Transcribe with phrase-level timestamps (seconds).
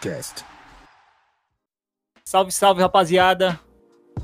[0.00, 0.46] Podcast.
[2.24, 3.60] Salve, salve, rapaziada.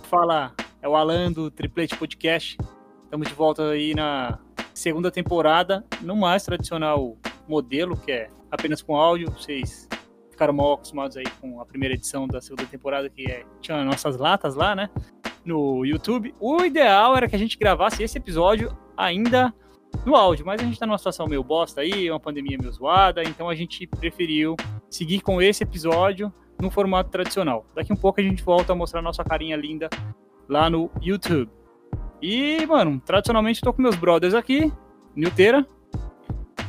[0.04, 2.56] Fala, é o Alan do Triple H Podcast.
[3.04, 4.38] Estamos de volta aí na
[4.72, 9.30] segunda temporada, no mais tradicional modelo, que é apenas com áudio.
[9.32, 9.86] Vocês
[10.30, 14.16] ficaram mal acostumados aí com a primeira edição da segunda temporada, que é, tinha nossas
[14.16, 14.88] latas lá, né?
[15.44, 16.34] No YouTube.
[16.40, 19.54] O ideal era que a gente gravasse esse episódio ainda
[20.04, 23.22] no áudio, mas a gente tá numa situação meio bosta aí, uma pandemia meio zoada,
[23.22, 24.56] então a gente preferiu
[24.90, 27.66] seguir com esse episódio no formato tradicional.
[27.74, 29.88] Daqui um pouco a gente volta a mostrar nossa carinha linda
[30.48, 31.50] lá no YouTube.
[32.20, 34.72] E, mano, tradicionalmente tô com meus brothers aqui,
[35.14, 35.66] Nilteira.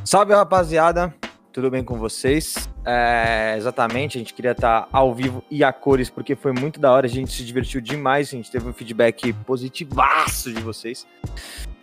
[0.04, 1.14] Salve rapaziada,
[1.54, 2.70] tudo bem com vocês?
[2.86, 6.92] É, exatamente, a gente queria estar ao vivo e a cores, porque foi muito da
[6.92, 11.06] hora, a gente se divertiu demais, a gente teve um feedback positivaço de vocês.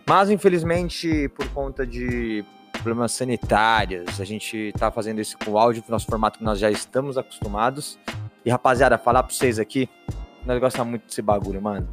[0.07, 5.91] Mas, infelizmente, por conta de problemas sanitários, a gente tá fazendo isso com áudio, no
[5.91, 7.97] nosso formato que nós já estamos acostumados.
[8.45, 9.89] E, rapaziada, falar pra vocês aqui,
[10.45, 11.87] nós gostamos muito desse bagulho, mano.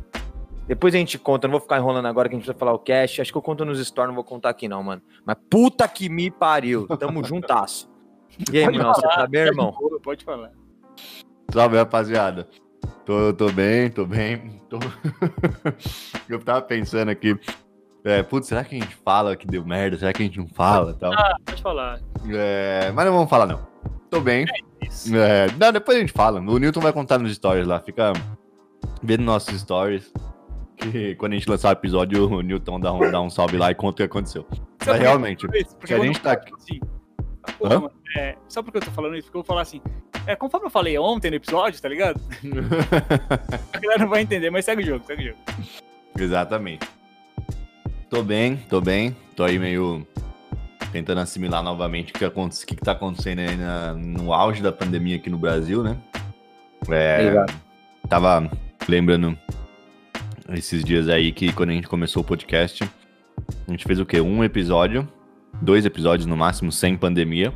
[0.67, 2.79] Depois a gente conta, não vou ficar enrolando agora que a gente vai falar o
[2.79, 3.21] cash.
[3.21, 5.03] Acho que eu conto nos stories, não vou contar aqui não, mano.
[5.25, 7.91] Mas puta que me pariu, tamo juntasso.
[8.53, 9.75] E aí, mano, você tá bem, irmão?
[10.03, 10.53] Pode falar.
[11.51, 12.49] Salve, rapaziada.
[13.05, 14.63] Tô, tô bem, tô bem.
[14.69, 14.79] Tô...
[16.29, 17.39] eu tava pensando aqui.
[18.05, 19.97] É, putz, será que a gente fala que deu merda?
[19.97, 21.13] Será que a gente não fala tal?
[21.13, 22.01] Ah, pode falar.
[22.29, 23.61] É, mas não vamos falar, não.
[24.11, 24.45] Tô bem.
[24.83, 25.15] Isso.
[25.17, 26.41] É, não, depois a gente fala.
[26.41, 27.79] O Newton vai contar nos stories lá.
[27.81, 28.13] Fica
[29.03, 30.13] vendo nossos stories.
[30.77, 33.71] Que quando a gente lançar o episódio, o Newton dá um, dá um salve lá
[33.71, 34.47] e conta o que aconteceu.
[34.85, 35.47] Mas realmente,
[35.79, 36.81] Porque a gente tá falo assim,
[37.45, 39.81] ah, porra, mano, é, só porque eu tô falando isso, porque eu vou falar assim.
[40.27, 42.21] É, conforme eu falei ontem no episódio, tá ligado?
[43.73, 45.39] A galera não vai entender, mas segue o jogo, segue o jogo.
[46.19, 46.87] Exatamente.
[48.13, 49.17] Tô bem, tô bem.
[49.35, 50.07] Tô aí meio
[50.93, 54.71] tentando assimilar novamente o que, aconte- que, que tá acontecendo aí na- no auge da
[54.71, 55.97] pandemia aqui no Brasil, né?
[56.91, 57.47] É,
[58.11, 58.51] tava
[58.87, 59.39] lembrando
[60.53, 62.85] esses dias aí que quando a gente começou o podcast,
[63.67, 64.21] a gente fez o quê?
[64.21, 65.09] Um episódio,
[65.63, 67.51] dois episódios no máximo, sem pandemia.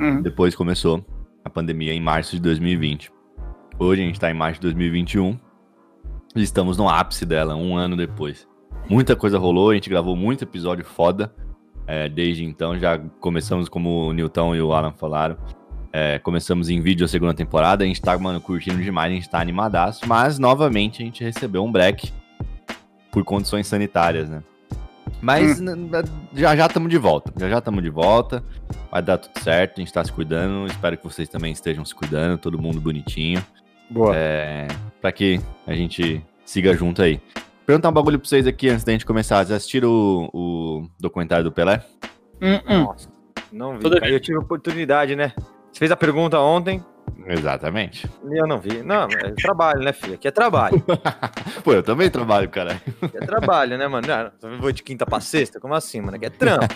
[0.00, 0.22] Uhum.
[0.22, 1.04] Depois começou
[1.44, 3.12] a pandemia em março de 2020.
[3.78, 5.38] Hoje a gente tá em março de 2021
[6.34, 8.48] e estamos no ápice dela, um ano depois.
[8.88, 11.32] Muita coisa rolou, a gente gravou muito episódio foda.
[11.86, 15.36] é, desde então, já começamos, como o Newton e o Alan falaram,
[15.92, 17.82] é, começamos em vídeo a segunda temporada.
[17.84, 20.06] A gente tá, mano, curtindo demais, a gente tá animadaço.
[20.08, 22.12] Mas, novamente, a gente recebeu um break
[23.10, 24.42] por condições sanitárias, né?
[25.20, 25.90] Mas n-
[26.34, 27.32] já já estamos de volta.
[27.36, 28.42] Já já estamos de volta.
[28.90, 30.66] Vai dar tudo certo, a gente tá se cuidando.
[30.66, 33.44] Espero que vocês também estejam se cuidando, todo mundo bonitinho.
[33.90, 34.14] Boa.
[34.16, 34.68] É,
[35.00, 37.20] pra que a gente siga junto aí.
[37.70, 39.36] Perguntar um bagulho pra vocês aqui antes da gente começar.
[39.46, 41.80] Vocês assistiram o, o documentário do Pelé?
[42.42, 43.08] Hum, Nossa,
[43.52, 43.88] não vi.
[43.88, 44.10] Cara.
[44.10, 45.32] Eu tive oportunidade, né?
[45.70, 46.84] Você fez a pergunta ontem
[47.28, 48.10] Exatamente.
[48.28, 48.82] e eu não vi.
[48.82, 50.14] Não, é trabalho, né, filho?
[50.14, 50.82] Aqui é trabalho.
[51.62, 52.82] Pô, eu também trabalho, cara.
[53.00, 54.04] Aqui é trabalho, né, mano?
[54.08, 55.60] Não, eu vou de quinta pra sexta?
[55.60, 56.16] Como assim, mano?
[56.16, 56.66] Aqui é trampo.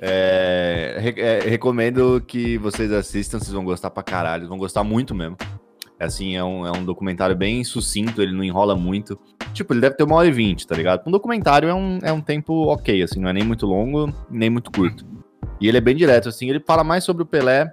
[0.00, 5.16] É, re- é, recomendo que vocês assistam, vocês vão gostar pra caralho, vão gostar muito
[5.16, 5.36] mesmo.
[5.98, 9.18] É Assim, é um, é um documentário bem sucinto, ele não enrola muito.
[9.54, 11.02] Tipo, ele deve ter uma hora e vinte, tá ligado?
[11.06, 14.50] Um documentário é um, é um tempo ok, assim, não é nem muito longo, nem
[14.50, 15.06] muito curto.
[15.60, 17.72] E ele é bem direto, assim, ele fala mais sobre o Pelé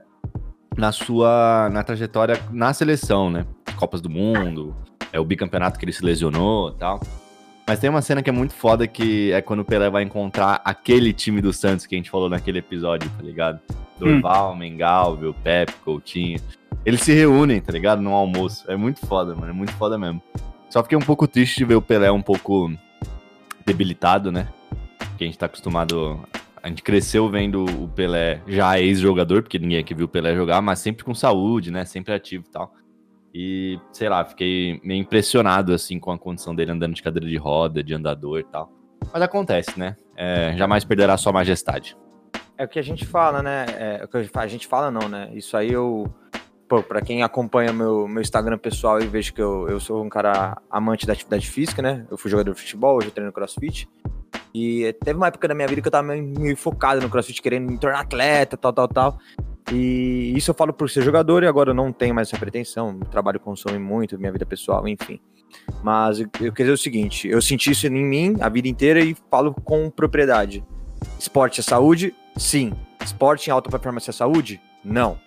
[0.77, 3.45] na sua na trajetória na seleção, né?
[3.75, 4.75] Copas do Mundo,
[5.11, 7.01] é o bicampeonato que ele se lesionou e tal.
[7.67, 10.61] Mas tem uma cena que é muito foda que é quando o Pelé vai encontrar
[10.63, 13.59] aquele time do Santos que a gente falou naquele episódio, tá ligado?
[13.97, 16.39] Dorval, Mengalvio, Pepe, Coutinho.
[16.85, 18.01] Eles se reúnem, tá ligado?
[18.01, 18.69] No almoço.
[18.69, 19.51] É muito foda, mano.
[19.51, 20.21] É muito foda mesmo.
[20.71, 22.71] Só fiquei um pouco triste de ver o Pelé um pouco
[23.65, 24.47] debilitado, né?
[24.97, 26.17] Porque a gente tá acostumado.
[26.63, 30.61] A gente cresceu vendo o Pelé já ex-jogador, porque ninguém aqui viu o Pelé jogar,
[30.61, 31.83] mas sempre com saúde, né?
[31.83, 32.73] Sempre ativo e tal.
[33.35, 37.35] E, sei lá, fiquei meio impressionado, assim, com a condição dele andando de cadeira de
[37.35, 38.71] roda, de andador e tal.
[39.11, 39.97] Mas acontece, né?
[40.15, 41.97] É, jamais perderá sua majestade.
[42.57, 43.65] É o que a gente fala, né?
[43.77, 45.31] É, que a gente fala, não, né?
[45.33, 46.09] Isso aí eu.
[46.71, 50.07] Pô, pra quem acompanha meu, meu Instagram pessoal e vejo que eu, eu sou um
[50.07, 52.05] cara amante da atividade física, né?
[52.09, 53.89] Eu fui jogador de futebol, hoje eu treino crossfit.
[54.55, 57.69] E teve uma época da minha vida que eu tava meio, focado no crossfit, querendo
[57.69, 59.19] me tornar atleta, tal, tal, tal.
[59.69, 62.91] E isso eu falo por ser jogador e agora eu não tenho mais essa pretensão.
[63.01, 65.19] O trabalho consome muito, minha vida pessoal, enfim.
[65.83, 69.01] Mas eu, eu queria dizer o seguinte: eu senti isso em mim a vida inteira
[69.01, 70.63] e falo com propriedade.
[71.19, 72.15] Esporte é saúde?
[72.37, 72.71] Sim.
[73.03, 74.61] Esporte em alta performance é saúde?
[74.85, 75.19] Não.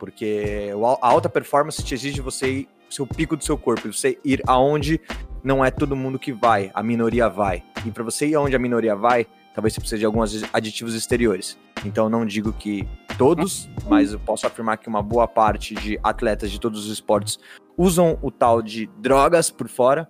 [0.00, 0.70] Porque
[1.02, 4.98] a alta performance te exige você ir seu pico do seu corpo, você ir aonde
[5.44, 7.62] não é todo mundo que vai, a minoria vai.
[7.84, 11.58] E para você ir aonde a minoria vai, talvez você precise de alguns aditivos exteriores.
[11.84, 12.88] Então não digo que
[13.18, 17.38] todos, mas eu posso afirmar que uma boa parte de atletas de todos os esportes
[17.76, 20.08] usam o tal de drogas por fora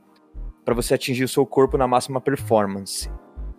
[0.65, 3.11] para você atingir o seu corpo na máxima performance.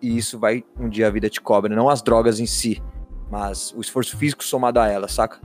[0.02, 2.82] E isso vai um dia a vida te cobra, não as drogas em si,
[3.30, 5.42] mas o esforço físico somado a elas, saca?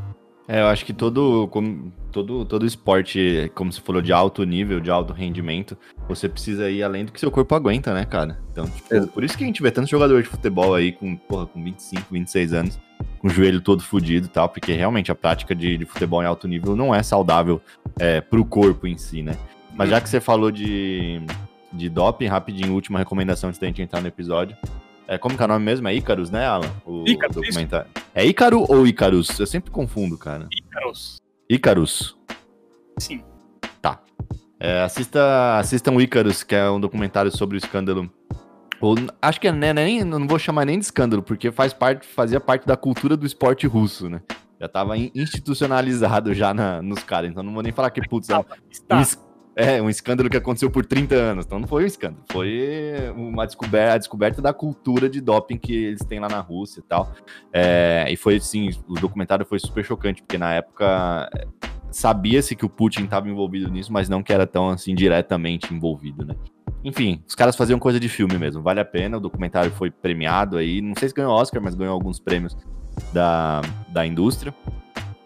[0.49, 4.79] É, eu acho que todo, como, todo, todo esporte, como você falou, de alto nível,
[4.79, 5.77] de alto rendimento,
[6.09, 8.39] você precisa ir além do que seu corpo aguenta, né, cara?
[8.53, 9.13] Então, tipo, Exato.
[9.13, 12.03] por isso que a gente vê tanto jogador de futebol aí com, porra, com 25,
[12.13, 12.79] 26 anos,
[13.19, 16.27] com o joelho todo fudido e tal, porque realmente a prática de, de futebol em
[16.27, 17.61] alto nível não é saudável
[17.99, 19.37] é, pro corpo em si, né?
[19.75, 21.21] Mas já que você falou de,
[21.73, 24.57] de doping, rapidinho, última recomendação antes da gente entrar no episódio.
[25.09, 25.87] É, como que é o nome mesmo?
[25.87, 26.71] É Ícaros, né, Alan?
[26.85, 27.89] O Ícaros, documentário.
[28.17, 29.39] É Ícaro ou Ícaros?
[29.39, 30.49] Eu sempre confundo, cara.
[30.51, 31.19] Ícaros.
[31.51, 32.17] Ícaros.
[32.99, 33.23] Sim.
[34.59, 38.11] É, assista, assistam o Ícaros, que é um documentário sobre o escândalo.
[38.81, 42.07] Ou, acho que é, né, nem, não vou chamar nem de escândalo, porque faz parte,
[42.07, 44.23] fazia parte da cultura do esporte russo, né?
[44.59, 48.31] Já tava in- institucionalizado já na- nos caras, então não vou nem falar que, putz,
[48.31, 49.03] é um, Está.
[49.03, 49.23] es-
[49.57, 51.47] é um escândalo que aconteceu por 30 anos.
[51.47, 55.75] Então não foi um escândalo, foi uma descoberta, a descoberta da cultura de doping que
[55.75, 57.11] eles têm lá na Rússia e tal.
[57.51, 61.47] É, e foi assim, o documentário foi super chocante, porque na época é,
[61.91, 66.27] sabia-se que o Putin estava envolvido nisso, mas não que era tão assim diretamente envolvido,
[66.27, 66.35] né?
[66.85, 69.17] Enfim, os caras faziam coisa de filme mesmo, vale a pena.
[69.17, 72.57] O documentário foi premiado aí, não sei se ganhou Oscar, mas ganhou alguns prêmios
[73.13, 74.55] da, da indústria.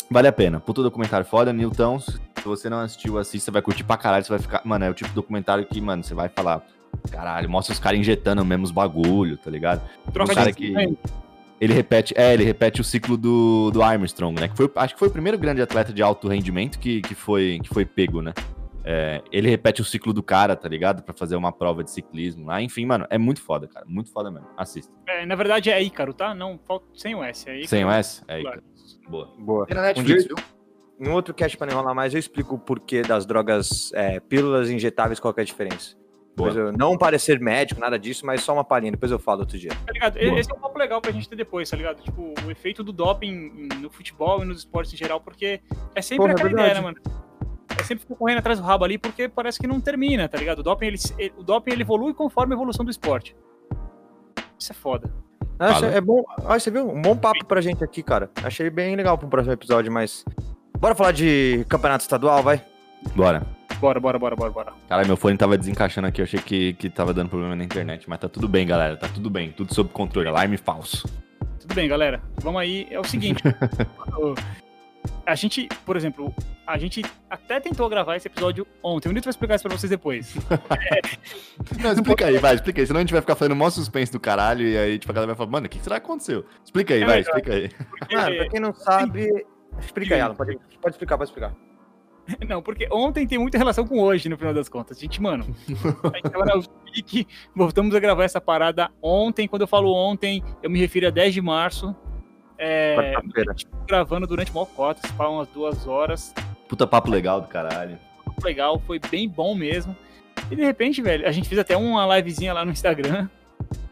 [0.09, 0.59] Vale a pena.
[0.59, 2.01] Puta documentário foda, Newton.
[2.41, 4.25] Se você não assistiu, assista, você vai curtir pra caralho.
[4.25, 4.63] Você vai ficar.
[4.65, 6.65] Mano, é o tipo de documentário que, mano, você vai falar.
[7.11, 9.81] Caralho, mostra os caras injetando mesmo os bagulho, tá ligado?
[10.13, 10.99] Troca um cara de que-
[11.61, 14.49] Ele repete, é, ele repete o ciclo do, do Armstrong, né?
[14.49, 17.61] Que foi, acho que foi o primeiro grande atleta de alto rendimento que, que, foi,
[17.63, 18.33] que foi pego, né?
[18.83, 21.03] É, ele repete o ciclo do cara, tá ligado?
[21.03, 22.63] Pra fazer uma prova de ciclismo lá.
[22.63, 23.85] Enfim, mano, é muito foda, cara.
[23.87, 24.49] Muito foda mesmo.
[24.57, 24.91] Assista.
[25.07, 26.35] É, na verdade é Ícaro, tá?
[26.35, 27.47] Não, falta sem o S.
[27.49, 27.69] É Ícaro.
[27.69, 28.23] Sem o S?
[28.27, 28.43] É aí.
[28.43, 28.63] Claro.
[29.09, 29.29] Boa.
[29.39, 29.67] Boa.
[29.67, 30.45] Tem na Um Netflix, dia- viu?
[31.01, 34.69] Em outro cast para não enrolar mais, eu explico o porquê das drogas, é, pílulas
[34.71, 35.97] injetáveis, qual que é a diferença.
[36.39, 39.71] Eu- não parecer médico, nada disso, mas só uma palhinha, depois eu falo outro dia.
[39.87, 40.19] Tá ligado?
[40.19, 40.39] Boa.
[40.41, 42.03] Esse é um papo legal pra gente ter depois, tá ligado?
[42.03, 45.61] Tipo, o efeito do doping no futebol e nos esportes em geral, porque
[45.95, 46.97] é sempre Porra, é aquela ideia, né, mano?
[47.79, 50.61] É sempre correndo atrás do rabo ali, porque parece que não termina, tá ligado?
[50.61, 50.99] O doping, ele,
[51.37, 53.37] o doping, ele evolui conforme a evolução do esporte.
[54.59, 55.13] Isso é foda.
[55.59, 55.87] Fala.
[55.89, 56.25] é bom.
[56.45, 56.89] Ah, você viu?
[56.89, 58.31] Um bom papo pra gente aqui, cara.
[58.43, 60.25] Achei bem legal pro próximo episódio, mas.
[60.81, 62.65] Bora falar de campeonato estadual, vai?
[63.15, 63.43] Bora.
[63.81, 64.73] Bora, bora, bora, bora, bora.
[64.89, 68.09] Caralho, meu fone tava desencaixando aqui, eu achei que, que tava dando problema na internet,
[68.09, 71.09] mas tá tudo bem, galera, tá tudo bem, tudo sob controle, alarme falso.
[71.59, 72.23] Tudo bem, galera.
[72.43, 72.87] Vamos aí.
[72.91, 73.43] É o seguinte.
[74.19, 74.35] o-
[75.27, 76.35] a gente, por exemplo,
[76.67, 79.09] a gente até tentou gravar esse episódio ontem.
[79.09, 80.35] O Nito vai explicar isso pra vocês depois.
[81.83, 84.19] Não, explica aí, vai, explica aí, senão a gente vai ficar fazendo mó suspense do
[84.21, 86.45] caralho e aí, tipo, a galera vai falar, mano, o que será que aconteceu?
[86.65, 87.29] Explica aí, É vai, melhor.
[87.37, 87.69] explica aí.
[87.99, 89.47] Porque- Mano, pra quem não sabe.
[89.81, 90.35] Explica aí, Alan.
[90.35, 91.55] Pode, pode explicar, pode explicar.
[92.49, 94.97] Não, porque ontem tem muita relação com hoje, no final das contas.
[94.97, 95.45] A gente, mano,
[96.13, 96.63] a gente tava na
[96.93, 99.49] pique, voltamos a gravar essa parada ontem.
[99.49, 101.95] Quando eu falo ontem, eu me refiro a 10 de março.
[102.59, 103.15] É,
[103.89, 106.35] gravando durante mó cota, se umas duas horas.
[106.69, 107.99] Puta papo legal do caralho.
[108.27, 109.97] Muito legal, foi bem bom mesmo.
[110.51, 113.29] E de repente, velho, a gente fez até uma livezinha lá no Instagram.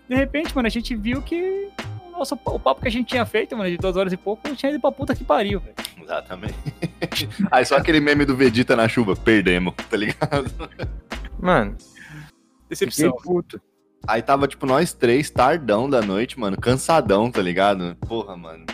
[0.09, 1.71] De repente, mano, a gente viu que
[2.19, 4.71] nosso, o papo que a gente tinha feito, mano, de duas horas e pouco, tinha
[4.71, 5.75] ido pra puta que pariu, velho.
[6.03, 6.55] Exatamente.
[7.51, 10.51] aí só aquele meme do Vegeta na chuva, perdemos, tá ligado?
[11.41, 11.77] Mano,
[12.69, 13.13] Decepção.
[13.23, 13.61] puto.
[14.07, 17.97] Aí tava, tipo, nós três, tardão da noite, mano, cansadão, tá ligado?
[18.07, 18.65] Porra, mano.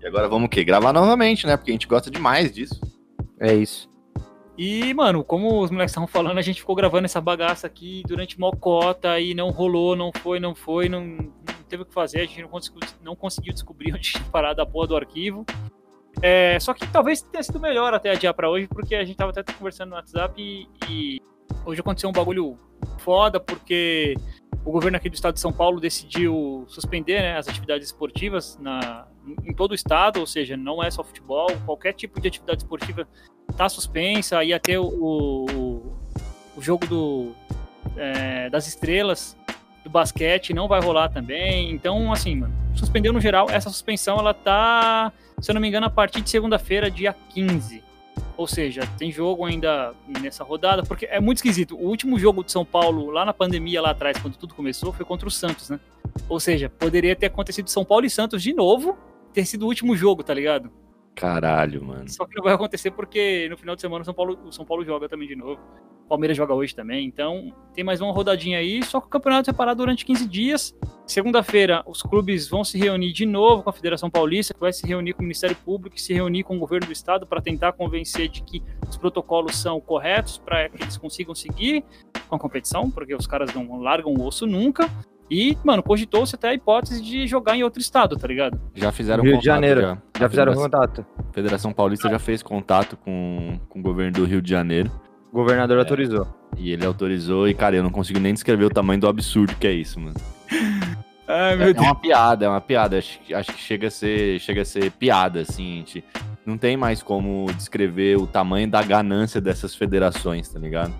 [0.00, 0.64] E agora vamos o quê?
[0.64, 1.56] Gravar novamente, né?
[1.56, 2.80] Porque a gente gosta demais disso.
[3.40, 3.88] É isso.
[4.56, 8.40] E, mano, como os moleques estavam falando, a gente ficou gravando essa bagaça aqui durante
[8.40, 12.24] mó cota e não rolou, não foi, não foi, não, não teve que fazer, a
[12.24, 15.44] gente não conseguiu, não conseguiu descobrir onde tinha parado a porra do arquivo.
[16.20, 19.30] É, só que talvez tenha sido melhor até adiar pra hoje, porque a gente tava
[19.30, 21.22] até conversando no WhatsApp e, e
[21.64, 22.58] hoje aconteceu um bagulho
[22.98, 24.16] foda, porque
[24.64, 29.06] o governo aqui do estado de São Paulo decidiu suspender né, as atividades esportivas na,
[29.44, 33.06] em todo o estado, ou seja, não é só futebol, qualquer tipo de atividade esportiva
[33.56, 35.96] tá suspensa, ia ter o, o,
[36.56, 37.32] o jogo do,
[37.96, 39.37] é, das estrelas
[39.88, 41.70] do basquete, não vai rolar também.
[41.70, 43.48] Então, assim, mano, suspendeu no geral.
[43.50, 47.82] Essa suspensão, ela tá, se eu não me engano, a partir de segunda-feira, dia 15.
[48.36, 51.76] Ou seja, tem jogo ainda nessa rodada, porque é muito esquisito.
[51.76, 55.04] O último jogo de São Paulo, lá na pandemia, lá atrás, quando tudo começou, foi
[55.04, 55.80] contra o Santos, né?
[56.28, 58.96] Ou seja, poderia ter acontecido São Paulo e Santos de novo,
[59.32, 60.70] ter sido o último jogo, tá ligado?
[61.18, 62.08] Caralho, mano.
[62.08, 64.64] Só que não vai acontecer porque no final de semana o São Paulo, o São
[64.64, 65.60] Paulo joga também de novo.
[66.04, 67.06] O Palmeiras joga hoje também.
[67.06, 68.84] Então tem mais uma rodadinha aí.
[68.84, 70.78] Só que o campeonato vai parar durante 15 dias.
[71.04, 74.86] Segunda-feira, os clubes vão se reunir de novo com a Federação Paulista, que vai se
[74.86, 77.72] reunir com o Ministério Público e se reunir com o governo do estado para tentar
[77.72, 81.82] convencer de que os protocolos são corretos para que eles consigam seguir
[82.28, 84.88] com a competição, porque os caras não largam o osso nunca.
[85.30, 88.58] E, mano, cogitou-se até a hipótese de jogar em outro estado, tá ligado?
[88.74, 89.80] Já fizeram Rio de contato, Janeiro.
[89.82, 91.06] Já, Já fizeram Federação- contato.
[91.18, 94.90] A Federação Paulista já fez contato com, com o governo do Rio de Janeiro.
[95.30, 96.26] O governador autorizou.
[96.56, 97.46] E ele autorizou.
[97.46, 100.16] E, cara, eu não consigo nem descrever o tamanho do absurdo que é isso, mano.
[101.28, 101.84] Ai, É, meu é Deus.
[101.86, 102.96] uma piada, é uma piada.
[102.98, 105.76] Acho, que- acho que chega a ser, chega a ser piada, assim.
[105.76, 106.02] gente
[106.46, 110.94] não tem mais como descrever o tamanho da ganância dessas federações, tá ligado?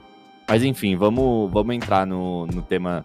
[0.46, 3.02] Mas enfim, vamos, vamos entrar no, no tema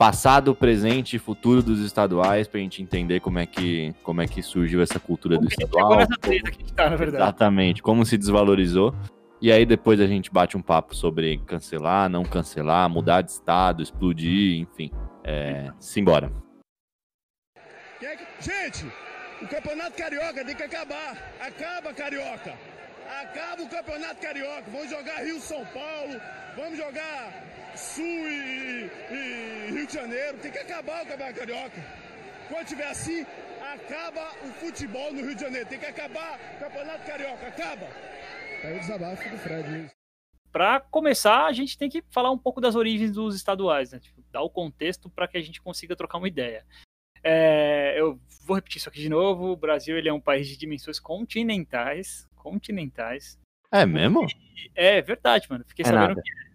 [0.00, 4.42] passado, presente e futuro dos estaduais pra gente entender como é que, como é que
[4.42, 5.90] surgiu essa cultura do Como que a gente estadual.
[5.90, 7.22] chegou nessa treta que a gente tá, na verdade.
[7.22, 8.94] Exatamente, como se desvalorizou.
[9.42, 13.82] E aí depois a gente bate um papo sobre cancelar, não cancelar, mudar de estado,
[13.82, 14.90] explodir, enfim.
[15.22, 16.32] É, simbora.
[18.02, 18.86] É Gente,
[19.42, 21.14] o Campeonato Carioca tem que acabar.
[21.38, 22.54] Acaba, Carioca.
[23.10, 24.70] Acaba o Campeonato Carioca.
[24.70, 26.20] Vamos jogar Rio-São Paulo.
[26.56, 27.32] Vamos jogar
[27.74, 30.38] Sul e, e Rio de Janeiro.
[30.38, 31.84] Tem que acabar o Campeonato Carioca.
[32.48, 33.26] Quando tiver assim,
[33.72, 35.68] acaba o futebol no Rio de Janeiro.
[35.68, 37.46] Tem que acabar o Campeonato Carioca.
[37.48, 37.86] Acaba.
[38.62, 39.90] Aí o desabafo do Fred.
[40.52, 43.98] Para começar, a gente tem que falar um pouco das origens dos estaduais, né?
[43.98, 46.64] Tipo, dar o contexto para que a gente consiga trocar uma ideia.
[47.22, 49.52] É, eu vou repetir isso aqui de novo.
[49.52, 52.29] O Brasil ele é um país de dimensões continentais.
[52.42, 53.38] Continentais.
[53.70, 54.26] É mesmo?
[54.26, 55.64] E É verdade, mano.
[55.66, 56.22] Fiquei É sabendo nada.
[56.22, 56.50] que é.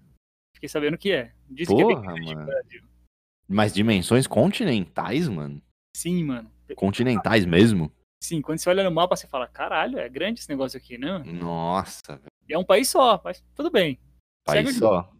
[0.55, 1.31] Fiquei sabendo que é.
[1.49, 2.45] Disse que é Porra, bem mano.
[2.45, 2.83] Brasil.
[3.47, 5.61] Mas dimensões continentais, mano?
[5.95, 6.51] Sim, mano.
[6.75, 7.91] Continentais mesmo?
[8.23, 11.19] Sim, quando você olha no mapa, você fala, caralho, é grande esse negócio aqui, né?
[11.19, 13.99] Nossa, é um país só, mas tudo bem.
[14.49, 15.13] Segue País o só.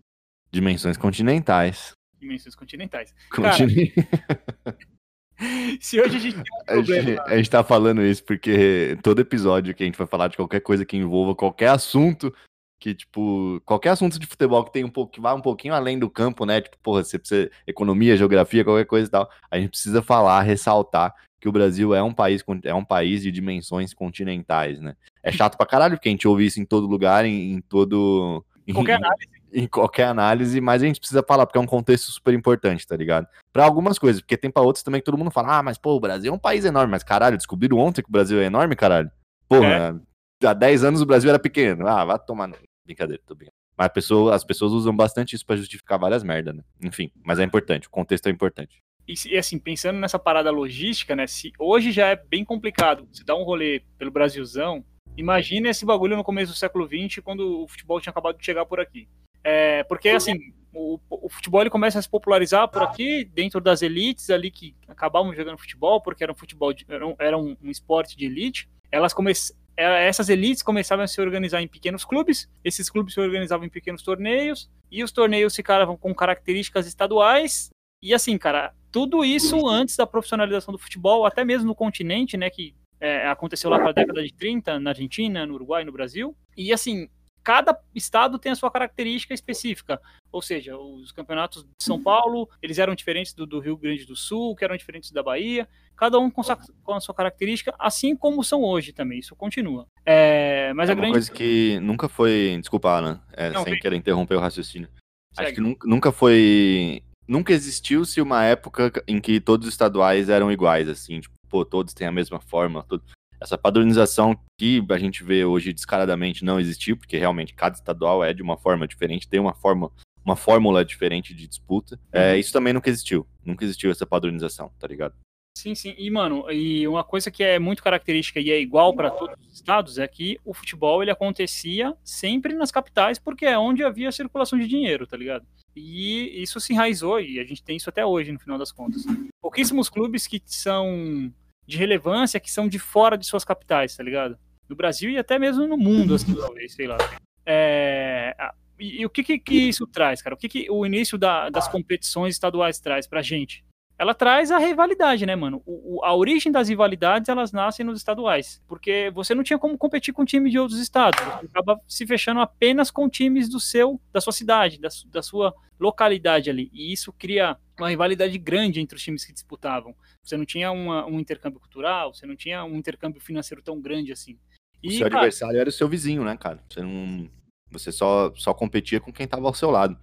[0.52, 1.92] Dimensões continentais.
[2.20, 3.14] Dimensões continentais.
[3.30, 3.94] Cara, Continen-
[5.82, 7.24] Se hoje a gente tem um A gente, problema.
[7.26, 10.62] a gente tá falando isso porque todo episódio que a gente vai falar de qualquer
[10.62, 12.34] coisa que envolva qualquer assunto,
[12.80, 15.98] que, tipo, qualquer assunto de futebol que tem um pouco, que vai um pouquinho além
[15.98, 16.62] do campo, né?
[16.62, 19.30] Tipo, porra, você precisa economia, geografia, qualquer coisa e tal.
[19.50, 23.32] A gente precisa falar, ressaltar que o Brasil é um país, é um país de
[23.32, 24.96] dimensões continentais, né?
[25.24, 28.44] É chato pra caralho, porque a gente ouve isso em todo lugar, em, em todo.
[28.68, 29.28] em- Qualquer análise.
[29.56, 32.96] Em qualquer análise, mas a gente precisa falar, porque é um contexto super importante, tá
[32.96, 33.28] ligado?
[33.54, 35.96] Pra algumas coisas, porque tem pra outras também que todo mundo fala, ah, mas pô,
[35.96, 38.76] o Brasil é um país enorme, mas caralho, descobriram ontem que o Brasil é enorme,
[38.76, 39.10] caralho?
[39.48, 40.00] Porra,
[40.44, 41.88] há 10 anos o Brasil era pequeno.
[41.88, 42.52] Ah, vai tomar.
[42.86, 43.54] Brincadeira, tô brincando.
[43.78, 46.64] Mas pessoa- as pessoas usam bastante isso pra justificar várias merdas, né?
[46.84, 48.78] Enfim, mas é importante, o contexto é importante.
[49.08, 51.28] E, e, assim, pensando nessa parada logística, né?
[51.28, 54.84] Se hoje já é bem complicado você dar um rolê pelo Brasilzão,
[55.16, 58.66] imagina esse bagulho no começo do século XX, quando o futebol tinha acabado de chegar
[58.66, 59.08] por aqui.
[59.48, 63.84] É, porque, assim, o, o futebol ele começa a se popularizar por aqui, dentro das
[63.84, 67.56] elites ali que acabavam jogando futebol, porque era um futebol, de- era, um, era um-
[67.66, 68.68] esporte de elite.
[68.92, 69.32] Elas come,
[69.78, 73.70] é, essas elites começavam a se organizar em pequenos clubes, esses clubes se organizavam em
[73.70, 77.70] pequenos torneios, e os torneios ficavam com características estaduais,
[78.02, 82.50] e assim, cara, tudo isso antes da profissionalização do futebol, até mesmo no continente, né,
[82.50, 86.36] que é, aconteceu lá para a década de 30, na Argentina, no Uruguai, no Brasil.
[86.56, 87.10] E assim,
[87.46, 90.02] cada estado tem a sua característica específica.
[90.32, 94.16] Ou seja, os campeonatos de São Paulo, eles eram diferentes do, do Rio Grande do
[94.16, 98.16] Sul, que eram diferentes da Bahia, cada um com, sua- com a sua característica, assim
[98.16, 99.88] como são hoje também, isso continua.
[100.04, 101.12] É, mas é a grande...
[101.14, 102.58] coisa que nunca foi.
[102.60, 104.90] Desculpa, Alan, é, Não, sem querer interromper o raciocínio.
[105.38, 105.56] Acho Segue.
[105.56, 107.04] que nunca, nunca foi.
[107.28, 111.94] Nunca existiu-se uma época em que todos os estaduais eram iguais, assim, tipo, pô, todos
[111.94, 112.84] têm a mesma forma.
[112.84, 113.04] tudo.
[113.46, 118.34] Essa padronização que a gente vê hoje descaradamente não existiu, porque realmente cada estadual é
[118.34, 119.92] de uma forma diferente, tem uma forma,
[120.26, 122.00] uma fórmula diferente de disputa.
[122.12, 123.28] É, isso também nunca existiu.
[123.46, 125.14] Nunca existiu essa padronização, tá ligado?
[125.56, 125.94] Sim, sim.
[125.96, 129.54] E, mano, e uma coisa que é muito característica e é igual para todos os
[129.54, 134.58] estados é que o futebol ele acontecia sempre nas capitais, porque é onde havia circulação
[134.58, 135.46] de dinheiro, tá ligado?
[135.76, 139.04] E isso se enraizou e a gente tem isso até hoje, no final das contas.
[139.40, 141.32] Pouquíssimos clubes que são
[141.68, 144.38] de relevância, que são de fora de suas capitais, tá ligado?
[144.70, 146.98] No Brasil e até mesmo no mundo, assim, talvez, sei lá.
[147.46, 148.36] É,
[148.80, 150.36] E, e o que, que que isso traz, cara?
[150.36, 153.64] O que, que o início da- das competições estaduais traz pra gente?
[153.98, 155.64] ela traz a rivalidade, né, mano?
[155.66, 158.62] O, o- a origem das rivalidades, elas nascem nos estaduais.
[158.68, 161.18] Porque você não tinha como competir com time de outros estados.
[161.24, 165.54] Você acaba se fechando apenas com times do seu, da sua cidade, da, da sua
[165.80, 166.70] localidade ali.
[166.74, 169.96] E isso cria uma rivalidade grande entre os times que disputavam.
[170.24, 174.12] Você não tinha uma- um intercâmbio cultural, você não tinha um intercâmbio financeiro tão grande
[174.12, 174.38] assim.
[174.84, 175.18] o seu cara...
[175.22, 176.64] adversário era o seu vizinho, né, cara?
[176.70, 177.30] Você não.
[177.72, 179.98] Você só, só competia com quem tava ao seu lado.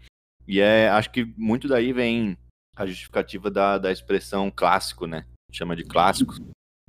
[0.47, 2.37] E é, acho que muito daí vem
[2.76, 5.25] a justificativa da, da expressão clássico, né?
[5.52, 6.35] Chama de clássico.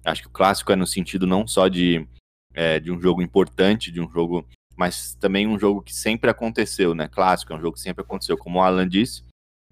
[0.04, 2.08] Acho que o clássico é no sentido não só de,
[2.54, 6.96] é, de um jogo importante, de um jogo, mas também um jogo que sempre aconteceu,
[6.96, 7.08] né?
[7.08, 8.38] Clássico é um jogo que sempre aconteceu.
[8.38, 9.24] Como o Alan disse,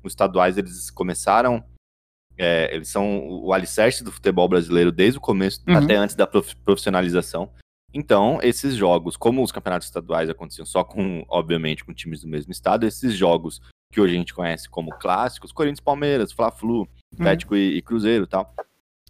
[0.03, 1.63] os estaduais eles começaram,
[2.37, 5.77] é, eles são o alicerce do futebol brasileiro desde o começo, uhum.
[5.77, 7.51] até antes da profissionalização.
[7.93, 12.51] Então, esses jogos, como os campeonatos estaduais aconteciam só com, obviamente, com times do mesmo
[12.51, 16.87] estado, esses jogos que hoje a gente conhece como clássicos, Corinthians, Palmeiras, Fla-Flu, uhum.
[17.13, 18.55] Atlético e, e Cruzeiro, tal,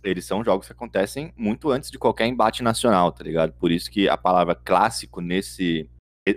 [0.04, 3.54] eles são jogos que acontecem muito antes de qualquer embate nacional, tá ligado?
[3.54, 5.88] Por isso que a palavra clássico nesse,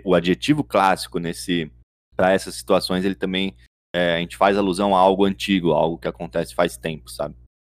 [0.03, 1.71] o adjetivo clássico nesse,
[2.15, 3.55] para essas situações, ele também
[3.95, 7.35] é, a gente faz alusão a algo antigo, algo que acontece faz tempo, sabe?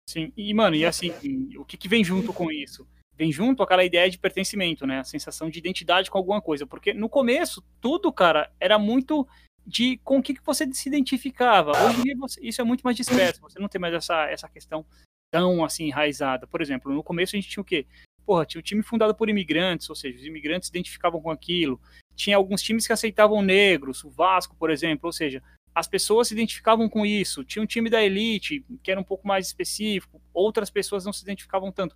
[0.10, 1.12] Sim, e mano, e assim,
[1.58, 2.88] o que, que vem junto com isso?
[3.20, 5.00] vem junto aquela ideia de pertencimento, né?
[5.00, 6.66] A sensação de identidade com alguma coisa.
[6.66, 9.28] Porque no começo, tudo, cara, era muito
[9.68, 11.72] de com o que, que você se identificava.
[11.72, 13.42] Hoje em dia, você, isso é muito mais disperso.
[13.42, 14.86] Você não tem mais essa, essa questão
[15.30, 16.48] tão, assim, enraizada.
[16.48, 17.86] Por exemplo, no começo a gente tinha o quê?
[18.26, 21.80] Porra, tinha um time fundado por imigrantes, ou seja, os imigrantes se identificavam com aquilo.
[22.16, 26.34] Tinha alguns times que aceitavam negros, o Vasco, por exemplo, ou seja, as pessoas se
[26.34, 27.44] identificavam com isso.
[27.44, 31.24] Tinha um time da elite, que era um pouco mais específico, outras pessoas não se
[31.24, 31.96] identificavam tanto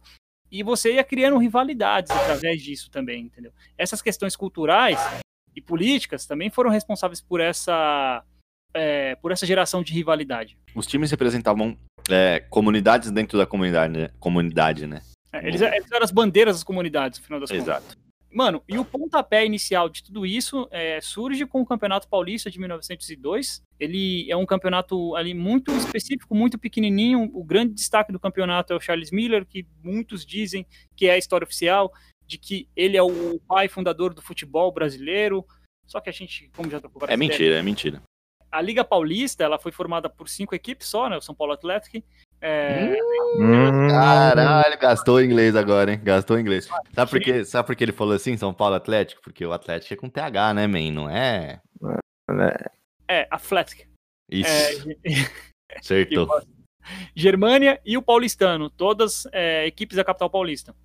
[0.53, 3.51] e você ia criando rivalidades através disso também, entendeu?
[3.75, 4.99] Essas questões culturais
[5.55, 8.23] e políticas também foram responsáveis por essa
[8.71, 10.55] é, por essa geração de rivalidade.
[10.75, 11.75] Os times representavam
[12.07, 14.09] é, comunidades dentro da comunidade, né?
[14.19, 15.01] Comunidade, né?
[15.31, 17.81] É, eles, eles, eram as bandeiras das comunidades, no final das Exato.
[17.81, 17.85] contas.
[17.87, 18.02] Exato.
[18.33, 22.59] Mano, e o pontapé inicial de tudo isso é, surge com o Campeonato Paulista de
[22.59, 23.61] 1902.
[23.79, 27.29] Ele é um campeonato ali muito específico, muito pequenininho.
[27.31, 31.17] O grande destaque do campeonato é o Charles Miller, que muitos dizem que é a
[31.17, 31.93] história oficial,
[32.25, 35.45] de que ele é o pai fundador do futebol brasileiro.
[35.85, 38.01] Só que a gente, como já trocou É mentira, é mentira.
[38.51, 41.17] A Liga Paulista, ela foi formada por cinco equipes só, né?
[41.17, 42.03] O São Paulo Atlético,
[42.43, 42.97] é...
[43.39, 45.99] Hum, caralho, gastou inglês agora, hein?
[46.03, 46.67] Gastou inglês.
[46.93, 47.45] Sabe por, quê?
[47.45, 49.21] Sabe por que ele falou assim, São Paulo Atlético?
[49.21, 50.91] Porque o Atlético é com TH, né, man?
[50.91, 51.61] Não é?
[53.07, 53.89] É, Atlético.
[54.29, 54.49] Isso.
[54.49, 55.03] É...
[55.79, 56.27] Acertou.
[57.15, 60.75] Germânia e o Paulistano, todas é, equipes da capital paulista.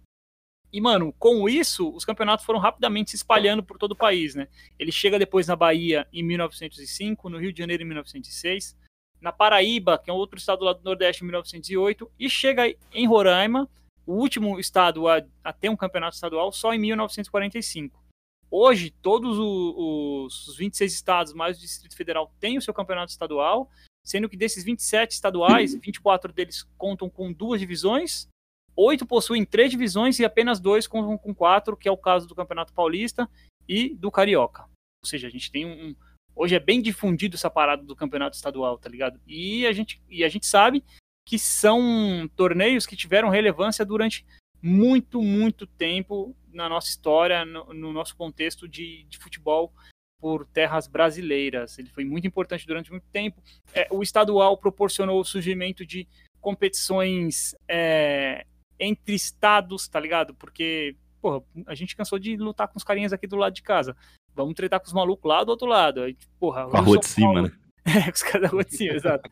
[0.72, 4.46] E, mano, com isso, os campeonatos foram rapidamente se espalhando por todo o país, né?
[4.78, 8.76] Ele chega depois na Bahia em 1905, no Rio de Janeiro em 1906,
[9.20, 13.06] na Paraíba, que é um outro estado lá do Nordeste, em 1908, e chega em
[13.06, 13.68] Roraima,
[14.06, 18.02] o último estado a, a ter um campeonato estadual, só em 1945.
[18.50, 23.68] Hoje, todos os, os 26 estados, mais o Distrito Federal, têm o seu campeonato estadual,
[24.02, 28.26] sendo que desses 27 estaduais, 24 deles contam com duas divisões,
[28.74, 32.34] oito possuem três divisões e apenas dois contam com quatro, que é o caso do
[32.34, 33.28] Campeonato Paulista
[33.68, 34.62] e do Carioca.
[35.02, 35.94] Ou seja, a gente tem um,
[36.40, 39.20] Hoje é bem difundido essa parada do campeonato estadual, tá ligado?
[39.26, 40.84] E a gente, e a gente sabe
[41.26, 44.24] que são torneios que tiveram relevância durante
[44.62, 49.72] muito, muito tempo na nossa história, no, no nosso contexto de, de, futebol
[50.20, 51.76] por terras brasileiras.
[51.76, 53.42] Ele foi muito importante durante muito tempo.
[53.74, 56.06] É, o estadual proporcionou o surgimento de
[56.40, 58.46] competições é,
[58.78, 60.34] entre estados, tá ligado?
[60.34, 63.96] Porque, porra, a gente cansou de lutar com os carinhas aqui do lado de casa.
[64.42, 66.02] Vamos tretar com os malucos lá do outro lado.
[66.02, 67.42] Aí, porra, com a rua de cima, Paulo...
[67.48, 67.52] né?
[67.88, 69.30] É, os caras da rua de cima, exato.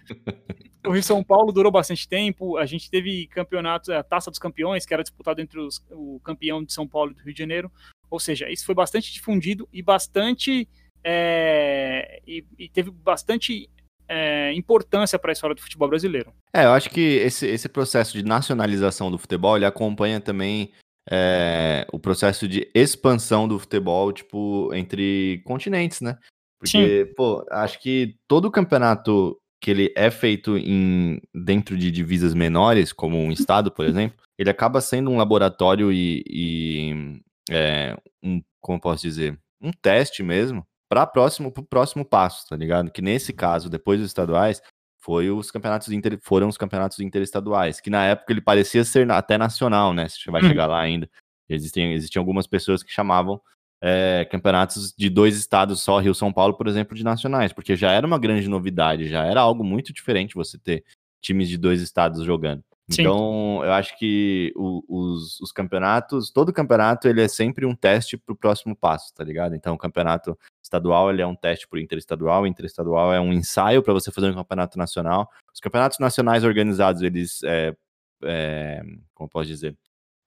[0.86, 2.56] O Rio São Paulo durou bastante tempo.
[2.56, 6.64] A gente teve campeonatos, a Taça dos Campeões, que era disputado entre os, o campeão
[6.64, 7.70] de São Paulo e do Rio de Janeiro.
[8.10, 10.66] Ou seja, isso foi bastante difundido e bastante.
[11.04, 13.68] É, e, e, teve bastante
[14.08, 16.32] é, importância para a história do futebol brasileiro.
[16.52, 20.72] É, eu acho que esse, esse processo de nacionalização do futebol ele acompanha também
[21.10, 26.18] é, o processo de expansão do futebol, tipo, entre continentes, né?
[26.58, 27.14] Porque, Sim.
[27.14, 33.18] pô, acho que todo campeonato que ele é feito em dentro de divisas menores, como
[33.18, 39.02] um estado, por exemplo, ele acaba sendo um laboratório e, e é, um, como posso
[39.02, 42.90] dizer, um teste mesmo para próximo pro próximo passo, tá ligado?
[42.90, 44.62] Que nesse caso, depois dos estaduais,
[45.06, 49.38] foi os campeonatos inter, foram os campeonatos interestaduais, que na época ele parecia ser até
[49.38, 50.08] nacional, né?
[50.08, 50.48] Você vai uhum.
[50.48, 51.08] chegar lá ainda.
[51.48, 53.40] Existem, existiam algumas pessoas que chamavam
[53.80, 57.92] é, campeonatos de dois estados só, Rio São Paulo, por exemplo, de nacionais, porque já
[57.92, 60.84] era uma grande novidade, já era algo muito diferente você ter
[61.22, 62.64] times de dois estados jogando.
[62.88, 63.02] Sim.
[63.02, 68.16] Então, eu acho que o, os, os, campeonatos, todo campeonato, ele é sempre um teste
[68.16, 69.56] para o próximo passo, tá ligado?
[69.56, 73.32] Então, o campeonato estadual, ele é um teste para o interestadual, o interestadual é um
[73.32, 75.28] ensaio para você fazer um campeonato nacional.
[75.52, 77.74] Os campeonatos nacionais organizados, eles, é,
[78.22, 78.82] é,
[79.14, 79.76] como posso dizer,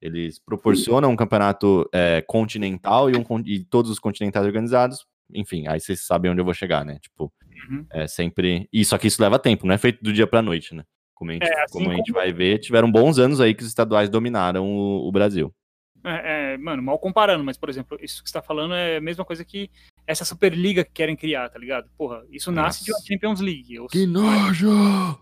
[0.01, 5.05] Eles proporcionam um campeonato é, continental e, um, e todos os continentais organizados.
[5.33, 6.99] Enfim, aí vocês sabem onde eu vou chegar, né?
[6.99, 7.31] Tipo,
[7.69, 7.85] Uhum.
[7.91, 8.67] é sempre.
[8.71, 10.83] E só que isso leva tempo, não é feito do dia pra noite, né?
[11.19, 13.53] Como a gente, É, assim como a gente como- vai ver, tiveram bons anos aí
[13.53, 15.53] que os estaduais dominaram o, o Brasil.
[16.01, 19.01] É, é, mano, mal comparando, mas, por exemplo, isso que você tá falando é a
[19.01, 19.69] mesma coisa que
[20.07, 21.89] essa Superliga que querem criar, tá ligado?
[21.97, 23.05] Porra, isso nasce de uma Nossa.
[23.07, 23.79] Champions League.
[23.81, 24.69] Os Que nojo!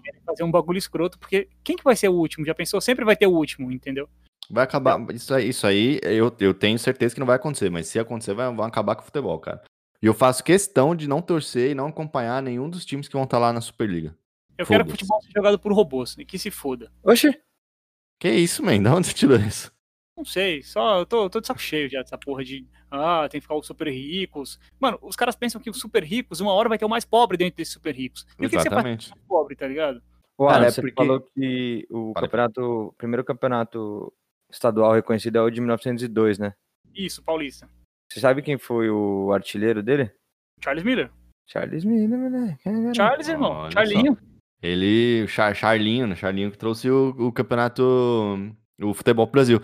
[0.04, 2.46] querem fazer um bagulho escroto, porque quem que vai ser o último?
[2.46, 2.80] Já pensou?
[2.80, 4.08] Sempre vai ter o último, entendeu?
[4.52, 5.00] Vai acabar.
[5.12, 8.36] Isso aí, isso aí eu, eu tenho certeza que não vai acontecer, mas se acontecer,
[8.36, 9.62] vai, vão acabar com o futebol, cara.
[10.02, 13.24] E eu faço questão de não torcer e não acompanhar nenhum dos times que vão
[13.24, 14.16] estar lá na Superliga.
[14.58, 16.92] Eu quero que o futebol seja jogado por robôs e que se foda.
[17.04, 17.30] Oxi.
[18.20, 18.82] Que isso, man?
[18.82, 19.72] Da onde você tirou isso?
[20.18, 23.40] Não sei, só eu tô, tô de saco cheio já dessa porra de ah, tem
[23.40, 24.60] que ficar os super ricos.
[24.80, 27.38] Mano, os caras pensam que os super ricos, uma hora vai ter o mais pobre
[27.38, 28.26] dentro desses super ricos.
[28.40, 29.08] E o que, que você faz com Exatamente.
[29.08, 30.02] o mais pobre, tá ligado?
[30.36, 34.12] Ô, Cara, é você porque- falou que o campeonato, o primeiro campeonato
[34.52, 36.54] estadual reconhecido é o de 1902, né?
[36.96, 37.70] Isso, Paulista.
[38.12, 40.12] Você sabe quem foi o artilheiro dele?
[40.64, 41.12] Charles Miller.
[41.46, 42.58] Charles Miller, né?
[42.96, 43.52] Charles, irmão.
[43.52, 44.18] Olha Charlinho.
[44.62, 46.16] Ele, o Char, Charlinho, né?
[46.16, 47.84] Charlinho que trouxe o, o campeonato,
[48.82, 49.62] o futebol pro Brasil.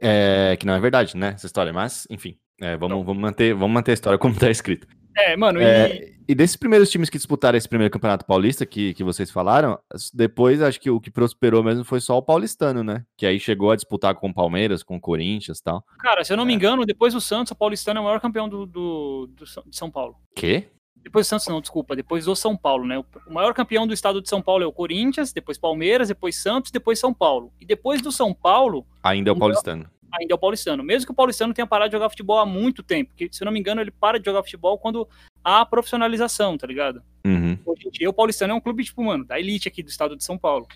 [0.00, 1.32] É, que não é verdade, né?
[1.34, 2.36] Essa história, mas, enfim.
[2.60, 4.86] é, vamos, vamos, manter, vamos manter a história como tá escrito.
[5.16, 8.94] É, mano, e É, e desses primeiros times que disputaram esse primeiro campeonato paulista que,
[8.94, 9.76] que vocês falaram,
[10.14, 13.04] depois acho que o que prosperou mesmo foi só o paulistano, né?
[13.18, 15.84] Que aí chegou a disputar com o Palmeiras, com o Corinthians e tal.
[15.98, 18.48] cara, se eu não me engano, depois do Santos, o Paulistano é o maior campeão
[18.48, 20.14] do, do, do São- de São Paulo.
[20.34, 20.68] Quê?
[21.02, 21.96] Depois do Santos, não, desculpa.
[21.96, 22.98] Depois do São Paulo, né?
[22.98, 26.36] O o maior campeão do estado de São Paulo é o Corinthians, depois Palmeiras, depois
[26.36, 27.52] Santos, depois São Paulo.
[27.60, 29.88] E depois do São Paulo, Ainda é o paulistano.
[30.12, 30.82] ainda é o Paulistano.
[30.82, 33.10] Mesmo que o Paulistano tenha parado de jogar futebol há muito tempo.
[33.10, 35.08] Porque, se eu não me engano, ele para de jogar futebol quando
[35.44, 37.02] há profissionalização, tá ligado?
[37.24, 37.56] Uhum.
[37.92, 40.36] Dia, o Paulistano é um clube, tipo, mano, da elite aqui do estado de São
[40.36, 40.66] Paulo.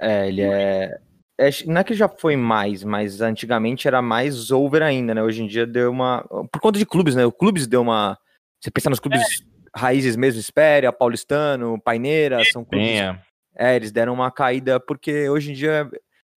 [0.00, 0.98] É, ele é...
[1.38, 1.50] é.
[1.66, 5.22] Não é que já foi mais, mas antigamente era mais over ainda, né?
[5.22, 6.22] Hoje em dia deu uma.
[6.50, 7.26] Por conta de clubes, né?
[7.26, 8.18] O clubes deu uma.
[8.60, 12.88] Você pensa nos clubes raízes mesmo, Espéria, Paulistano, Paineira, são clubes.
[12.88, 13.22] Penha.
[13.56, 15.90] É, eles deram uma caída porque hoje em dia.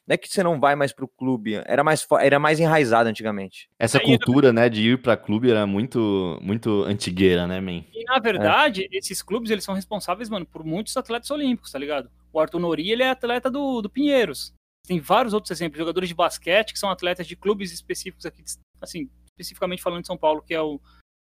[0.08, 3.70] Não é que você não vai mais pro clube, era mais, era mais enraizado antigamente.
[3.80, 7.86] Essa Aí- cultura, né, de ir pra clube era muito, muito antigueira, né, man?
[7.94, 12.10] E, na verdade, esses clubes, eles são responsáveis, mano, por muitos atletas olímpicos, tá ligado?
[12.34, 14.54] O Arthur Nori, ele é atleta do, do Pinheiros.
[14.86, 18.44] Tem vários outros exemplos, jogadores de basquete que são atletas de clubes específicos aqui,
[18.82, 20.82] assim, especificamente falando de São Paulo, que é o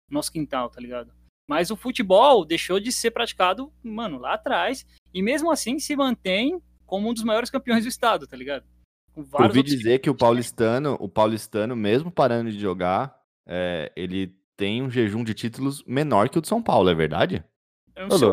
[0.09, 1.13] nosso quintal, tá ligado?
[1.47, 6.61] Mas o futebol deixou de ser praticado, mano, lá atrás, e mesmo assim se mantém
[6.85, 8.65] como um dos maiores campeões do estado, tá ligado?
[9.13, 13.91] Com Eu vários ouvi dizer que o paulistano, o paulistano, mesmo parando de jogar, é,
[13.95, 17.43] ele tem um jejum de títulos menor que o de São Paulo, é verdade?
[17.95, 18.29] Eu não sei.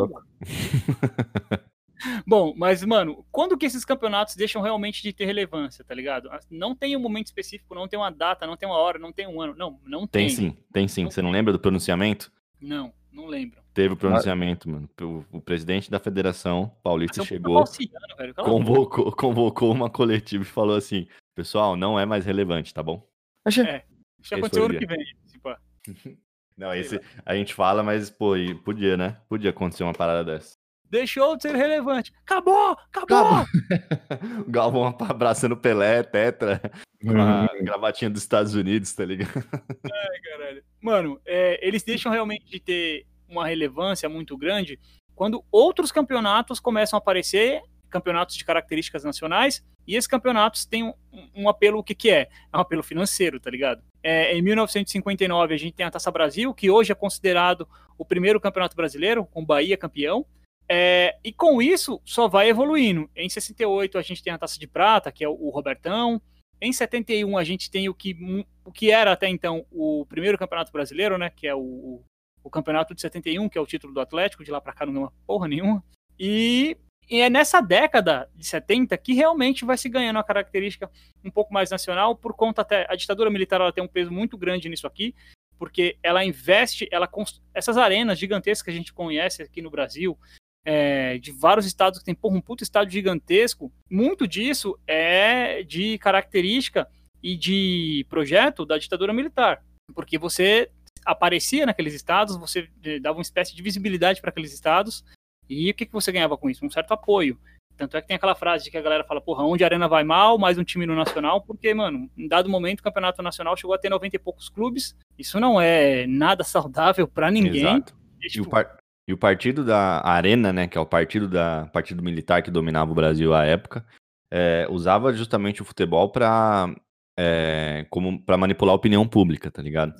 [2.27, 6.31] Bom, mas, mano, quando que esses campeonatos deixam realmente de ter relevância, tá ligado?
[6.51, 9.27] Não tem um momento específico, não tem uma data, não tem uma hora, não tem
[9.27, 9.55] um ano.
[9.55, 10.37] Não, não Tem tem.
[10.37, 11.05] sim, tem sim.
[11.05, 12.33] Você não lembra do pronunciamento?
[12.61, 13.61] Não, não lembro.
[13.73, 14.89] Teve o pronunciamento, mano.
[15.01, 18.35] O, o presidente da Federação Paulista chegou, falciano, velho.
[18.35, 23.07] Convocou, convocou uma coletiva e falou assim: pessoal, não é mais relevante, tá bom?
[23.45, 23.65] Achei.
[23.65, 23.85] É.
[24.23, 25.05] Isso aconteceu ano que vem.
[25.43, 25.59] pá.
[26.57, 29.17] Não, esse a gente fala, mas, pô, podia, né?
[29.31, 30.59] Podia acontecer uma parada dessa.
[30.91, 32.13] Deixou de ser relevante.
[32.23, 32.77] Acabou!
[32.93, 33.17] Acabou!
[33.19, 33.47] Acabou.
[34.47, 36.61] o Galvão abraçando Pelé, Tetra,
[37.01, 37.65] com a Uhum.
[37.65, 39.31] gravatinha dos Estados Unidos, tá ligado?
[40.25, 40.65] caralho.
[40.81, 44.79] Mano, é, eles deixam realmente de ter uma relevância muito grande
[45.15, 50.95] quando outros campeonatos começam a aparecer, campeonatos de características nacionais, e esses campeonatos têm um,
[51.35, 52.29] um apelo, o que que é?
[52.53, 53.83] É um apelo financeiro, tá ligado?
[54.03, 58.41] É, em 1959 a gente tem a Taça Brasil, que hoje é considerado o primeiro
[58.41, 60.25] campeonato brasileiro, com Bahia campeão,
[60.73, 63.11] é, e com isso só vai evoluindo.
[63.17, 66.23] Em 68 a gente tem a Taça de Prata, que é o, Robertão,
[66.61, 68.17] em 71 a gente tem o que,
[68.65, 71.29] o que era até então o primeiro campeonato brasileiro, né?
[71.29, 72.05] Que é o,
[72.45, 74.93] o campeonato de 71, que é o título do Atlético, de lá pra cá não
[74.93, 75.83] ganha porra nenhuma.
[76.17, 76.77] E,
[77.11, 80.89] e é nessa década de 70 que realmente vai se ganhando a característica
[81.25, 82.87] um pouco mais nacional, por conta até.
[82.89, 85.17] A ditadura militar ela tem um peso muito grande nisso aqui,
[85.59, 87.09] porque ela investe, ela
[87.53, 90.17] essas arenas gigantescas que a gente conhece aqui no Brasil,
[90.65, 95.99] é, de vários estados que tem porra, um puto estádio gigantesco, muito disso é de
[95.99, 96.89] característica
[97.23, 99.63] e de projeto da ditadura militar.
[99.95, 100.71] Porque você
[101.05, 105.05] aparecia naqueles estados, você eh, dava uma espécie de visibilidade para aqueles estados,
[105.49, 106.65] e o que, que você ganhava com isso?
[106.65, 107.39] Um certo apoio.
[107.77, 109.89] Tanto é que tem aquela frase de que a galera fala, porra, onde a arena
[109.89, 113.57] vai mal, mais um time no nacional, porque, mano, em dado momento o campeonato nacional
[113.57, 114.95] chegou a ter 90 e poucos clubes.
[115.19, 117.63] Isso não é nada saudável para ninguém.
[117.63, 117.95] Exato.
[118.21, 118.77] E, E o, tipo, par-
[119.09, 122.93] e o partido da Arena, né, que é o partido da partido militar que dominava
[122.93, 123.85] o Brasil à época,
[124.33, 126.75] é, usava justamente o futebol para
[127.19, 129.95] é, como para manipular a opinião pública, tá ligado?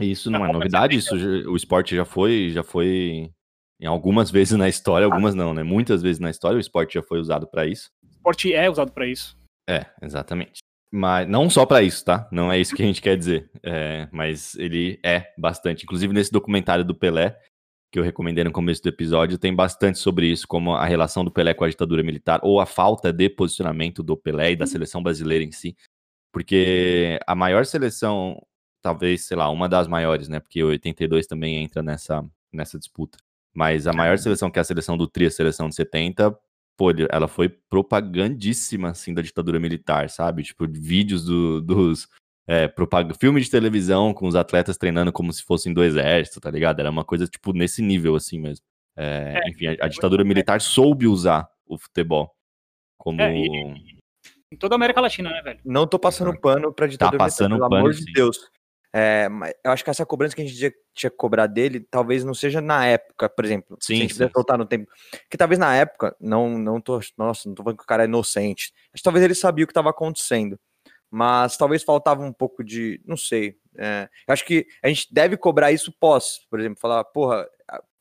[0.00, 3.30] E isso não é novidade, isso o esporte já foi, já foi
[3.80, 5.62] em algumas vezes na história, algumas não, né?
[5.62, 7.90] Muitas vezes na história o esporte já foi usado para isso.
[8.02, 9.36] O esporte é usado para isso.
[9.68, 10.58] É, exatamente.
[10.90, 12.26] Mas não só para isso, tá?
[12.32, 13.50] Não é isso que a gente quer dizer.
[13.62, 15.84] É, mas ele é bastante.
[15.84, 17.38] Inclusive nesse documentário do Pelé,
[17.90, 21.30] que eu recomendei no começo do episódio, tem bastante sobre isso, como a relação do
[21.30, 25.02] Pelé com a ditadura militar, ou a falta de posicionamento do Pelé e da seleção
[25.02, 25.76] brasileira em si.
[26.32, 28.40] Porque a maior seleção,
[28.82, 30.38] talvez, sei lá, uma das maiores, né?
[30.38, 33.18] Porque o 82 também entra nessa, nessa disputa.
[33.54, 36.38] Mas a maior seleção, que é a seleção do Tri, a seleção de 70,
[36.76, 40.42] pô, ela foi propagandíssima, assim, da ditadura militar, sabe?
[40.42, 42.06] Tipo, vídeos do, dos
[42.48, 43.12] é, propag...
[43.20, 46.80] filme de televisão com os atletas treinando como se fossem do exército, tá ligado?
[46.80, 48.64] Era uma coisa, tipo, nesse nível, assim mesmo.
[48.96, 52.34] É, é, enfim, a, a, ditadura militar soube usar o futebol
[52.96, 53.20] como...
[53.20, 53.98] É, e,
[54.50, 55.60] em toda a América Latina, né, velho?
[55.62, 58.04] Não tô passando pano pra ditadura tá passando militar, pelo amor sim.
[58.04, 58.38] de Deus.
[58.94, 59.28] É,
[59.62, 62.32] eu acho que essa cobrança que a gente tinha, tinha que cobrar dele, talvez não
[62.32, 63.76] seja na época, por exemplo.
[63.78, 64.18] Sim, se a gente sim.
[64.20, 64.90] puder voltar no tempo.
[65.30, 66.98] Que talvez na época, não, não tô.
[67.18, 68.72] Nossa, não tô falando que o cara é inocente.
[68.94, 70.58] Acho que talvez ele sabia o que estava acontecendo
[71.10, 73.56] mas talvez faltava um pouco de, não sei.
[73.76, 77.46] É, acho que a gente deve cobrar isso pós, por exemplo, falar, porra,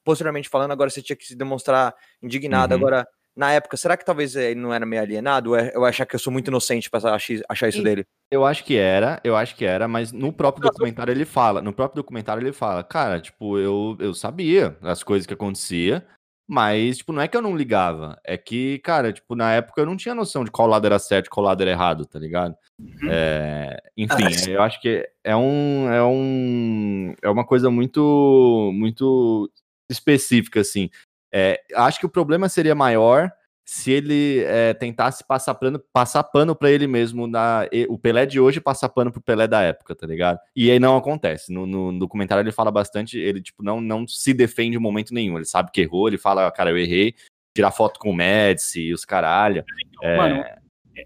[0.03, 2.73] posteriormente falando, agora você tinha que se demonstrar indignado.
[2.73, 2.79] Uhum.
[2.79, 5.51] Agora, na época, será que talvez ele não era meio alienado?
[5.51, 8.03] Ou eu achar que eu sou muito inocente pra achar, isso dele?
[8.31, 11.71] Eu acho que era, eu acho que era, mas no próprio documentário ele fala, no
[11.71, 16.03] próprio documentário ele fala, cara, tipo, eu, eu sabia as coisas que acontecia,
[16.47, 19.85] mas, tipo, não é que eu não ligava, é que, cara, tipo, na época eu
[19.85, 22.55] não tinha noção de qual lado era certo e qual lado era errado, tá ligado?
[22.79, 23.09] Uhum.
[23.09, 29.51] É, enfim, eu acho que é um, é um, é uma coisa muito, muito
[29.91, 30.89] específica, assim.
[31.33, 33.29] É, acho que o problema seria maior
[33.69, 38.39] se ele é, tentasse passar pano, passar pano para ele mesmo, na, o Pelé de
[38.39, 40.39] hoje passar pano pro Pelé da época, tá ligado?
[40.55, 41.51] E aí não acontece.
[41.51, 45.35] No, no, documentário ele fala bastante, ele tipo não, não se defende em momento nenhum.
[45.35, 47.13] Ele sabe que errou, ele fala, cara, eu errei,
[47.53, 49.65] tirar foto com o Médici e os caralho.
[50.01, 50.45] É, Mano,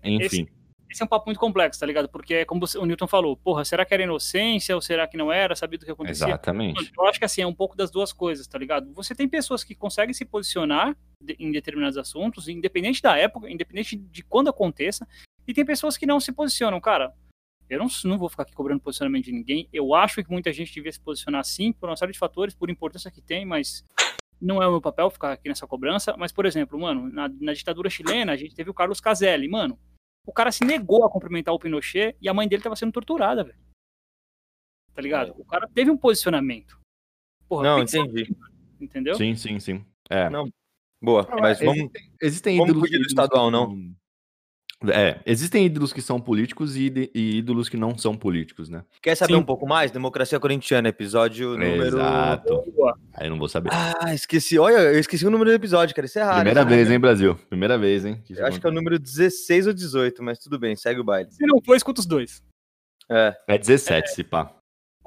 [0.04, 0.44] enfim.
[0.44, 0.61] Esse
[1.00, 2.10] é um papo muito complexo, tá ligado?
[2.10, 5.32] Porque, é como o Newton falou, porra, será que era inocência ou será que não
[5.32, 5.56] era?
[5.56, 6.28] Sabia do que acontecia?
[6.28, 6.92] Exatamente.
[6.98, 8.92] eu acho que assim, é um pouco das duas coisas, tá ligado?
[8.94, 10.96] Você tem pessoas que conseguem se posicionar
[11.40, 15.08] em determinados assuntos, independente da época, independente de quando aconteça,
[15.48, 17.14] e tem pessoas que não se posicionam, cara.
[17.70, 19.70] Eu não, não vou ficar aqui cobrando posicionamento de ninguém.
[19.72, 22.70] Eu acho que muita gente devia se posicionar sim, por uma série de fatores, por
[22.70, 23.86] importância que tem, mas
[24.42, 26.16] não é o meu papel ficar aqui nessa cobrança.
[26.18, 29.48] Mas, por exemplo, mano, na, na ditadura chilena, a gente teve o Carlos Caselli.
[29.48, 29.80] Mano,
[30.26, 33.44] o cara se negou a cumprimentar o Pinochet e a mãe dele tava sendo torturada,
[33.44, 33.60] velho.
[34.94, 35.34] Tá ligado?
[35.38, 36.80] O cara teve um posicionamento.
[37.48, 38.36] Porra, Não, entendi.
[38.80, 39.16] Entendeu?
[39.16, 39.86] Sim, sim, sim.
[40.10, 40.30] É.
[40.30, 40.52] Não,
[41.02, 41.80] Boa, Não, mas é, vamos.
[41.82, 43.96] Existem, existem vamos ídolos, do estadual, não.
[44.90, 48.84] É, existem ídolos que são políticos e, e ídolos que não são políticos, né?
[49.02, 49.40] Quer saber Sim.
[49.40, 49.92] um pouco mais?
[49.92, 52.00] Democracia Corintiana, episódio número.
[52.00, 52.64] Exato.
[53.14, 53.70] Aí eu não vou saber.
[53.72, 54.58] Ah, esqueci.
[54.58, 56.08] Olha, eu esqueci o número do episódio, cara.
[56.08, 56.38] Isso é raro.
[56.38, 56.68] Primeira hein?
[56.68, 57.36] vez, hein, Brasil?
[57.48, 58.24] Primeira vez, hein?
[58.30, 61.32] Eu acho que é o número 16 ou 18, mas tudo bem, segue o baile.
[61.32, 62.42] Se não for, escuta os dois.
[63.08, 63.38] É.
[63.48, 64.52] É 17, se pá.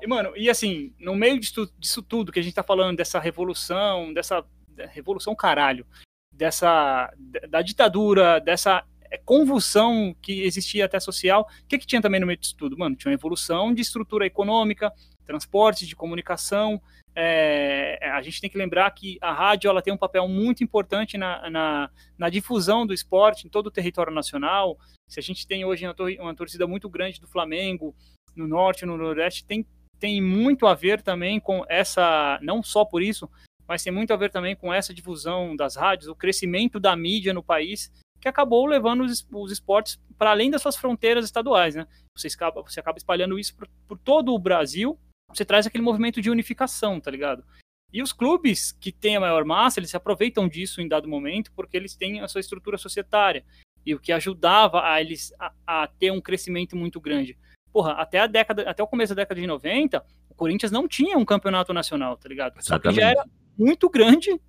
[0.00, 3.18] E, mano, e assim, no meio disso, disso tudo que a gente tá falando, dessa
[3.18, 5.86] revolução, dessa da revolução caralho,
[6.30, 7.12] dessa
[7.48, 12.26] da ditadura, dessa é, convulsão que existia até social, o que que tinha também no
[12.26, 12.76] meio disso tudo?
[12.76, 14.92] Mano, tinha uma evolução de estrutura econômica,
[15.24, 16.80] transporte, de comunicação,
[17.16, 21.16] é, a gente tem que lembrar que a rádio ela tem um papel muito importante
[21.16, 24.76] na, na, na difusão do esporte em todo o território nacional.
[25.08, 27.94] Se a gente tem hoje uma, uma torcida muito grande do Flamengo
[28.34, 29.64] no norte, no nordeste, tem,
[30.00, 33.30] tem muito a ver também com essa, não só por isso,
[33.66, 37.32] mas tem muito a ver também com essa difusão das rádios, o crescimento da mídia
[37.32, 37.92] no país,
[38.24, 41.86] que acabou levando os, os esportes para além das suas fronteiras estaduais, né?
[42.16, 46.22] Você acaba, você acaba espalhando isso por, por todo o Brasil, você traz aquele movimento
[46.22, 47.44] de unificação, tá ligado?
[47.92, 51.52] E os clubes que têm a maior massa, eles se aproveitam disso em dado momento,
[51.52, 53.44] porque eles têm a sua estrutura societária,
[53.84, 57.36] e o que ajudava a eles a, a ter um crescimento muito grande.
[57.70, 61.18] Porra, até a década, até o começo da década de 90, o Corinthians não tinha
[61.18, 62.54] um campeonato nacional, tá ligado?
[62.62, 63.18] Só que já Exatamente.
[63.18, 64.40] era muito grande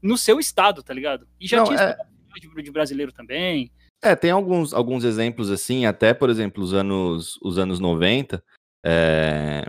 [0.00, 1.26] no seu estado, tá ligado?
[1.40, 3.70] E já Não, tinha é- de, de brasileiro também.
[4.02, 8.42] É, tem alguns, alguns exemplos assim, até, por exemplo, os anos, os anos 90,
[8.84, 9.64] é,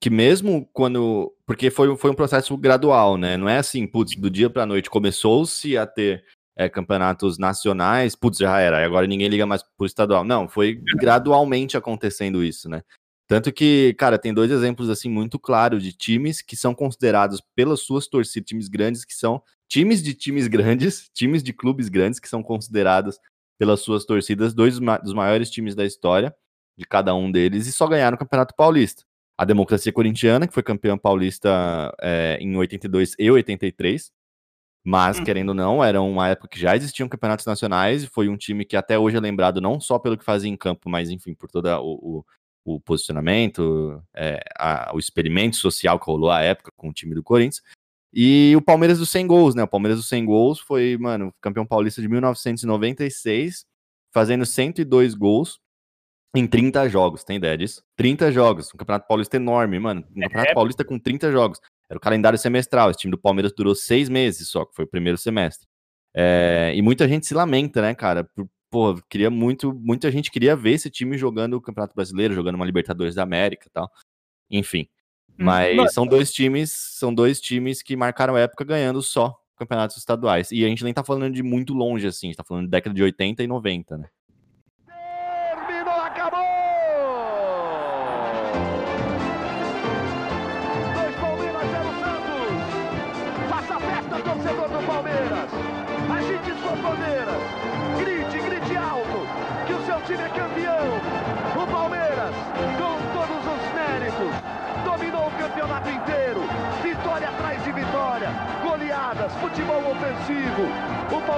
[0.00, 1.34] que mesmo quando.
[1.46, 3.36] Porque foi, foi um processo gradual, né?
[3.36, 6.22] Não é assim, putz, do dia pra noite começou-se a ter
[6.54, 10.24] é, campeonatos nacionais, putz, já era, agora ninguém liga mais pro estadual.
[10.24, 12.82] Não, foi gradualmente acontecendo isso, né?
[13.28, 17.80] Tanto que, cara, tem dois exemplos assim muito claros de times que são considerados pelas
[17.80, 22.28] suas torcidas, times grandes que são times de times grandes, times de clubes grandes que
[22.28, 23.18] são considerados
[23.58, 26.34] pelas suas torcidas, dois dos maiores times da história,
[26.76, 29.02] de cada um deles e só ganharam o Campeonato Paulista.
[29.36, 34.10] A Democracia Corintiana, que foi campeã paulista é, em 82 e 83,
[34.84, 35.24] mas, hum.
[35.24, 38.64] querendo ou não, era uma época que já existiam campeonatos nacionais e foi um time
[38.64, 41.50] que até hoje é lembrado não só pelo que fazia em campo, mas, enfim, por
[41.50, 42.24] todo o,
[42.64, 47.14] o, o posicionamento, é, a, o experimento social que rolou à época com o time
[47.14, 47.62] do Corinthians.
[48.12, 49.62] E o Palmeiras dos 100 gols, né?
[49.62, 53.64] O Palmeiras dos 100 gols foi, mano, campeão paulista de 1996,
[54.12, 55.60] fazendo 102 gols
[56.34, 57.82] em 30 jogos, tem ideia disso?
[57.96, 60.04] 30 jogos, um campeonato paulista enorme, mano.
[60.14, 60.54] Um campeonato é.
[60.54, 61.58] paulista com 30 jogos.
[61.88, 62.90] Era o calendário semestral.
[62.90, 65.66] Esse time do Palmeiras durou seis meses só, que foi o primeiro semestre.
[66.14, 68.28] É, e muita gente se lamenta, né, cara?
[68.70, 72.66] Pô, queria muito, muita gente queria ver esse time jogando o Campeonato Brasileiro, jogando uma
[72.66, 73.90] Libertadores da América e tal.
[74.50, 74.86] Enfim.
[75.38, 79.36] Hum, mas, mas são dois times, são dois times que marcaram a época ganhando só
[79.56, 80.50] campeonatos estaduais.
[80.50, 82.70] E a gente nem tá falando de muito longe assim, a gente tá falando de
[82.70, 84.08] década de 80 e 90, né?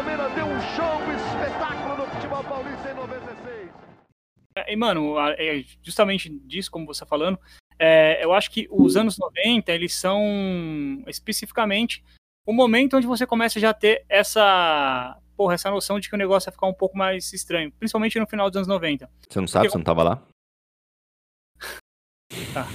[0.01, 3.71] Palmeiras deu um show, um espetáculo no futebol paulista em 96.
[4.57, 7.39] É, e, mano, é justamente disso, como você tá falando,
[7.79, 12.03] é, eu acho que os anos 90, eles são especificamente
[12.47, 16.19] o momento onde você começa já a ter essa porra, essa noção de que o
[16.19, 19.07] negócio ia ficar um pouco mais estranho, principalmente no final dos anos 90.
[19.29, 19.73] Você não sabe, Porque...
[19.73, 20.27] você não tava lá?
[22.55, 22.67] Tá.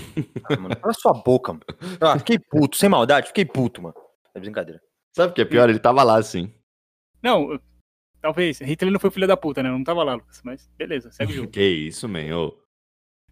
[0.52, 1.66] Ah, mano, cala sua boca, mano.
[2.00, 3.96] Ah, fiquei puto, sem maldade, fiquei puto, mano.
[4.34, 4.80] É brincadeira.
[5.16, 5.70] Sabe o que é pior?
[5.70, 6.54] Ele tava lá, sim.
[7.26, 7.60] Não,
[8.22, 8.60] talvez.
[8.60, 9.70] Hitler não foi filho da puta, né?
[9.70, 10.44] Eu não tava lá, Lucas.
[10.44, 11.50] Mas beleza, segue o jogo.
[11.52, 12.20] que isso, man.
[12.38, 12.56] Oh.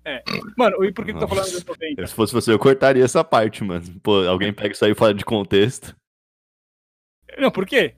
[0.04, 0.24] É.
[0.58, 2.08] Mano, e por que, que eu tô falando dos 90?
[2.08, 3.86] Se fosse você, eu cortaria essa parte, mano.
[4.02, 5.96] Pô, alguém pega isso aí fora de contexto.
[7.38, 7.96] Não, por quê?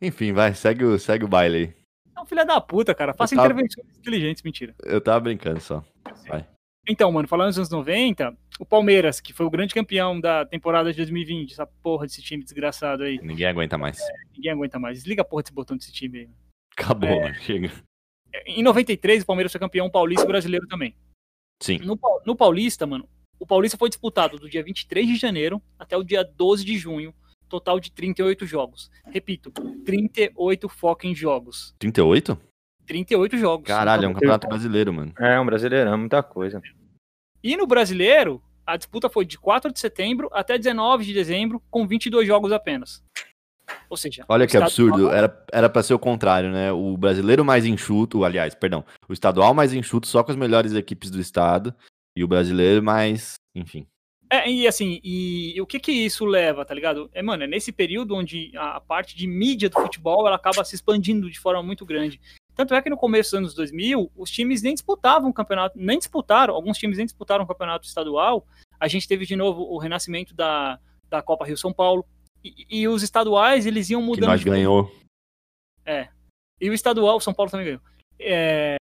[0.00, 1.76] Enfim, vai, segue o, segue o baile aí.
[2.16, 3.12] É um filho da puta, cara.
[3.12, 4.76] Faça intervenções inteligentes, mentira.
[4.84, 5.84] Eu tava brincando só.
[6.28, 6.46] Vai.
[6.86, 10.90] Então, mano, falando dos anos 90, o Palmeiras, que foi o grande campeão da temporada
[10.90, 13.18] de 2020, essa porra desse time desgraçado aí.
[13.22, 13.98] Ninguém aguenta mais.
[13.98, 14.98] É, ninguém aguenta mais.
[14.98, 16.28] Desliga a porra desse botão desse time aí.
[16.76, 17.34] Acabou, é, mano.
[17.36, 17.72] chega.
[18.46, 20.94] Em 93, o Palmeiras foi campeão paulista e brasileiro também.
[21.62, 21.78] Sim.
[21.78, 26.02] No, no Paulista, mano, o Paulista foi disputado do dia 23 de janeiro até o
[26.02, 27.14] dia 12 de junho,
[27.48, 28.90] total de 38 jogos.
[29.06, 29.52] Repito,
[29.84, 31.74] 38 fucking jogos.
[31.78, 32.38] 38?
[32.86, 33.66] 38 jogos.
[33.66, 35.12] Caralho, é um campeonato brasileiro, mano.
[35.18, 36.60] É, um brasileirão, muita coisa.
[37.44, 41.86] E no brasileiro, a disputa foi de 4 de setembro até 19 de dezembro, com
[41.86, 43.04] 22 jogos apenas.
[43.90, 46.72] Ou seja, olha que absurdo, era, era pra ser o contrário, né?
[46.72, 51.10] O brasileiro mais enxuto, aliás, perdão, o estadual mais enxuto só com as melhores equipes
[51.10, 51.74] do estado
[52.16, 53.86] e o brasileiro mais, enfim.
[54.30, 57.10] É, e assim, e, e, o que que isso leva, tá ligado?
[57.12, 60.64] É, mano, é nesse período onde a, a, parte de mídia do futebol, ela acaba
[60.64, 62.20] se expandindo de forma muito grande.
[62.54, 65.98] Tanto é que no começo dos anos 2000, os times nem disputavam o campeonato, nem
[65.98, 68.46] disputaram, alguns times nem disputaram o campeonato estadual.
[68.78, 72.04] A gente teve de novo o renascimento da, da Copa Rio-São Paulo.
[72.42, 74.24] E, e, os estaduais, eles iam mudando.
[74.24, 74.92] Que nós ganhou.
[75.84, 76.08] É.
[76.60, 77.80] E o estadual, São Paulo também ganhou.
[78.20, 78.76] É,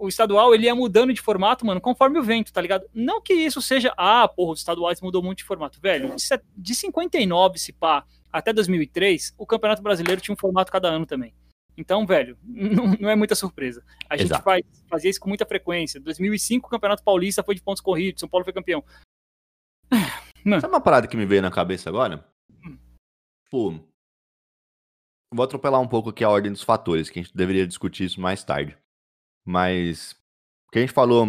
[0.00, 2.86] o estadual ele ia mudando de formato, mano, conforme o vento, tá ligado?
[2.94, 5.78] Não que isso seja, ah, porra, os estaduais mudou muito de formato.
[5.80, 6.14] Velho,
[6.56, 11.34] de 59, se pá, até 2003, o Campeonato Brasileiro tinha um formato cada ano também.
[11.80, 13.82] Então, velho, não, não é muita surpresa.
[14.08, 14.34] A Exato.
[14.34, 15.98] gente faz, fazia isso com muita frequência.
[16.00, 18.84] 2005, o Campeonato Paulista foi de pontos corridos, São Paulo foi campeão.
[20.44, 20.60] Mano.
[20.60, 22.24] Sabe uma parada que me veio na cabeça agora?
[22.64, 22.78] Hum.
[23.50, 23.74] Pô,
[25.32, 28.20] vou atropelar um pouco aqui a ordem dos fatores, que a gente deveria discutir isso
[28.20, 28.76] mais tarde.
[29.44, 30.12] Mas
[30.68, 31.24] o que a gente falou,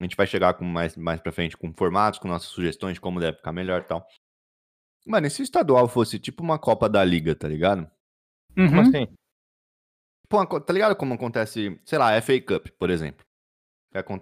[0.00, 3.00] a gente vai chegar com mais, mais pra frente com formatos, com nossas sugestões de
[3.00, 4.06] como deve ficar melhor e tal.
[5.06, 7.90] Mano, e se o estadual fosse tipo uma Copa da Liga, tá ligado?
[8.56, 8.68] Uhum.
[8.68, 9.08] Como assim?
[10.40, 13.24] Tipo, tá ligado como acontece, sei lá, FA Cup, por exemplo.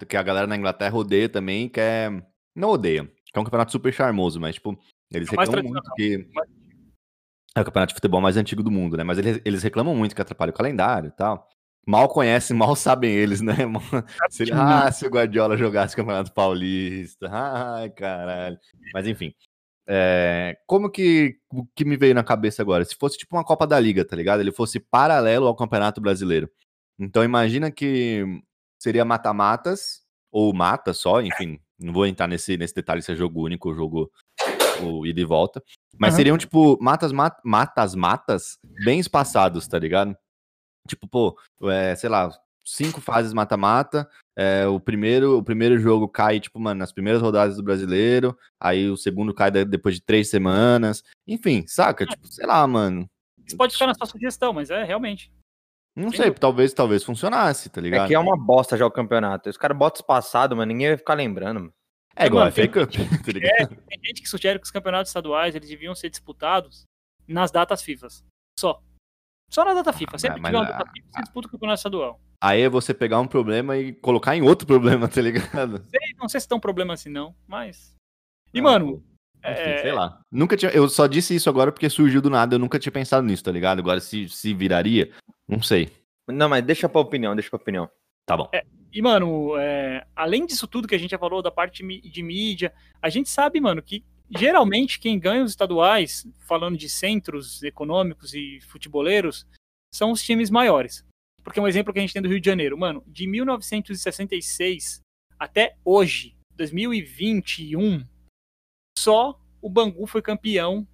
[0.08, 2.10] Que a galera na Inglaterra odeia também, que é.
[2.54, 4.76] Não odeia, que é um campeonato super charmoso, mas, tipo,
[5.12, 6.28] eles é reclamam muito que.
[7.54, 9.04] É o campeonato de futebol mais antigo do mundo, né?
[9.04, 11.48] Mas eles, eles reclamam muito que atrapalha o calendário e tal
[11.86, 13.54] mal conhecem, mal sabem eles, né?
[14.28, 18.58] Se, ah, se o Guardiola jogasse o Campeonato Paulista, ai, caralho.
[18.94, 19.34] Mas enfim,
[19.92, 21.36] é, como que
[21.74, 22.84] que me veio na cabeça agora?
[22.84, 24.38] Se fosse tipo uma Copa da Liga, tá ligado?
[24.38, 26.48] Ele fosse paralelo ao Campeonato Brasileiro.
[26.96, 28.24] Então imagina que
[28.80, 33.42] seria mata-matas ou mata só, enfim, não vou entrar nesse, nesse detalhe se é jogo
[33.42, 34.12] único ou jogo
[34.80, 35.60] o ida e volta,
[35.98, 36.16] mas uhum.
[36.16, 37.10] seriam tipo matas
[37.44, 40.16] matas matas bem espaçados, tá ligado?
[40.86, 41.36] Tipo, pô,
[41.68, 42.30] é, sei lá,
[42.76, 44.08] cinco fases mata-mata.
[44.36, 48.36] É, o, primeiro, o primeiro jogo cai, tipo, mano, nas primeiras rodadas do brasileiro.
[48.60, 51.02] Aí o segundo cai de- depois de três semanas.
[51.26, 52.06] Enfim, saca?
[52.06, 53.06] Tipo, sei lá, mano.
[53.46, 55.32] Isso pode ficar na sua sugestão, mas é realmente.
[55.96, 58.08] Não Sem sei, talvez, talvez funcionasse, tá É ligado?
[58.08, 59.50] que é uma bosta já o campeonato.
[59.50, 61.60] Os caras botam espaçado, mas ninguém vai ficar lembrando.
[61.60, 61.72] mano.
[62.16, 62.90] É igual a Mano, FA tem- Cup,
[63.26, 63.76] tá ligado?
[63.88, 66.84] Tem gente que sugere que os campeonatos estaduais eles deviam ser disputados
[67.26, 68.08] nas datas FIFA.
[68.58, 68.82] Só.
[69.50, 70.18] Só na data FIFA.
[70.18, 72.20] Sempre que mas tiver uma a- data FIFA, você disputa o campeonato estadual.
[72.42, 74.66] Aí é você pegar um problema e colocar em outro
[75.04, 75.84] problema, tá ligado?
[75.90, 77.94] Sei- não sei se tem um problema assim, não, mas.
[78.54, 79.04] E, Ah, mano.
[79.42, 80.20] Enfim, é, sei lá.
[80.30, 83.26] Nunca tinha, eu só disse isso agora porque surgiu do nada, eu nunca tinha pensado
[83.26, 83.78] nisso, tá ligado?
[83.78, 85.10] Agora se, se viraria,
[85.48, 85.90] não sei.
[86.28, 87.88] Não, mas deixa pra opinião, deixa pra opinião.
[88.26, 88.50] Tá bom.
[88.92, 92.72] E, mano, é, além disso tudo que a gente já falou da parte de mídia,
[93.00, 98.60] a gente sabe, mano, que geralmente quem ganha os estaduais, falando de centros econômicos e
[98.62, 99.46] futeboleiros,
[99.92, 101.04] são os times maiores.
[101.42, 105.00] Porque um exemplo que a gente tem do Rio de Janeiro, mano, de 1966
[105.38, 108.04] até hoje, 2021,
[108.96, 110.86] só o Bangu foi campeão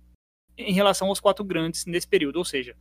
[0.57, 2.37] em relação aos quatro grandes nesse período.
[2.37, 2.77] Ou seja,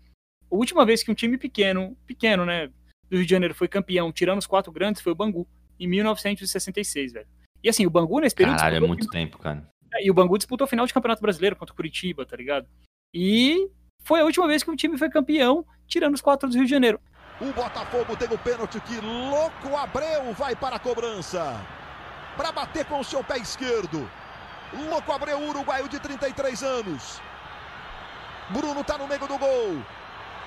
[0.49, 2.67] a última vez que um time pequeno, pequeno, né,
[3.09, 5.47] do Rio de Janeiro foi campeão, tirando os quatro grandes, foi o Bangu,
[5.79, 7.27] em 1966, velho.
[7.63, 8.57] E assim, o Bangu nesse período.
[8.57, 9.67] Caralho, é muito tempo, cara.
[10.01, 12.67] E o Bangu disputou a final de Campeonato Brasileiro contra o Curitiba, tá ligado?
[13.13, 13.69] E
[14.03, 16.71] foi a última vez que um time foi campeão, tirando os quatro do Rio de
[16.71, 16.99] Janeiro.
[17.39, 21.59] O Botafogo tem o pênalti que louco Abreu vai para a cobrança.
[22.37, 24.09] Para bater com o seu pé esquerdo.
[24.89, 27.21] Louco Abreu, uruguaio de 33 anos.
[28.49, 29.81] Bruno tá no meio do gol.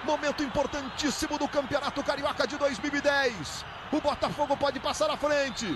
[0.05, 3.65] Momento importantíssimo do Campeonato Carioca de 2010.
[3.93, 5.67] O Botafogo pode passar à frente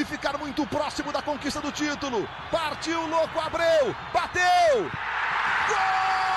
[0.00, 2.28] e ficar muito próximo da conquista do título.
[2.50, 4.90] Partiu louco Abreu, bateu!
[5.68, 6.27] Gol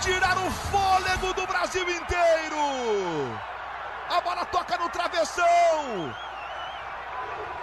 [0.00, 2.56] tirar o fôlego do Brasil inteiro!
[4.08, 6.14] A bola toca no travessão!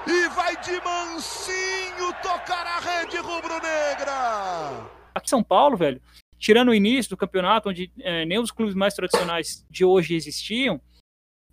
[0.07, 4.85] E vai de mansinho tocar a rede rubro-negra!
[5.13, 6.01] Aqui São Paulo, velho,
[6.37, 10.79] tirando o início do campeonato, onde é, nem os clubes mais tradicionais de hoje existiam,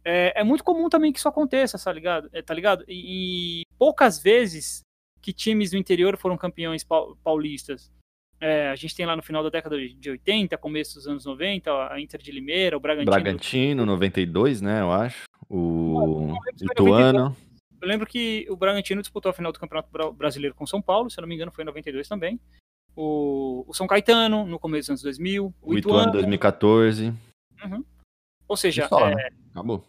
[0.04, 2.28] é, é muito comum também que isso aconteça, tá ligado?
[2.32, 2.84] É, tá ligado?
[2.88, 4.82] E, e poucas vezes
[5.20, 7.90] que times do interior foram campeões pau- paulistas.
[8.44, 11.70] É, a gente tem lá no final da década de 80, começo dos anos 90,
[11.92, 13.10] a Inter de Limeira, o Bragantino.
[13.12, 15.22] Bragantino, 92, né, eu acho.
[15.48, 17.36] O Ituano.
[17.80, 21.08] Eu lembro que o Bragantino disputou a final do Campeonato Bra- Brasileiro com São Paulo,
[21.08, 22.40] se eu não me engano foi em 92 também.
[22.96, 25.46] O, o São Caetano, no começo dos anos 2000.
[25.62, 27.12] O, O Ituano, 2014.
[28.48, 29.28] Ou seja, só, é, né?
[29.52, 29.84] Acabou.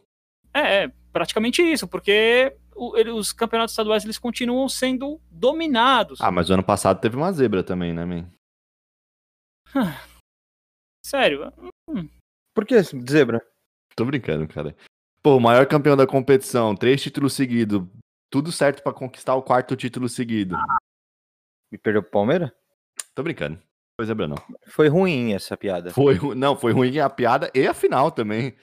[0.54, 6.22] é, é praticamente isso, porque o- ele- os campeonatos estaduais eles continuam sendo dominados.
[6.22, 8.26] Ah, mas o ano passado teve uma zebra também, né, man?
[11.06, 11.52] Sério.
[12.56, 13.46] Por que zebra?
[13.96, 14.76] Tô brincando, cara.
[15.22, 17.88] Pô, o maior campeão da competição, três títulos seguidos.
[18.32, 20.56] Tudo certo pra conquistar o quarto título seguido.
[21.72, 22.52] Me perdeu pro Palmeiras?
[23.16, 23.60] Tô brincando.
[24.00, 24.38] Foi zebra, não.
[24.68, 25.92] Foi ruim essa piada.
[25.92, 28.56] Foi, ru- não, foi ruim a piada e a final também.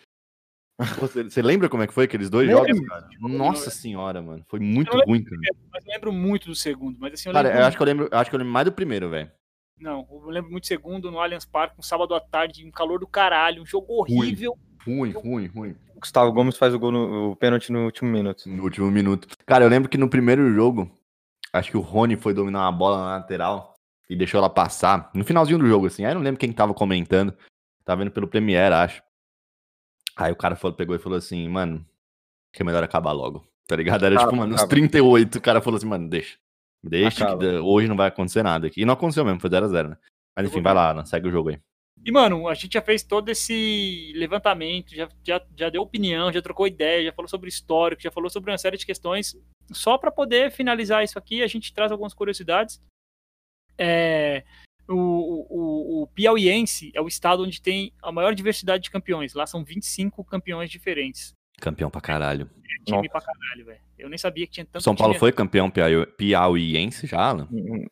[0.99, 2.67] Você, você lembra como é que foi aqueles dois Lembro.
[2.75, 3.07] jogos, cara?
[3.21, 4.43] Nossa senhora, mano.
[4.49, 5.37] Foi muito ruim, cara.
[5.71, 6.99] Mas eu lembro muito do segundo.
[6.99, 8.53] Mas assim, eu Cara, lembro eu acho que eu lembro, eu acho que eu lembro
[8.53, 9.31] mais do primeiro, velho.
[9.81, 13.01] Não, eu lembro muito do segundo no Allianz Parque, um sábado à tarde, um calor
[13.01, 14.59] do caralho, um jogo horrível.
[14.87, 15.77] Ruim, ruim, ruim.
[15.97, 18.49] O Gustavo Gomes faz o gol no o pênalti no último minuto.
[18.49, 19.29] No último minuto.
[19.47, 20.91] Cara, eu lembro que no primeiro jogo,
[21.53, 23.75] acho que o Rony foi dominar uma bola na lateral
[24.09, 25.11] e deixou ela passar.
[25.15, 26.05] No finalzinho do jogo, assim.
[26.05, 27.35] Aí eu não lembro quem tava comentando.
[27.85, 29.03] Tava vendo pelo Premiere, acho.
[30.17, 31.85] Aí o cara falou, pegou e falou assim, mano,
[32.53, 33.47] que é melhor acabar logo.
[33.67, 34.05] Tá ligado?
[34.05, 34.71] Era tipo, Acaba, mano, uns acaba.
[34.71, 35.39] 38.
[35.39, 36.37] O cara falou assim, mano, deixa.
[36.83, 37.53] Deixa, que Acaba.
[37.53, 38.83] da- hoje não vai acontecer nada aqui.
[38.83, 39.99] E não aconteceu mesmo, foi 0x0, né?
[40.37, 41.61] Mas enfim, vai lá, Alan, segue o jogo aí.
[42.03, 46.41] E, mano, a gente já fez todo esse levantamento, já, já, já deu opinião, já
[46.41, 49.37] trocou ideia, já falou sobre histórico, já falou sobre uma série de questões.
[49.71, 52.83] Só para poder finalizar isso aqui, a gente traz algumas curiosidades.
[53.77, 54.45] É,
[54.89, 59.35] o, o, o Piauiense é o estado onde tem a maior diversidade de campeões.
[59.35, 61.35] Lá são 25 campeões diferentes.
[61.61, 62.49] Campeão pra caralho.
[62.87, 63.11] Time Nossa.
[63.11, 63.81] pra caralho, velho.
[63.99, 67.47] Eu nem sabia que tinha tanto São Paulo time foi campeão piau- piauiense já, Alan?
[67.53, 67.85] Hum,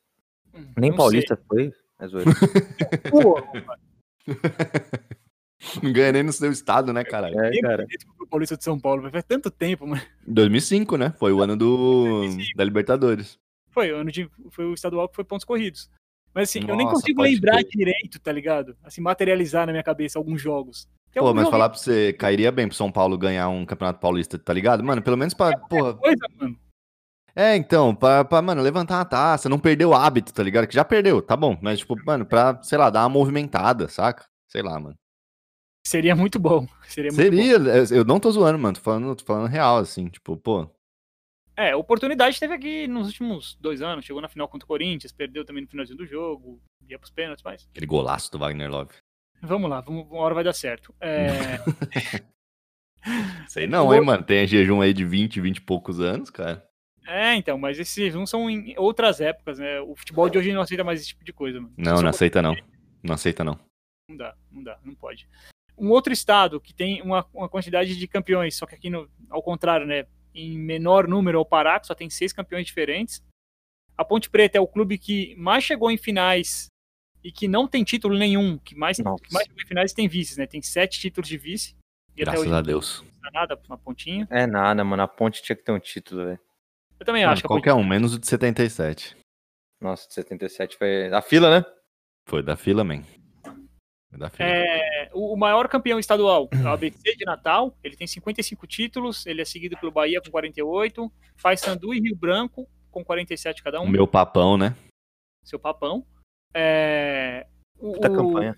[0.54, 0.66] assim.
[0.76, 1.72] Nem Não Paulista foi.
[2.00, 2.24] É sei.
[5.82, 7.38] Não ganha nem no seu estado, né, caralho?
[7.40, 7.82] É, cara.
[7.84, 10.00] direito pro Paulista de São Paulo, faz tanto tempo, mano.
[10.26, 11.12] 2005, né?
[11.18, 12.56] Foi o ano do 2005.
[12.56, 13.38] da Libertadores.
[13.70, 15.90] Foi, o ano de, foi o estadual que foi pontos corridos.
[16.32, 17.68] Mas assim, eu nem Nossa, consigo lembrar crer.
[17.70, 18.76] direito, tá ligado?
[18.84, 20.88] Assim, materializar na minha cabeça alguns jogos.
[21.12, 23.98] Tem Pô, alguns mas falar pra você, cairia bem pro São Paulo ganhar um Campeonato
[23.98, 24.84] Paulista, tá ligado?
[24.84, 26.58] Mano, pelo menos pra, porra, coisa, mano.
[27.34, 30.66] É, então, pra, pra, mano, levantar a taça, não perder o hábito, tá ligado?
[30.66, 31.56] Que já perdeu, tá bom.
[31.62, 34.26] Mas, tipo, mano, pra, sei lá, dar uma movimentada, saca?
[34.48, 34.96] Sei lá, mano.
[35.86, 36.66] Seria muito bom.
[36.88, 37.36] Seria muito bom.
[37.36, 40.68] Seria, eu não tô zoando, mano, tô falando, tô falando real, assim, tipo, pô.
[41.56, 44.04] É, oportunidade teve aqui nos últimos dois anos.
[44.04, 47.42] Chegou na final contra o Corinthians, perdeu também no finalzinho do jogo, ia pros pênaltis,
[47.44, 47.66] mas.
[47.70, 48.94] Aquele golaço do Wagner Love.
[49.40, 50.94] Vamos lá, vamos, uma hora vai dar certo.
[51.00, 51.58] É,
[53.48, 54.22] Sei não, hein, mano.
[54.22, 56.66] Tem jejum aí de 20, 20 e poucos anos, cara.
[57.06, 59.80] é, então, mas esses não são em outras épocas, né?
[59.80, 61.72] O futebol de hoje não aceita mais esse tipo de coisa, mano.
[61.76, 62.56] Não, Só não aceita não.
[63.02, 63.58] Não aceita não.
[64.10, 65.28] Não dá, não dá, não pode.
[65.76, 69.42] Um outro estado que tem uma, uma quantidade de campeões, só que aqui no, ao
[69.42, 70.06] contrário, né?
[70.34, 73.22] Em menor número é o Pará, que só tem seis campeões diferentes.
[73.96, 76.66] A Ponte Preta é o clube que mais chegou em finais
[77.22, 79.22] e que não tem título nenhum, que mais, Nossa.
[79.22, 80.46] que mais finais tem vices, né?
[80.46, 81.76] Tem sete títulos de vice.
[82.16, 83.02] E até Graças hoje a Deus.
[83.02, 84.26] não dá nada na pontinha.
[84.30, 85.02] É nada, mano.
[85.02, 86.40] A ponte tinha que ter um título, velho.
[86.98, 89.16] Eu também Mano, acho que a Ponte qualquer um, menos o de 77.
[89.80, 91.12] Nossa, de 77 foi.
[91.12, 91.66] A fila, né?
[92.26, 93.02] Foi da fila, man.
[94.10, 94.48] Foi da fila.
[94.48, 99.44] É, o maior campeão estadual o ABC de Natal, ele tem 55 títulos, ele é
[99.44, 104.06] seguido pelo Bahia com 48, Paysandu e Rio Branco com 47 cada O um, meu
[104.08, 104.74] papão, né?
[105.44, 106.04] seu papão.
[106.54, 107.46] É,
[107.78, 108.56] o, Puta o- campanha.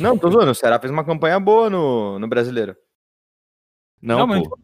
[0.00, 0.50] Não, tô zoando.
[0.50, 2.76] O Ceará fez uma campanha boa no, no brasileiro.
[4.00, 4.58] Não, Não, mas- pô.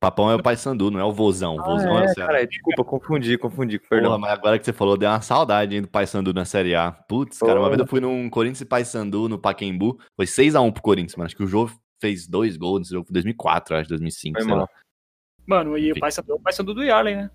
[0.00, 1.56] Papão é o Paysandu, não é o Vozão.
[1.56, 2.32] O Vozão ah, é, é, o Ceará.
[2.32, 3.78] cara, desculpa, confundi, confundi.
[3.80, 4.16] Porra, Perdão.
[4.18, 6.92] mas agora que você falou, deu uma saudade hein, do Paysandu na Série A.
[6.92, 7.70] Putz, cara, uma Porra.
[7.70, 9.98] vez eu fui num Corinthians e Paysandu no Pacaembu.
[10.14, 11.26] Foi 6x1 pro Corinthians, mano.
[11.26, 13.06] Acho que o jogo fez dois gols nesse jogo.
[13.06, 14.58] Foi 2004, acho, 2005, Foi sei lá.
[14.58, 14.68] mal.
[15.44, 16.00] Mano, e o Enfim.
[16.00, 17.30] Paysandu é o Paysandu do Yarley, né?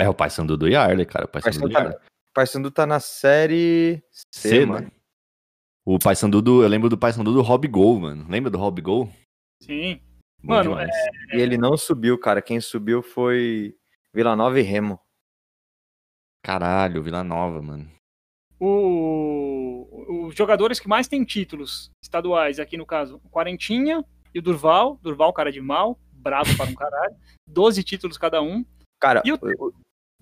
[0.00, 1.26] É o Paysandu do Yarley, cara.
[1.26, 2.00] O Paysandu do Paysandu
[2.34, 4.86] Paysandu tá na série C, C, mano.
[4.86, 4.92] né?
[5.84, 6.62] O Paysandu do...
[6.62, 8.26] Eu lembro do Paysandu do Rob Gol, mano.
[8.28, 9.10] Lembra do Rob Gol?
[9.62, 10.00] Sim.
[10.42, 10.90] Bom Mano, demais.
[11.34, 12.40] E ele não subiu, cara.
[12.40, 13.76] Quem subiu foi
[14.14, 14.98] Vila Nova e Remo.
[16.42, 17.90] Caralho, Vila Nova, mano.
[18.58, 24.42] O, os jogadores que mais têm títulos estaduais, aqui no caso, o Quarentinha e o
[24.42, 24.98] Durval.
[25.02, 27.16] Durval, cara de mal, bravo para um caralho.
[27.46, 28.64] 12 títulos cada um.
[29.00, 29.38] Cara, E o-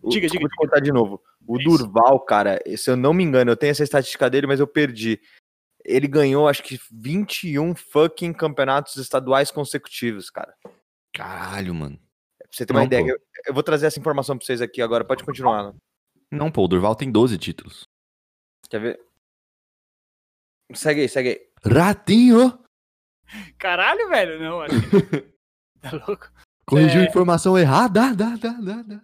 [0.05, 1.22] Diga, diga, vou te contar de novo.
[1.46, 1.68] O Isso.
[1.68, 5.20] Durval, cara, se eu não me engano, eu tenho essa estatística dele, mas eu perdi.
[5.84, 10.55] Ele ganhou, acho que 21 fucking campeonatos estaduais consecutivos, cara.
[11.14, 11.96] Caralho, mano.
[12.38, 13.05] Pra você ter uma Não, ideia.
[13.05, 13.11] pô.
[13.11, 15.05] Eu, eu vou trazer essa informação pra vocês aqui agora.
[15.05, 15.72] Pode continuar.
[15.72, 15.78] né?
[16.30, 17.82] Não, pô, o Durval tem 12 títulos.
[18.68, 19.01] Quer ver?
[20.74, 21.72] Segue aí, segue aí.
[21.72, 22.62] Ratinho!
[23.59, 24.74] Caralho, velho, não, acho
[25.11, 25.22] que...
[25.80, 26.30] Tá louco?
[26.66, 27.05] Corrigiu É.
[27.05, 28.12] a informação errada.
[28.14, 29.01] Dá, dá, dá, dá.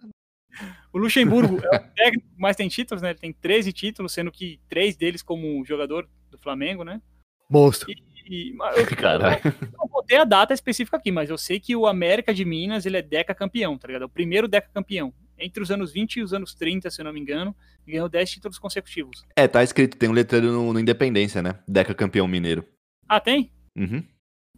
[0.95, 3.09] O Luxemburgo é o técnico que mais tem títulos, né?
[3.09, 7.01] Ele tem 13 títulos, sendo que três deles como jogador do Flamengo, né?
[7.49, 7.91] Monstro.
[8.25, 9.41] E, mas eu, Caralho.
[9.43, 12.85] eu não botei a data específica aqui, mas eu sei que o América de Minas,
[12.85, 14.03] ele é deca campeão, tá ligado?
[14.03, 15.13] É o primeiro deca campeão.
[15.37, 17.53] Entre os anos 20 e os anos 30, se eu não me engano,
[17.85, 19.25] e ganhou 10 títulos consecutivos.
[19.35, 21.59] É, tá escrito, tem um letreiro no, no Independência, né?
[21.67, 22.65] Deca campeão mineiro.
[23.05, 23.51] Ah, tem?
[23.75, 24.01] Uhum.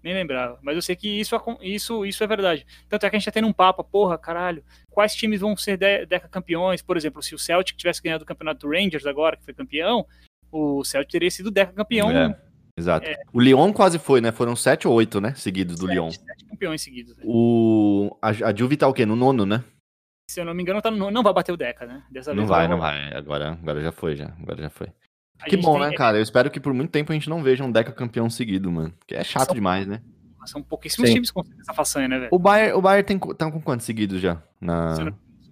[0.07, 0.57] Nem lembrava.
[0.61, 2.65] Mas eu sei que isso, isso, isso é verdade.
[2.87, 5.75] Tanto é que a gente tá tendo um papo, porra, caralho, quais times vão ser
[5.75, 6.81] de- deca campeões?
[6.81, 10.05] Por exemplo, se o Celtic tivesse ganhado o campeonato do Rangers agora, que foi campeão,
[10.49, 12.09] o Celtic teria sido deca campeão.
[12.09, 12.39] É,
[12.79, 13.05] exato.
[13.33, 14.31] O Lyon quase foi, né?
[14.31, 15.33] Foram sete ou oito, né?
[15.35, 16.09] Seguidos do sete, Lyon.
[16.09, 17.17] sete campeões seguidos.
[17.17, 17.23] né?
[17.27, 18.17] O...
[18.21, 19.05] A, a Juve tá o quê?
[19.05, 19.61] No nono, né?
[20.31, 22.01] Se eu não me engano, tá no- não vai bater o Deca, né?
[22.09, 23.13] Dessa Não vai, não vai.
[23.13, 24.27] Agora, agora já foi, já.
[24.41, 24.87] Agora já foi.
[25.41, 26.17] A Que bom, tem- né, cara?
[26.17, 28.93] Eu espero que por muito tempo a gente não veja um Deca campeão seguido, mano.
[29.05, 30.01] Que é chato São- demais, né?
[30.45, 31.15] São pouquíssimos Sim.
[31.15, 32.29] times conseguem essa façanha, né, velho?
[32.31, 34.41] O Bayern, o Bayern tem, tá com quantos seguidos já?
[34.61, 34.95] Na...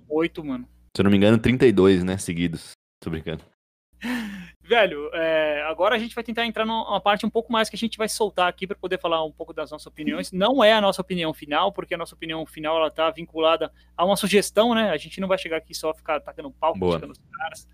[0.07, 0.65] Oito, mano.
[0.95, 2.17] Se eu não me engano, 32, né?
[2.17, 2.71] Seguidos.
[3.03, 3.43] Tô brincando.
[4.67, 7.77] Velho, é, agora a gente vai tentar entrar numa parte um pouco mais que a
[7.77, 10.31] gente vai soltar aqui para poder falar um pouco das nossas opiniões.
[10.31, 14.03] Não é a nossa opinião final, porque a nossa opinião final ela tá vinculada a
[14.03, 14.89] uma sugestão, né?
[14.89, 17.67] A gente não vai chegar aqui só ficar atacando pau, criticando os caras.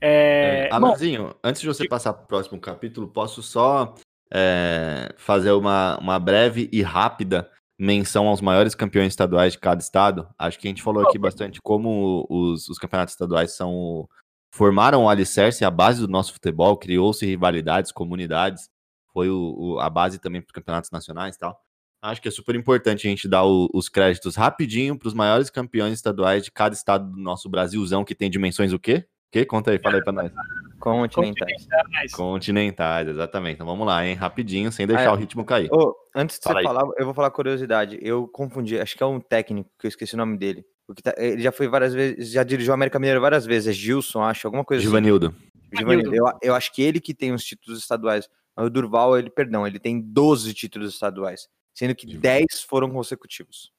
[0.00, 3.94] É, bom, Amazinho, antes de você passar pro próximo capítulo, posso só
[4.32, 10.28] é, fazer uma, uma breve e rápida menção aos maiores campeões estaduais de cada estado?
[10.38, 14.08] Acho que a gente falou aqui bastante como os, os campeonatos estaduais são o-
[14.54, 18.68] formaram o alicerce e a base do nosso futebol, criou-se rivalidades, comunidades,
[19.12, 21.58] foi o- o- a base também para os campeonatos nacionais e tal.
[22.00, 25.50] Acho que é super importante a gente dar o- os créditos rapidinho para os maiores
[25.50, 29.06] campeões estaduais de cada estado do nosso Brasilzão, que tem dimensões o quê?
[29.28, 29.44] O quê?
[29.44, 30.32] Conta aí, fala aí pra nós.
[30.78, 31.66] Continentais.
[31.66, 32.12] Continentais.
[32.12, 33.54] Continentais, exatamente.
[33.56, 34.14] Então vamos lá, hein?
[34.14, 35.10] Rapidinho, sem deixar Ah, é.
[35.12, 35.68] o ritmo cair.
[35.72, 36.64] Ô, antes de Fala você aí.
[36.74, 37.98] falar, eu vou falar curiosidade.
[38.00, 40.64] Eu confundi, acho que é um técnico, que eu esqueci o nome dele.
[40.88, 43.68] O que tá- ele já foi várias vezes, já dirigiu o América Mineiro várias vezes.
[43.68, 44.88] É Gilson, acho, alguma coisa assim.
[44.88, 45.34] Givanildo.
[45.76, 46.14] Givanildo.
[46.14, 48.26] Eu, eu acho que ele que tem os títulos estaduais.
[48.56, 51.46] Mas o Durval, ele, perdão, ele tem 12 títulos estaduais.
[51.74, 52.22] Sendo que Givanildo.
[52.22, 53.70] 10 foram consecutivos.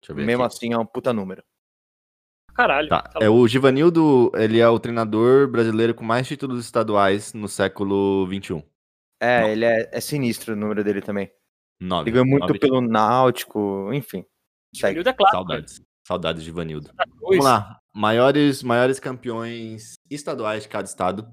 [0.00, 0.54] Deixa eu ver Mesmo aqui.
[0.56, 1.42] assim, é um puta número.
[2.54, 2.88] Caralho.
[2.88, 7.48] Tá, tá é o Givanildo, ele é o treinador brasileiro com mais títulos estaduais no
[7.48, 8.64] século XXI.
[9.20, 9.48] É, Não.
[9.48, 11.30] ele é, é sinistro o número dele também.
[11.80, 12.10] Nove.
[12.10, 14.24] Ele ganhou muito Nove pelo Náutico, enfim.
[14.72, 15.36] Givanildo é claro.
[15.36, 15.82] Saudades.
[16.06, 16.90] Saudades de Givanildo.
[16.94, 17.20] Cruz.
[17.20, 17.80] Vamos lá.
[17.92, 21.26] Maiores, maiores campeões estaduais de cada estado.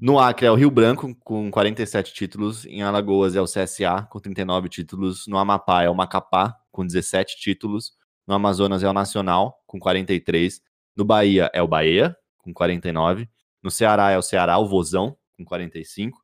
[0.00, 2.64] No Acre é o Rio Branco, com 47 títulos.
[2.66, 5.26] Em Alagoas é o CSA, com 39 títulos.
[5.26, 7.92] No Amapá é o Macapá, com 17 títulos.
[8.26, 10.60] No Amazonas é o Nacional, com 43.
[10.96, 13.28] No Bahia é o Bahia, com 49.
[13.62, 16.22] No Ceará é o Ceará, o Vozão, com 45.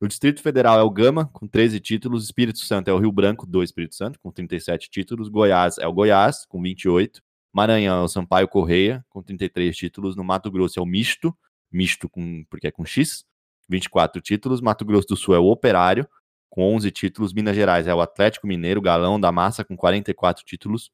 [0.00, 2.24] No Distrito Federal é o Gama, com 13 títulos.
[2.24, 5.28] Espírito Santo é o Rio Branco, do Espírito Santo, com 37 títulos.
[5.28, 7.20] Goiás é o Goiás, com 28.
[7.52, 10.16] Maranhão é o Sampaio Correia, com 33 títulos.
[10.16, 11.36] No Mato Grosso é o Misto,
[11.70, 13.24] misto com, porque é com X,
[13.68, 14.60] 24 títulos.
[14.60, 16.08] Mato Grosso do Sul é o Operário,
[16.48, 17.34] com 11 títulos.
[17.34, 20.90] Minas Gerais é o Atlético Mineiro, Galão da Massa, com 44 títulos.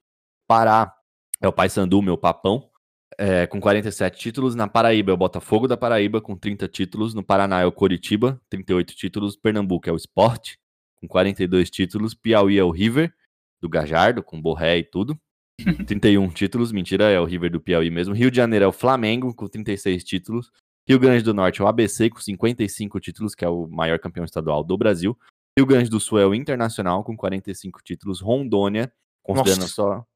[0.47, 0.95] Pará
[1.41, 2.71] é o Paysandu, meu papão,
[3.19, 4.55] é, com 47 títulos.
[4.55, 7.15] Na Paraíba é o Botafogo da Paraíba, com 30 títulos.
[7.15, 9.37] No Paraná é o Coritiba, 38 títulos.
[9.37, 10.55] Pernambuco é o Sport,
[10.97, 12.15] com 42 títulos.
[12.15, 13.13] Piauí é o River,
[13.61, 15.19] do Gajardo, com Borré e tudo.
[15.87, 18.15] 31 títulos, mentira, é o River do Piauí mesmo.
[18.15, 20.51] Rio de Janeiro é o Flamengo, com 36 títulos.
[20.89, 24.25] Rio Grande do Norte é o ABC, com 55 títulos, que é o maior campeão
[24.25, 25.19] estadual do Brasil.
[25.59, 28.21] Rio Grande do Sul é o Internacional, com 45 títulos.
[28.21, 28.93] Rondônia,
[29.23, 29.73] considerando Nossa.
[29.73, 30.07] só.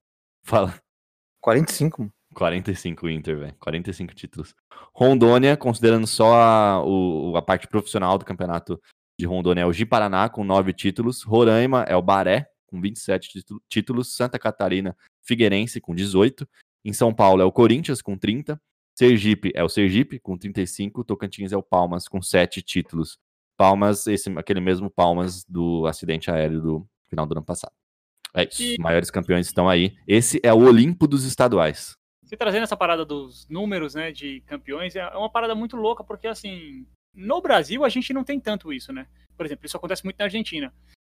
[0.43, 0.75] Fala.
[1.41, 2.13] 45, mano.
[2.35, 3.55] 45 Inter, velho.
[3.59, 4.55] 45 títulos.
[4.95, 8.81] Rondônia, considerando só a, o- a parte profissional do campeonato
[9.19, 11.23] de Rondônia, é o Ji-Paraná, com 9 títulos.
[11.23, 14.15] Roraima é o Baré, com 27 títu- títulos.
[14.15, 16.49] Santa Catarina, Figueirense, com 18.
[16.85, 18.61] Em São Paulo é o Corinthians, com 30.
[18.97, 21.03] Sergipe é o Sergipe, com 35.
[21.05, 23.19] Tocantins é o Palmas, com 7 títulos.
[23.57, 27.73] Palmas, esse, aquele mesmo Palmas do acidente aéreo do final do ano passado.
[28.35, 28.63] É isso.
[28.63, 29.97] E- Os maiores campeões estão aí.
[30.07, 31.93] Esse é o Olimpo dos estaduais.
[32.25, 36.29] Você trazendo essa parada dos números, né, de campeões, é uma parada muito louca, porque
[36.29, 39.07] assim, no Brasil a gente não tem tanto isso, né?
[39.37, 40.73] Por exemplo, isso acontece muito na Argentina.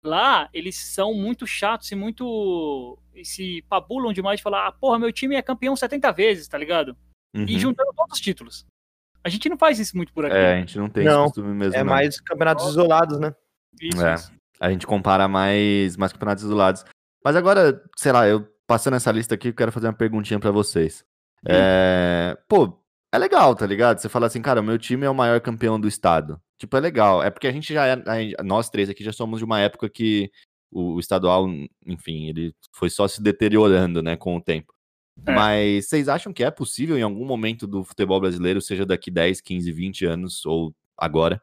[0.04, 2.98] Lá, eles são muito chatos e muito.
[3.14, 6.58] e se pabulam demais de falar, ah, porra, meu time é campeão 70 vezes, tá
[6.58, 6.96] ligado?
[7.36, 7.60] E Uhum.
[7.60, 8.66] juntando todos os títulos.
[9.24, 10.36] A gente não faz isso muito por aqui.
[10.36, 11.76] É, a gente não tem Não, esse costume mesmo.
[11.76, 11.92] É não.
[11.92, 13.36] mais campeonatos isolados, né?
[13.80, 14.16] Isso, É.
[14.16, 14.32] isso.
[14.60, 16.84] A gente compara mais, mais campeonatos isolados.
[17.24, 20.52] Mas agora, sei lá, eu passando essa lista aqui, eu quero fazer uma perguntinha pra
[20.52, 21.06] vocês.
[21.48, 24.00] É, Pô, é legal, tá ligado?
[24.00, 26.42] Você fala assim, cara, o meu time é o maior campeão do estado.
[26.58, 27.22] Tipo, é legal.
[27.22, 27.98] É porque a gente já é.
[28.44, 30.32] Nós três aqui já somos de uma época que
[30.72, 31.48] o, o estadual,
[31.86, 34.74] enfim, ele foi só se deteriorando, né, com o tempo.
[35.26, 35.34] É.
[35.34, 39.42] Mas vocês acham que é possível em algum momento do futebol brasileiro, seja daqui 10,
[39.42, 41.42] 15, 20 anos ou agora,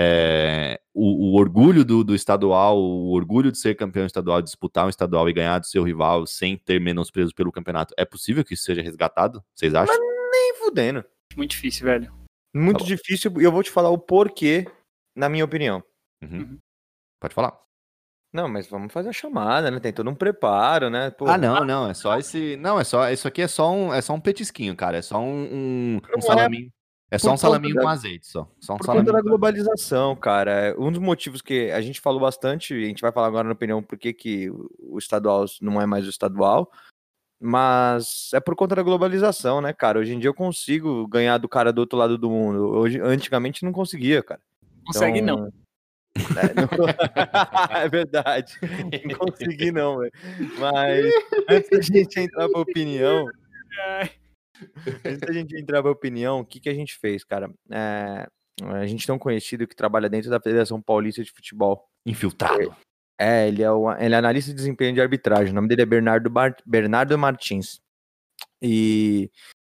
[0.00, 4.88] é, o, o orgulho do, do estadual, o orgulho de ser campeão estadual, disputar um
[4.88, 8.62] estadual e ganhar do seu rival sem ter menosprezo pelo campeonato, é possível que isso
[8.62, 9.44] seja resgatado?
[9.52, 9.96] Vocês acham?
[10.30, 11.04] Nem fudendo.
[11.36, 12.12] Muito difícil, velho.
[12.54, 14.70] Muito Tá difícil, e eu vou te falar o porquê,
[15.16, 15.82] na minha opinião.
[16.22, 16.58] Uhum.
[17.20, 17.58] Pode falar.
[18.32, 19.80] Não, mas vamos fazer a chamada, né?
[19.80, 21.10] Tem todo um preparo, né?
[21.10, 22.56] Pô, Ah, não, não, é só esse.
[22.56, 23.10] Não, é só.
[23.10, 24.98] Isso aqui é só um, é só um petisquinho, cara.
[24.98, 26.70] É só um, um, um é salaminho.
[27.10, 28.46] É só um salaminho conta com da- azeite, só.
[28.60, 30.74] Só um Por conta da globalização, cara.
[30.78, 33.52] Um dos motivos que a gente falou bastante, e a gente vai falar agora na
[33.54, 36.70] opinião por que que o o estadual não é mais o estadual,
[37.40, 39.98] mas é por conta da globalização, né, cara?
[39.98, 42.68] Hoje em dia eu consigo ganhar do cara do outro lado do mundo.
[42.70, 44.40] Hoje, antigamente não conseguia, cara.
[44.86, 45.48] Consegue não.
[45.48, 45.52] Então,
[46.42, 46.68] É, não-
[47.82, 48.54] é verdade.
[49.04, 50.12] Não consegui, não, velho.
[50.58, 51.14] Mas
[51.48, 53.26] antes da gente entrar pra opinião,
[55.04, 57.50] antes da gente entrar pra opinião, o que, que a gente fez, cara?
[57.70, 58.26] É,
[58.62, 61.88] a gente tem um conhecido que trabalha dentro da Federação Paulista de Futebol.
[62.04, 62.74] Infiltrado.
[63.20, 65.52] É, ele é, o, ele é analista de desempenho de arbitragem.
[65.52, 67.80] O nome dele é Bernardo, Bar- Bernardo Martins.
[68.62, 69.30] E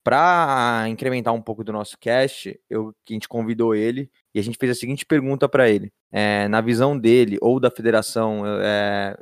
[0.04, 4.56] para incrementar um pouco do nosso cast, eu, a gente convidou ele e a gente
[4.58, 5.92] fez a seguinte pergunta para ele.
[6.10, 9.14] É, na visão dele ou da federação, é,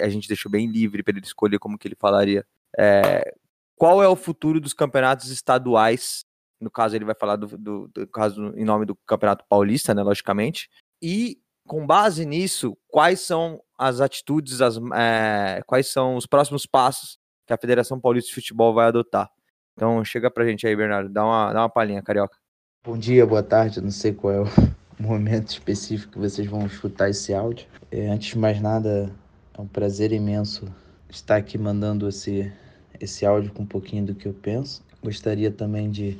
[0.00, 2.44] a gente deixou bem livre para ele escolher como que ele falaria.
[2.78, 3.34] É,
[3.80, 6.22] qual é o futuro dos campeonatos estaduais?
[6.60, 10.02] No caso, ele vai falar do, do- do caso em nome do Campeonato Paulista, né,
[10.02, 10.68] logicamente.
[11.02, 17.18] E com base nisso, quais são as atitudes, as, é, quais são os próximos passos
[17.46, 19.30] que a Federação Paulista de Futebol vai adotar?
[19.74, 22.36] Então chega pra gente aí, Bernardo, dá uma, dá uma palhinha, carioca.
[22.84, 24.46] Bom dia, boa tarde, não sei qual é o
[25.00, 27.66] momento específico que vocês vão escutar esse áudio.
[27.90, 29.10] É, antes de mais nada,
[29.56, 30.66] é um prazer imenso
[31.08, 32.52] estar aqui mandando esse,
[33.00, 34.82] esse áudio com um pouquinho do que eu penso.
[35.02, 36.18] Gostaria também de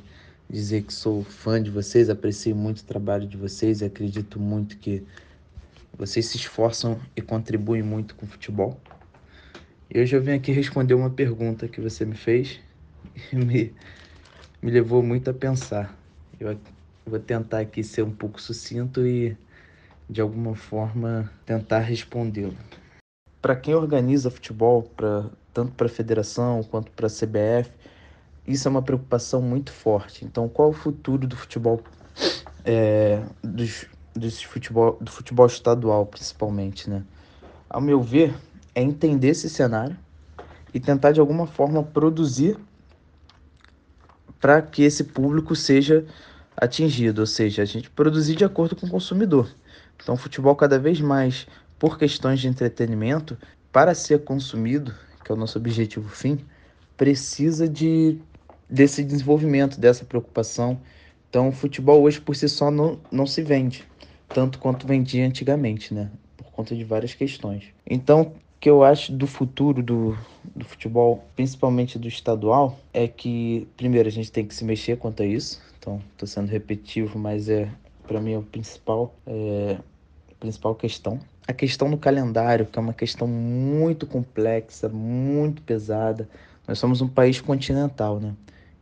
[0.49, 4.77] dizer que sou fã de vocês, aprecio muito o trabalho de vocês e acredito muito
[4.77, 5.03] que
[5.97, 8.79] vocês se esforçam e contribuem muito com o futebol.
[9.93, 12.59] E hoje eu vim aqui responder uma pergunta que você me fez
[13.31, 13.73] e me,
[14.61, 15.97] me levou muito a pensar.
[16.39, 16.57] Eu
[17.05, 19.37] vou tentar aqui ser um pouco sucinto e,
[20.09, 22.57] de alguma forma, tentar respondê-lo.
[23.41, 27.71] Para quem organiza futebol, pra, tanto para a federação quanto para a CBF,
[28.47, 30.25] isso é uma preocupação muito forte.
[30.25, 31.81] Então, qual é o futuro do futebol,
[32.65, 33.85] é, dos,
[34.15, 37.03] dos futebol, do futebol estadual, principalmente, né?
[37.69, 38.33] Ao meu ver,
[38.73, 39.97] é entender esse cenário
[40.73, 42.57] e tentar de alguma forma produzir
[44.39, 46.05] para que esse público seja
[46.57, 49.49] atingido, ou seja, a gente produzir de acordo com o consumidor.
[50.01, 51.47] Então, o futebol cada vez mais,
[51.77, 53.37] por questões de entretenimento,
[53.71, 54.93] para ser consumido,
[55.31, 56.39] que é o nosso objetivo fim,
[56.97, 58.19] precisa de
[58.69, 60.79] desse desenvolvimento, dessa preocupação.
[61.29, 63.83] Então, o futebol hoje por si só não, não se vende,
[64.29, 66.09] tanto quanto vendia antigamente, né?
[66.37, 67.65] Por conta de várias questões.
[67.85, 70.17] Então, o que eu acho do futuro do,
[70.55, 75.23] do futebol, principalmente do estadual, é que, primeiro, a gente tem que se mexer quanto
[75.23, 75.61] a isso.
[75.79, 77.69] Então, estou sendo repetitivo, mas é
[78.07, 79.77] para mim é o principal, é,
[80.29, 81.19] a principal questão.
[81.47, 86.29] A questão do calendário, que é uma questão muito complexa, muito pesada.
[86.67, 88.33] Nós somos um país continental, né?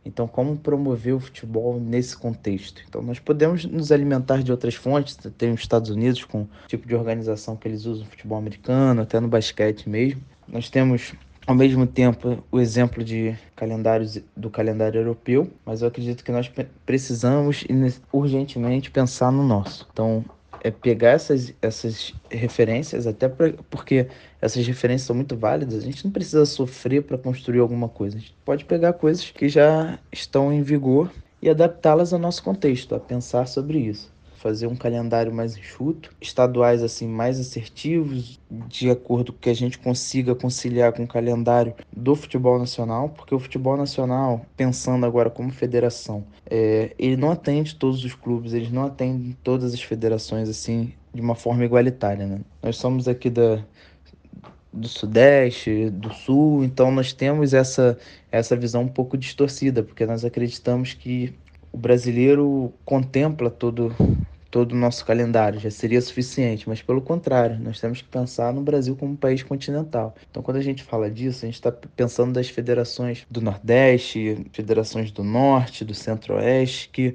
[0.04, 2.82] Então, como promover o futebol nesse contexto?
[2.88, 5.16] Então, nós podemos nos alimentar de outras fontes.
[5.36, 9.02] Tem os Estados Unidos com o tipo de organização que eles usam no futebol americano,
[9.02, 10.22] até no basquete mesmo.
[10.48, 11.12] Nós temos
[11.46, 16.50] ao mesmo tempo o exemplo de calendários do calendário europeu, mas eu acredito que nós
[16.86, 17.64] precisamos
[18.12, 19.86] urgentemente pensar no nosso.
[19.92, 20.24] Então,
[20.62, 24.06] é pegar essas, essas referências, até pra, porque
[24.40, 28.16] essas referências são muito válidas, a gente não precisa sofrer para construir alguma coisa.
[28.16, 31.10] A gente pode pegar coisas que já estão em vigor
[31.42, 36.82] e adaptá-las ao nosso contexto, a pensar sobre isso fazer um calendário mais enxuto, estaduais
[36.82, 42.16] assim mais assertivos, de acordo com que a gente consiga conciliar com o calendário do
[42.16, 48.02] futebol nacional, porque o futebol nacional, pensando agora como federação, é, ele não atende todos
[48.02, 52.40] os clubes, eles não atendem todas as federações assim de uma forma igualitária, né?
[52.62, 53.62] Nós somos aqui da
[54.72, 57.98] do Sudeste, do Sul, então nós temos essa,
[58.30, 61.34] essa visão um pouco distorcida, porque nós acreditamos que
[61.72, 63.94] o brasileiro contempla todo
[64.50, 68.60] todo o nosso calendário, já seria suficiente, mas pelo contrário, nós temos que pensar no
[68.60, 70.14] Brasil como um país continental.
[70.30, 75.12] Então, quando a gente fala disso, a gente está pensando das federações do Nordeste, federações
[75.12, 77.14] do Norte, do Centro-Oeste, que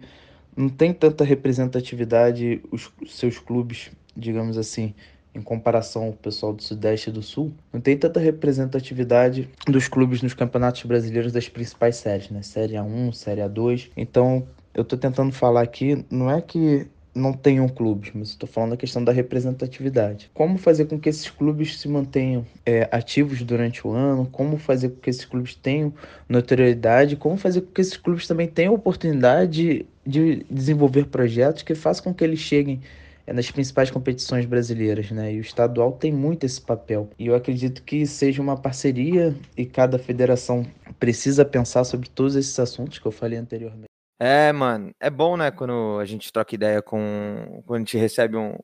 [0.56, 4.94] não tem tanta representatividade os seus clubes, digamos assim,
[5.34, 10.22] em comparação ao pessoal do Sudeste e do Sul, não tem tanta representatividade dos clubes
[10.22, 12.42] nos campeonatos brasileiros das principais séries, né?
[12.42, 13.90] Série A1, Série A2.
[13.98, 18.72] Então, eu estou tentando falar aqui, não é que não tenham clubes, mas estou falando
[18.72, 20.30] da questão da representatividade.
[20.34, 24.90] Como fazer com que esses clubes se mantenham é, ativos durante o ano, como fazer
[24.90, 25.94] com que esses clubes tenham
[26.28, 31.74] notoriedade, como fazer com que esses clubes também tenham oportunidade de, de desenvolver projetos que
[31.74, 32.82] façam com que eles cheguem
[33.28, 35.34] é nas principais competições brasileiras, né?
[35.34, 37.10] E o estadual tem muito esse papel.
[37.18, 40.64] E eu acredito que seja uma parceria e cada federação
[41.00, 43.95] precisa pensar sobre todos esses assuntos que eu falei anteriormente.
[44.20, 47.62] É, mano, é bom, né, quando a gente troca ideia com.
[47.66, 48.56] Quando a gente recebe um,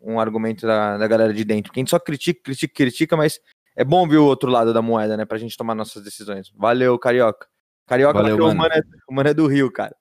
[0.00, 1.72] um argumento da, da galera de dentro.
[1.72, 3.40] Quem só critica, critica, critica, mas
[3.76, 6.50] é bom ver o outro lado da moeda, né, pra gente tomar nossas decisões.
[6.54, 7.46] Valeu, Carioca.
[7.86, 8.58] Carioca, Valeu, o mano.
[8.58, 9.94] mano, é, o mano é do Rio, cara.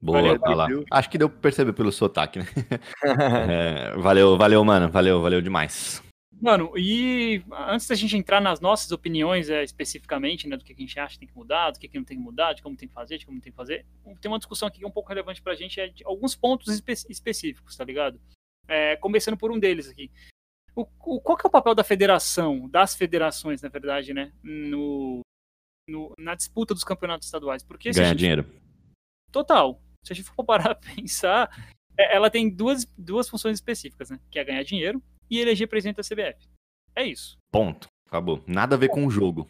[0.00, 0.66] Boa, Valeu, tá lá.
[0.92, 2.46] Acho que deu pra perceber pelo sotaque, né?
[3.92, 4.90] É, valeu, valeu, mano.
[4.90, 6.02] Valeu, valeu demais.
[6.40, 10.76] Mano, e antes da gente entrar nas nossas opiniões é, especificamente, né, do que a
[10.76, 12.76] gente acha que tem que mudar, do que, que não tem que mudar, de como
[12.76, 13.86] tem que fazer, de como tem que fazer,
[14.20, 16.68] tem uma discussão aqui que é um pouco relevante pra gente, é de alguns pontos
[16.74, 18.20] espe- específicos, tá ligado?
[18.68, 20.10] É, começando por um deles aqui.
[20.74, 25.20] O, o- qual que é o papel da federação, das federações, na verdade, né, no,
[25.88, 27.62] no- na disputa dos campeonatos estaduais?
[27.62, 28.46] Porque a Ganhar gente dinheiro.
[29.32, 29.80] total.
[30.04, 31.48] Se a gente for parar pra pensar,
[31.98, 34.20] é- ela tem duas, duas funções específicas, né?
[34.30, 36.48] Que é ganhar dinheiro e eleger presidente da CBF.
[36.94, 37.36] É isso.
[37.50, 37.88] Ponto.
[38.08, 38.42] Acabou.
[38.46, 39.48] Nada a ver com o jogo.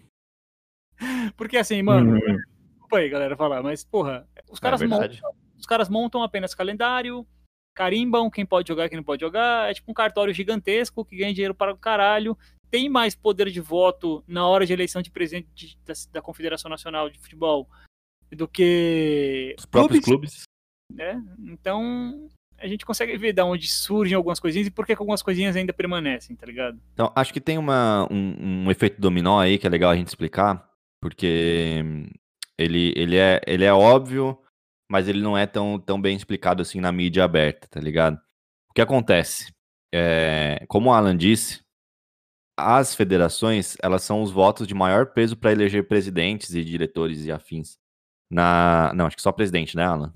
[1.37, 2.37] Porque assim, mano, Uhum.
[2.71, 5.23] desculpa aí, galera, falar, mas, porra, os caras, é montam, verdade.
[5.59, 7.27] os caras montam apenas calendário,
[7.75, 11.17] carimbam quem pode jogar e quem não pode jogar, é tipo um cartório gigantesco que
[11.17, 12.37] ganha dinheiro para o caralho,
[12.71, 16.71] tem mais poder de voto na hora de eleição de presidente de- da, da Confederação
[16.71, 17.69] Nacional de Futebol
[18.33, 20.43] do que Os próprios clubes.
[20.91, 21.23] né?
[21.41, 25.57] Então, a gente consegue ver da onde surgem algumas coisinhas e por que algumas coisinhas
[25.57, 26.81] ainda permanecem, tá ligado?
[26.93, 30.09] Então, acho que tem uma, um, um efeito dominó aí que é legal a gente
[30.09, 30.69] explicar,
[31.01, 31.83] porque
[32.59, 34.39] ele, ele, é, ele é óbvio,
[34.91, 38.19] mas ele não é tão, tão bem explicado assim na mídia aberta, tá ligado?
[38.71, 39.53] O que acontece?
[39.95, 41.63] É, como o Alan disse,
[42.59, 47.31] as federações, elas são os votos de maior peso para eleger presidentes e diretores e
[47.31, 47.79] afins.
[48.31, 50.13] Na, não, acho que só presidente, né, Alan?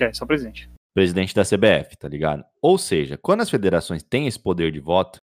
[0.00, 0.68] É, só presidente.
[0.96, 2.42] Presidente da CBF, tá ligado?
[2.62, 5.20] Ou seja, quando as federações têm esse poder de voto,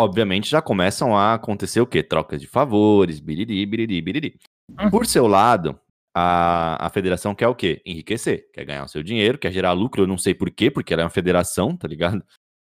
[0.00, 2.02] obviamente já começam a acontecer o quê?
[2.02, 4.38] Trocas de favores, biriri, biriri, biriri.
[4.80, 4.88] Uhum.
[4.88, 5.78] Por seu lado,
[6.16, 7.82] a, a federação quer o quê?
[7.84, 10.94] Enriquecer, quer ganhar o seu dinheiro, quer gerar lucro, eu não sei por quê, porque
[10.94, 12.24] ela é uma federação, tá ligado?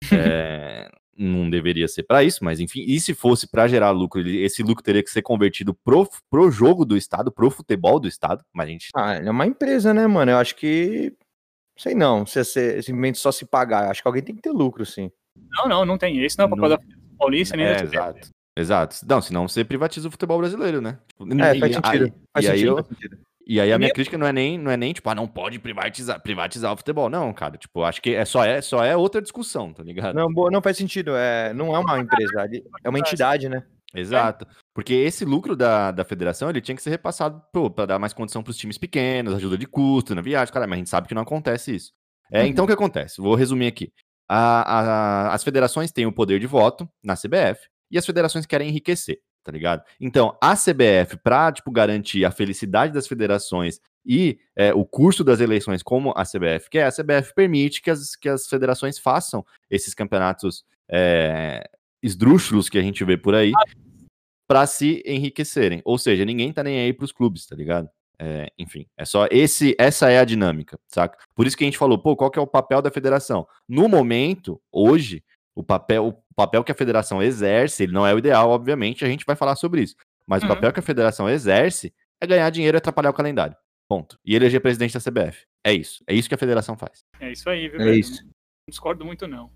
[0.14, 4.64] É, não deveria ser para isso, mas enfim, e se fosse para gerar lucro, esse
[4.64, 8.68] lucro teria que ser convertido pro, pro jogo do Estado, pro futebol do Estado, mas
[8.68, 10.32] a gente Ah, é uma empresa, né, mano?
[10.32, 11.12] Eu acho que.
[11.80, 13.90] Sei não, se é ser- simplesmente só se pagar.
[13.90, 15.10] Acho que alguém tem que ter lucro, sim.
[15.58, 16.20] Não, não, não tem.
[16.24, 16.78] Esse não é o papel Não.
[16.78, 16.84] da
[17.18, 18.30] Paulista nem É, da exato.
[18.58, 18.98] Exato.
[19.08, 21.00] Não, senão você privatiza o futebol brasileiro, né?
[21.08, 22.04] Tipo, É, e faz sentido.
[22.06, 23.18] aí- Faz e aí sentido, eu- faz sentido.
[23.48, 25.58] E aí a minha crítica não é nem, não é nem tipo, ah, não pode
[25.58, 27.10] privatizar, privatizar o futebol.
[27.10, 30.14] Não, cara, tipo, acho que é só é, só é outra discussão, tá ligado?
[30.14, 31.16] Não, boa, não faz sentido.
[31.16, 33.64] É, não é uma empresa, ele- é uma entidade, né?
[33.94, 34.46] Exato.
[34.74, 37.42] Porque esse lucro da, da federação, ele tinha que ser repassado
[37.76, 40.76] para dar mais condição para os times pequenos, ajuda de custo na viagem, cara, mas
[40.76, 41.92] a gente sabe que não acontece isso.
[42.32, 43.20] É, então o que acontece?
[43.20, 43.92] Vou resumir aqui.
[44.30, 48.70] A- a- as federações têm o poder de voto na CBF e as federações querem
[48.70, 49.84] enriquecer, tá ligado?
[50.00, 55.40] Então, a CBF, para tipo, garantir a felicidade das federações e é, o curso das
[55.40, 59.96] eleições, como a CBF quer, a CBF permite que as, que as federações façam esses
[59.96, 61.68] campeonatos é,
[62.04, 63.52] esdrúxulos que a gente vê por aí
[64.48, 65.82] para se enriquecerem.
[65.86, 67.90] Ou seja, ninguém tá nem aí pros clubes, tá ligado?
[68.22, 71.18] É, enfim, é só esse, essa é a dinâmica, saca?
[71.34, 73.48] Por isso que a gente falou, pô, qual que é o papel da federação?
[73.68, 75.24] No momento, hoje,
[75.56, 79.08] o papel, o papel que a federação exerce, ele não é o ideal, obviamente, a
[79.08, 79.96] gente vai falar sobre isso.
[80.28, 80.50] Mas Uhum.
[80.50, 83.56] o papel que a federação exerce é ganhar dinheiro e atrapalhar o calendário.
[83.88, 84.20] Ponto.
[84.26, 85.46] E eleger presidente da CBF.
[85.66, 86.04] É isso.
[86.06, 87.04] É isso que a federação faz.
[87.20, 88.00] É isso aí, viu, É velho?
[88.00, 88.22] isso.
[88.24, 88.32] Não
[88.70, 89.50] discordo muito, não.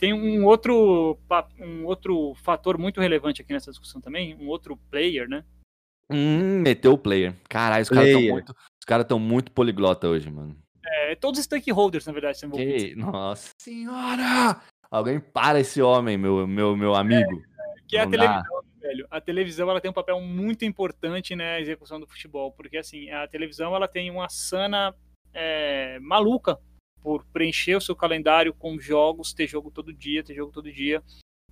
[0.00, 1.18] Tem um outro,
[1.60, 5.44] um outro fator muito relevante aqui nessa discussão também, um outro player, né?
[6.10, 7.36] Hum, meteu o player.
[7.50, 10.56] Caralho, os caras estão muito, os caras tão muito poliglota hoje, mano.
[10.82, 12.82] É, todos os stakeholders, na verdade, são envolvidos.
[12.82, 12.94] Que...
[12.96, 14.62] Nossa senhora!
[14.90, 17.42] Alguém para esse homem, meu, meu, meu amigo.
[17.86, 18.18] Que é a Não dá.
[18.18, 19.06] televisão, velho.
[19.10, 23.28] A televisão ela tem um papel muito importante na execução do futebol, porque assim, a
[23.28, 24.94] televisão ela tem uma sana
[25.34, 26.58] é, maluca
[27.02, 31.02] por preencher o seu calendário com jogos, ter jogo todo dia, ter jogo todo dia.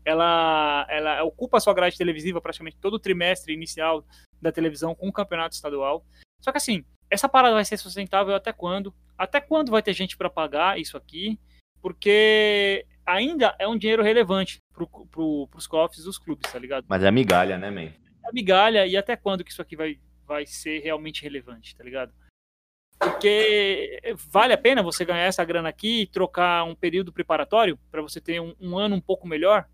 [0.04, 4.04] Ela, ela ocupa a sua grade televisiva praticamente todo o trimestre inicial
[4.40, 6.04] da televisão com o campeonato estadual.
[6.40, 8.94] Só que assim, essa parada vai ser sustentável até quando?
[9.16, 11.38] Até quando vai ter gente para pagar isso aqui?
[11.80, 16.84] Porque ainda é um dinheiro relevante para pro, os cofres dos clubes, tá ligado?
[16.88, 17.92] Mas é migalha, né, man?
[18.24, 22.12] É migalha e até quando que isso aqui vai, vai ser realmente relevante, tá ligado?
[22.98, 28.02] Porque vale a pena você ganhar essa grana aqui e trocar um período preparatório para
[28.02, 29.66] você ter um, um ano um pouco melhor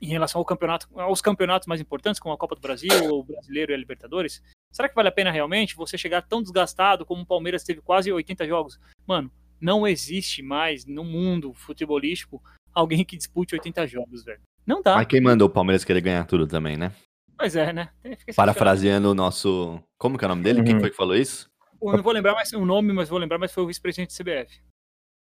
[0.00, 3.72] em relação ao campeonato, aos campeonatos mais importantes, como a Copa do Brasil, o Brasileiro
[3.72, 4.42] e a Libertadores?
[4.70, 8.12] Será que vale a pena realmente você chegar tão desgastado como o Palmeiras teve quase
[8.12, 8.78] 80 jogos?
[9.06, 9.30] Mano,
[9.60, 12.42] não existe mais no mundo futebolístico
[12.74, 14.40] alguém que dispute 80 jogos, velho.
[14.66, 14.96] Não dá.
[14.96, 16.92] Mas quem mandou o Palmeiras querer ganhar tudo também, né?
[17.38, 17.88] Pois é, né?
[18.36, 19.80] Parafraseando o nosso.
[19.98, 20.62] Como que é o nome dele?
[20.62, 20.80] Quem Uhum.
[20.80, 21.48] foi que falou isso?
[21.90, 24.22] Eu não vou lembrar mais o nome, mas vou lembrar, mas foi o vice-presidente do
[24.22, 24.60] CBF.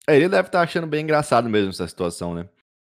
[0.07, 2.49] É, ele deve estar achando bem engraçado mesmo essa situação, né?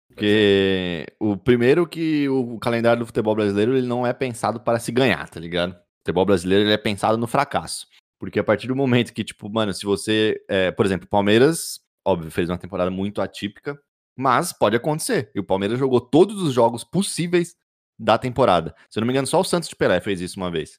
[0.09, 4.91] Porque o primeiro que o calendário do futebol brasileiro ele não é pensado para se
[4.91, 5.73] ganhar, tá ligado?
[5.73, 7.87] O futebol brasileiro ele é pensado no fracasso.
[8.18, 10.45] Porque a partir do momento que, tipo, mano, se você.
[10.49, 13.81] é, por exemplo, o Palmeiras, óbvio, fez uma temporada muito atípica,
[14.16, 15.31] mas pode acontecer.
[15.35, 17.57] E o Palmeiras jogou todos os jogos possíveis
[17.99, 18.75] da temporada.
[18.91, 20.79] Se eu não me engano, só o Santos de Pelé fez isso uma vez.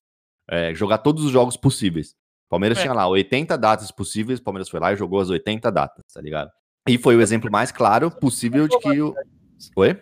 [0.50, 2.16] É, jogar todos os jogos possíveis.
[2.52, 2.82] O Palmeiras É.
[2.82, 6.20] tinha lá 80 datas possíveis, o Palmeiras foi lá e jogou as 80 datas, tá
[6.20, 6.52] ligado?
[6.86, 9.16] E foi o exemplo mais claro possível de que o.
[9.78, 9.98] Oi?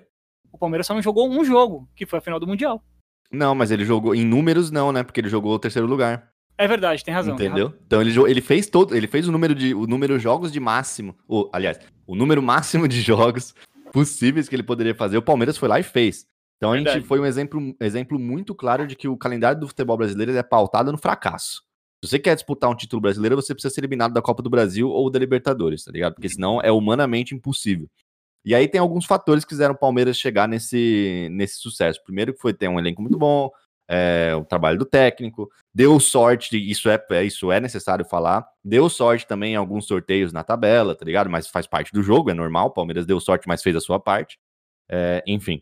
[0.52, 2.84] O Palmeiras só não jogou um jogo, que foi a final do Mundial.
[3.32, 4.16] Não, mas ele jogou.
[4.16, 5.04] Em números, não, né?
[5.04, 6.32] Porque ele jogou o terceiro lugar.
[6.58, 7.36] É verdade, tem razão.
[7.36, 7.72] tem entendeu?
[7.86, 8.96] Então ele, ele fez todo.
[8.96, 9.76] Ele fez o número de.
[9.76, 11.16] O número de jogos de máximo.
[11.28, 13.54] O, aliás, o número máximo de jogos
[13.94, 15.18] possíveis que ele poderia fazer.
[15.18, 16.26] O Palmeiras foi lá e fez.
[16.58, 17.06] Então a gente Verdade.
[17.06, 20.92] foi um exemplo, exemplo muito claro de que o calendário do futebol brasileiro é pautado
[20.92, 21.69] no fracasso.
[22.04, 24.90] Se você quer disputar um título brasileiro, você precisa ser eliminado da Copa do Brasil
[24.90, 26.14] ou da Libertadores, tá ligado?
[26.14, 27.90] Porque senão é humanamente impossível.
[28.46, 32.02] E aí tem alguns fatores que fizeram o Palmeiras chegar nesse, nesse sucesso.
[32.04, 33.52] Primeiro que foi ter um elenco muito bom,
[33.90, 38.88] é, o trabalho do técnico, deu sorte, isso é, é, isso é necessário falar, deu
[38.88, 41.30] sorte também em alguns sorteios na tabela, tá ligado?
[41.30, 44.00] Mas faz parte do jogo, é normal, o Palmeiras deu sorte, mas fez a sua
[44.00, 44.38] parte.
[44.88, 45.62] É, enfim.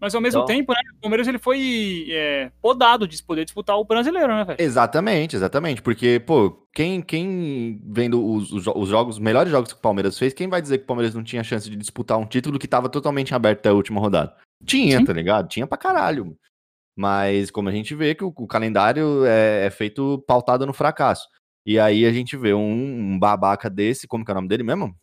[0.00, 3.76] Mas ao mesmo Então- tempo, né, o Palmeiras ele foi é, podado de poder disputar
[3.78, 4.60] o brasileiro, né, velho?
[4.60, 5.80] Exatamente, exatamente.
[5.80, 9.82] Porque, pô, quem, quem vendo os, os, jo- os jogos, os melhores jogos que o
[9.82, 12.58] Palmeiras fez, quem vai dizer que o Palmeiras não tinha chance de disputar um título
[12.58, 14.36] que tava totalmente aberto até a última rodada?
[14.64, 15.04] Tinha, Sim.
[15.06, 15.48] tá ligado?
[15.48, 16.36] Tinha pra caralho.
[16.98, 21.26] Mas como a gente vê que o, o calendário é, é feito pautado no fracasso.
[21.66, 24.62] E aí a gente vê um, um babaca desse, como que é o nome dele
[24.62, 24.94] mesmo?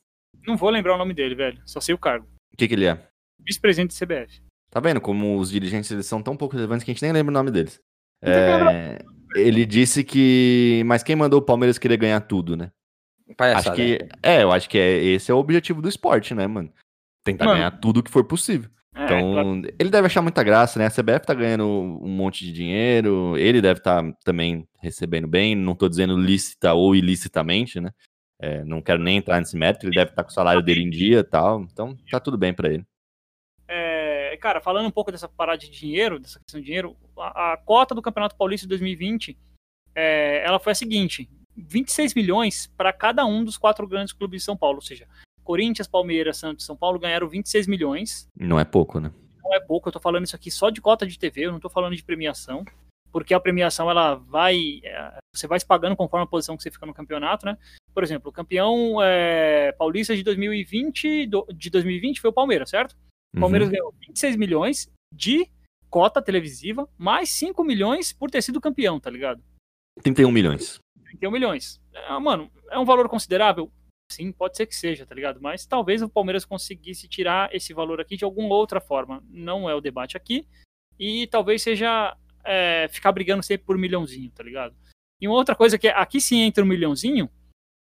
[0.47, 1.61] Não vou lembrar o nome dele, velho.
[1.65, 2.25] Só sei o cargo.
[2.53, 3.07] O que que ele é?
[3.39, 4.41] Vice-presidente do CBF.
[4.74, 7.30] Tá vendo como os dirigentes eles são tão pouco relevantes que a gente nem lembra
[7.30, 7.80] o nome deles.
[8.24, 8.97] É,
[9.36, 10.82] ele disse que.
[10.88, 12.71] Mas quem mandou o Palmeiras querer ganhar tudo, né?
[13.38, 13.69] Palhaçada.
[13.69, 13.99] Acho que.
[14.24, 16.74] É, eu acho que é, esse é o objetivo do esporte, né, mano?
[17.24, 17.57] Tentar Mano.
[17.57, 18.67] ganhar tudo que for possível.
[18.95, 19.61] É, Então, claro.
[19.78, 20.88] ele deve achar muita graça, né?
[20.88, 25.76] A CBF tá ganhando um monte de dinheiro, ele deve estar também recebendo bem, não
[25.76, 27.91] tô dizendo lícita ou ilicitamente, né?
[28.41, 30.89] É, não quero nem entrar nesse mérito, ele deve estar com o salário dele em
[30.89, 32.84] dia e tal, então tá tudo bem pra ele.
[34.43, 37.95] Cara, falando um pouco dessa parada de dinheiro, dessa questão de dinheiro, a, a cota
[37.95, 39.37] do Campeonato Paulista de 2020,
[39.95, 44.45] é, ela foi a seguinte: 26 milhões para cada um dos quatro grandes clubes de
[44.45, 45.07] São Paulo, ou seja,
[45.45, 48.27] Corinthians, Palmeiras, Santos e São Paulo ganharam 26 milhões.
[48.37, 49.13] Não é pouco, né?
[49.41, 51.59] Não é pouco, eu tô falando isso aqui só de cota de TV, eu não
[51.61, 52.65] tô falando de premiação,
[53.13, 56.69] porque a premiação ela vai, é, você vai se pagando conforme a posição que você
[56.69, 57.57] fica no campeonato, né?
[57.93, 62.93] Por exemplo, o campeão é, paulista de 2020, do- de 2020 foi o Palmeiras, certo?
[63.36, 63.73] O Palmeiras Uhum.
[63.73, 65.47] ganhou 26 milhões de
[65.89, 69.43] cota televisiva, mais 5 milhões por ter sido campeão, tá ligado?
[70.01, 70.79] 31 milhões.
[71.05, 71.81] 31 milhões.
[71.93, 73.71] É, mano, é um valor considerável?
[74.11, 75.39] Sim, pode ser que seja, tá ligado?
[75.41, 79.23] Mas talvez o Palmeiras conseguisse tirar esse valor aqui de alguma outra forma.
[79.29, 80.47] Não é o debate aqui.
[80.99, 84.75] E talvez seja é, ficar brigando sempre por milhãozinho, tá ligado?
[85.19, 87.29] E uma outra coisa que é, aqui sim entra um milhãozinho,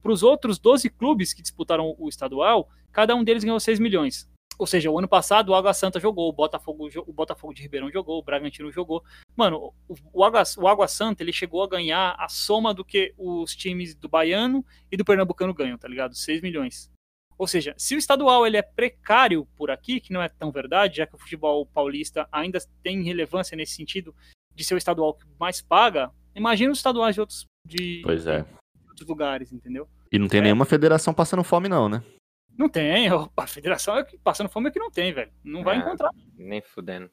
[0.01, 4.27] para os outros 12 clubes que disputaram o estadual, cada um deles ganhou 6 milhões.
[4.57, 7.91] Ou seja, o ano passado o Água Santa jogou, o Botafogo, o Botafogo de Ribeirão
[7.91, 9.03] jogou, o Bragantino jogou.
[9.35, 13.13] Mano, o, o, Água, o Água Santa ele chegou a ganhar a soma do que
[13.17, 16.15] os times do Baiano e do Pernambucano ganham, tá ligado?
[16.15, 16.91] 6 milhões.
[17.37, 20.97] Ou seja, se o estadual ele é precário por aqui, que não é tão verdade,
[20.97, 24.15] já que o futebol paulista ainda tem relevância nesse sentido
[24.53, 28.41] de ser o estadual que mais paga, imagina os estaduais de outros, de, é.
[28.43, 29.87] de outros lugares, entendeu?
[30.11, 30.43] E não tem É.
[30.43, 32.03] nenhuma federação passando fome, não, né?
[32.57, 35.31] Não tem, a federação é que passando fome é que não tem, velho.
[35.43, 35.79] Não vai É.
[35.79, 36.11] encontrar.
[36.37, 37.09] Nem fudendo.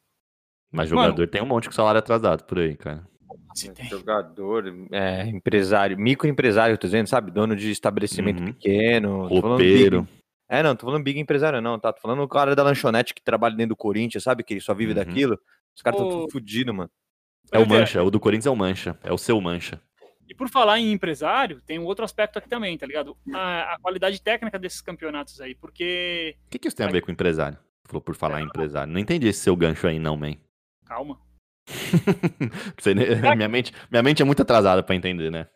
[0.70, 1.04] Mas Mano.
[1.08, 3.06] jogador tem um monte com salário atrasado por aí, cara.
[3.74, 3.88] Tem.
[3.88, 7.30] Jogador, é, empresário, microempresário, tô dizendo, sabe?
[7.30, 8.52] Dono de estabelecimento Uhum.
[8.52, 9.26] pequeno.
[9.26, 10.06] Roupeiro.
[10.48, 11.92] É, não, tô falando big empresário, não, tá?
[11.92, 14.42] Tô falando o cara da lanchonete que trabalha dentro do Corinthians, sabe?
[14.42, 14.96] Que ele só vive Uhum.
[14.96, 15.38] daquilo.
[15.76, 16.04] Os caras Ô.
[16.08, 16.90] tão tudo fudidos, mano.
[17.52, 17.66] É o é.
[17.66, 18.98] Mancha, o do Corinthians é o Mancha.
[19.02, 19.80] É o seu Mancha.
[20.30, 23.16] E por falar em empresário, tem um outro aspecto aqui também, tá ligado?
[23.34, 26.36] A, a qualidade técnica desses campeonatos aí, porque.
[26.46, 27.58] O que, que isso tem a ver com empresário?
[27.84, 28.92] Falou por falar em empresário.
[28.92, 30.36] Não entendi esse seu gancho aí, não, man.
[30.86, 31.20] Calma.
[33.36, 35.48] Minha, mente, minha mente é muito atrasada pra entender, né?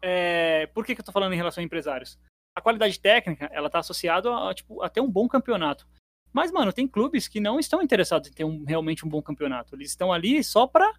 [0.00, 2.16] É, por que, que eu tô falando em relação a empresários?
[2.56, 5.88] A qualidade técnica, ela tá associada a, tipo, a ter um bom campeonato.
[6.32, 9.74] Mas, mano, tem clubes que não estão interessados em ter um- realmente um bom campeonato.
[9.74, 10.92] Eles estão ali só pra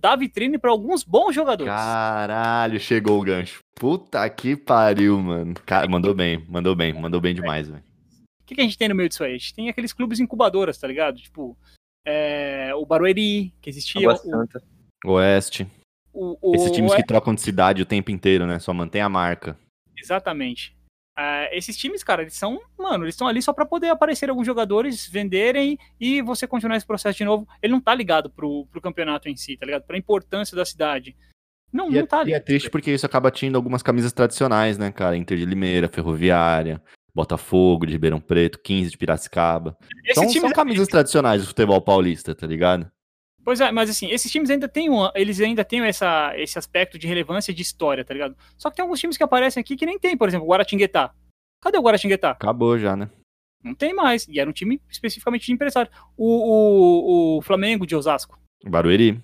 [0.00, 1.72] dar vitrine pra alguns bons jogadores.
[1.72, 3.60] Caralho, chegou o gancho.
[3.74, 5.54] Puta que pariu, mano.
[5.66, 7.82] Cara, mandou bem, mandou bem, mandou bem demais, velho.
[8.42, 9.30] O que, que a gente tem no meio disso aí?
[9.34, 11.16] A gente tem aqueles clubes incubadoras, tá ligado?
[11.20, 11.56] Tipo,
[12.04, 14.00] é, o Barueri, que existia.
[14.00, 14.62] Água O, Santa.
[15.04, 15.66] o, Oeste.
[16.12, 18.58] o, Esses times o- que trocam de cidade o tempo inteiro, né?
[18.58, 19.56] Só mantém a marca.
[19.96, 20.74] Exatamente.
[21.22, 24.46] Ah, esses times, cara, eles são, mano, eles estão ali só pra poder aparecer alguns
[24.46, 27.46] jogadores, venderem e você continuar esse processo de novo.
[27.62, 29.82] Ele não tá ligado pro, pro campeonato em si, tá ligado?
[29.82, 31.14] Pra importância da cidade.
[31.70, 32.44] Não, E não é, tá e é ligado.
[32.44, 35.14] triste porque isso acaba tendo algumas camisas tradicionais, né, cara?
[35.14, 36.82] Inter de Limeira, Ferroviária,
[37.14, 39.76] Botafogo de Ribeirão Preto, 15 de Piracicaba.
[40.14, 42.90] São, times, são camisas tradicionais do futebol paulista, tá ligado?
[43.44, 46.98] Pois é, mas assim, esses times ainda têm um, eles ainda têm essa, esse aspecto
[46.98, 48.36] de relevância de história, tá ligado?
[48.56, 51.12] Só que tem alguns times que aparecem aqui que nem tem, por exemplo, o Guaratinguetá.
[51.62, 52.30] Cadê o Guaratinguetá?
[52.32, 53.10] Acabou já, né?
[53.62, 54.26] Não tem mais.
[54.28, 55.90] E era um time especificamente de empresário.
[56.16, 59.22] O, o, o Flamengo de Osasco, Barueri.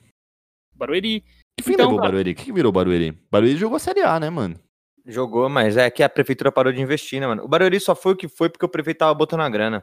[0.75, 1.25] o Barueri.
[1.59, 2.31] Que fim Então, levou o Barueri?
[2.33, 3.13] O que, que virou o Barueri?
[3.31, 4.59] Barueri jogou a Série A, né, mano?
[5.07, 7.45] Jogou, mas é que a prefeitura parou de investir, né, mano?
[7.45, 9.83] O Barueri só foi o que foi porque o prefeito tava botando a grana.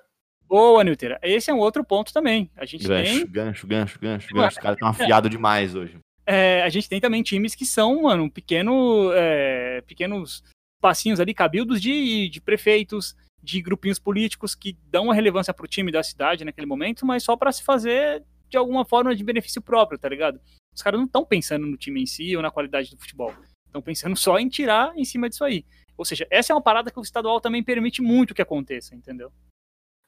[0.54, 1.20] Boa, Nilteira.
[1.24, 2.48] Esse é um outro ponto também.
[2.56, 4.50] A gente Gancho, tem, gancho, gancho, gancho, gancho.
[4.50, 5.98] Os caras estão afiados demais hoje.
[6.28, 10.44] é, a gente tem também times que são, mano, pequeno, é, pequenos
[10.80, 15.92] passinhos ali, cabildos de, de prefeitos, de grupinhos políticos que dão uma relevância pro time
[15.92, 19.98] da cidade naquele momento, mas só pra se fazer de alguma forma de benefício próprio,
[19.98, 20.40] tá ligado?
[20.76, 23.34] Os caras não estão pensando no time em si ou na qualidade do futebol.
[23.66, 25.66] Estão pensando só em tirar em cima disso aí.
[25.98, 29.32] Ou seja, essa é uma parada que o estadual também permite muito que aconteça, entendeu?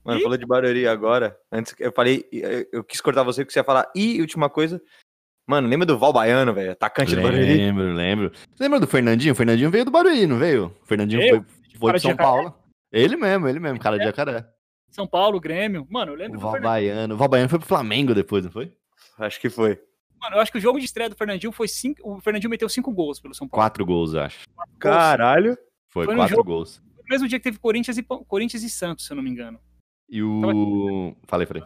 [0.06, 1.38] Mano, E- falou de Barueri agora.
[1.52, 3.92] Antes eu falei, eu, eu quis cortar você porque você ia falar.
[3.96, 4.82] E última coisa.
[5.48, 6.72] Mano, lembra do Val Baiano, velho?
[6.72, 7.58] Atacante do Barueri?
[7.58, 8.32] Lembro, lembro.
[8.54, 9.34] Você lembra do Fernandinho?
[9.34, 10.68] O Fernandinho veio do Barueri, não veio?
[10.82, 11.46] O Fernandinho Veio.
[11.78, 12.16] foi, foi de São.
[12.16, 12.54] Paulo.
[12.92, 14.48] Ele mesmo, ele mesmo, cara de jacaré.
[14.90, 15.86] São Paulo, Grêmio.
[15.90, 16.62] Mano, eu lembro O do Val.
[16.62, 17.14] Baiano.
[17.16, 18.72] O Val Baiano foi pro Flamengo depois, não foi?
[19.20, 19.80] Acho que foi.
[20.22, 22.00] Mano, eu acho que o jogo de estreia do Fernandinho foi cinco.
[22.04, 23.62] O Fernandinho meteu cinco gols pelo São Paulo.
[23.62, 24.46] Quatro gols, eu acho.
[24.80, 25.58] Caralho.
[25.90, 26.82] Foi, Foi quatro jogo- gols.
[26.98, 29.60] No mesmo dia que teve Corinthians e, Corinthians e Santos, se eu não me engano.
[30.16, 31.14] E o.
[31.28, 31.64] Falei, falei.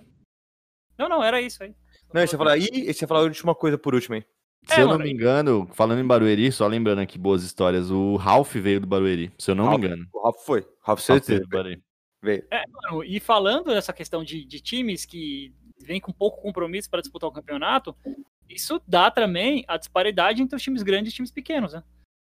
[0.97, 1.73] Não, não, era isso aí.
[2.13, 2.57] Não, você ia falar.
[2.57, 4.25] E você falar a última coisa por último aí.
[4.65, 7.89] Se É, eu não mano, me engano, falando em Barueri, só lembrando aqui boas histórias,
[7.89, 9.79] o Ralph veio do Barueri, se eu não Ralph.
[9.79, 10.07] me engano.
[10.13, 10.61] O Ralf foi.
[10.61, 11.31] Ralf Ralph certeza.
[11.33, 11.83] veio do Barueri.
[12.21, 12.43] Veio.
[12.91, 17.29] Mano, e falando dessa questão de, de times que vêm com pouco compromisso para disputar
[17.29, 17.95] o campeonato,
[18.49, 21.83] isso dá também a disparidade entre os times grandes e os times pequenos, né?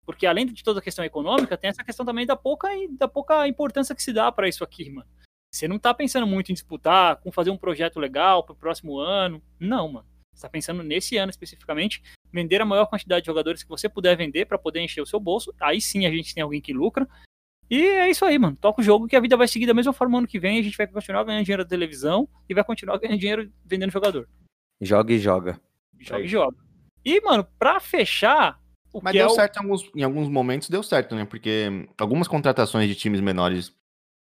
[0.07, 3.47] Porque além de toda a questão econômica, tem essa questão também da pouca, da pouca
[3.49, 5.09] importância que se dá para isso aqui, mano.
[5.55, 9.41] Você não tá pensando muito em disputar, com fazer um projeto legal pro próximo ano.
[9.59, 10.07] Não, mano.
[10.35, 12.03] Você tá pensando nesse ano especificamente,
[12.33, 15.21] vender a maior quantidade de jogadores que você puder vender para poder encher o seu
[15.21, 15.55] bolso.
[15.61, 17.09] Aí sim a gente tem alguém que lucra.
[17.71, 18.57] E é isso aí, mano.
[18.61, 20.59] Toca o jogo que a vida vai seguir da mesma forma ano que vem.
[20.59, 24.29] A gente vai continuar ganhando dinheiro da televisão e vai continuar ganhando dinheiro vendendo jogador.
[24.81, 25.61] Joga e joga.
[26.01, 26.25] Joga Aí.
[26.25, 26.57] e joga.
[27.05, 28.61] E, mano, pra fechar,
[28.93, 29.35] o Mas que deu é o...
[29.35, 31.25] certo em alguns, em alguns momentos, deu certo, né?
[31.25, 33.73] Porque algumas contratações de times menores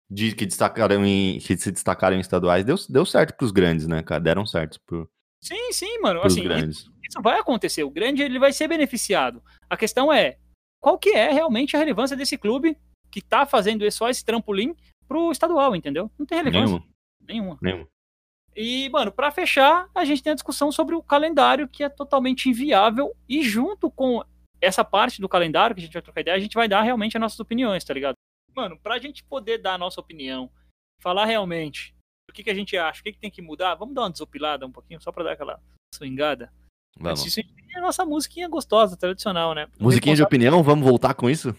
[0.09, 4.01] de, que, destacaram em, que se destacaram em estaduais deu, deu certo pros grandes, né,
[4.01, 4.21] cara?
[4.21, 5.09] Deram certo pro,
[5.41, 6.21] Sim, sim, mano.
[6.23, 6.89] Assim, grandes.
[7.07, 7.83] isso vai acontecer.
[7.83, 9.41] O grande ele vai ser beneficiado.
[9.69, 10.37] A questão é
[10.81, 12.77] qual que é realmente a relevância desse clube
[13.11, 14.75] que tá fazendo só esse trampolim
[15.07, 16.11] pro estadual, entendeu?
[16.17, 16.85] Não tem relevância Nenhuma,
[17.27, 17.57] nenhuma.
[17.61, 17.87] nenhuma.
[18.55, 22.49] E, mano, pra fechar, a gente tem a discussão sobre o calendário que é totalmente
[22.49, 24.23] inviável e junto com
[24.59, 27.15] essa parte do calendário que a gente vai trocar ideia, a gente vai dar realmente
[27.15, 28.15] as nossas opiniões, tá ligado?
[28.57, 30.49] Mano, pra gente poder dar a nossa opinião,
[30.99, 31.95] falar realmente
[32.27, 34.09] o que, que a gente acha, o que, que tem que mudar, vamos dar uma
[34.09, 35.61] desopilada um pouquinho, só pra dar aquela
[35.93, 36.51] swingada.
[36.99, 37.21] Vamos.
[37.21, 39.67] A gente tem a nossa musiquinha gostosa, tradicional, né?
[39.79, 41.55] O Musiquinha de opinião, vamos voltar com isso?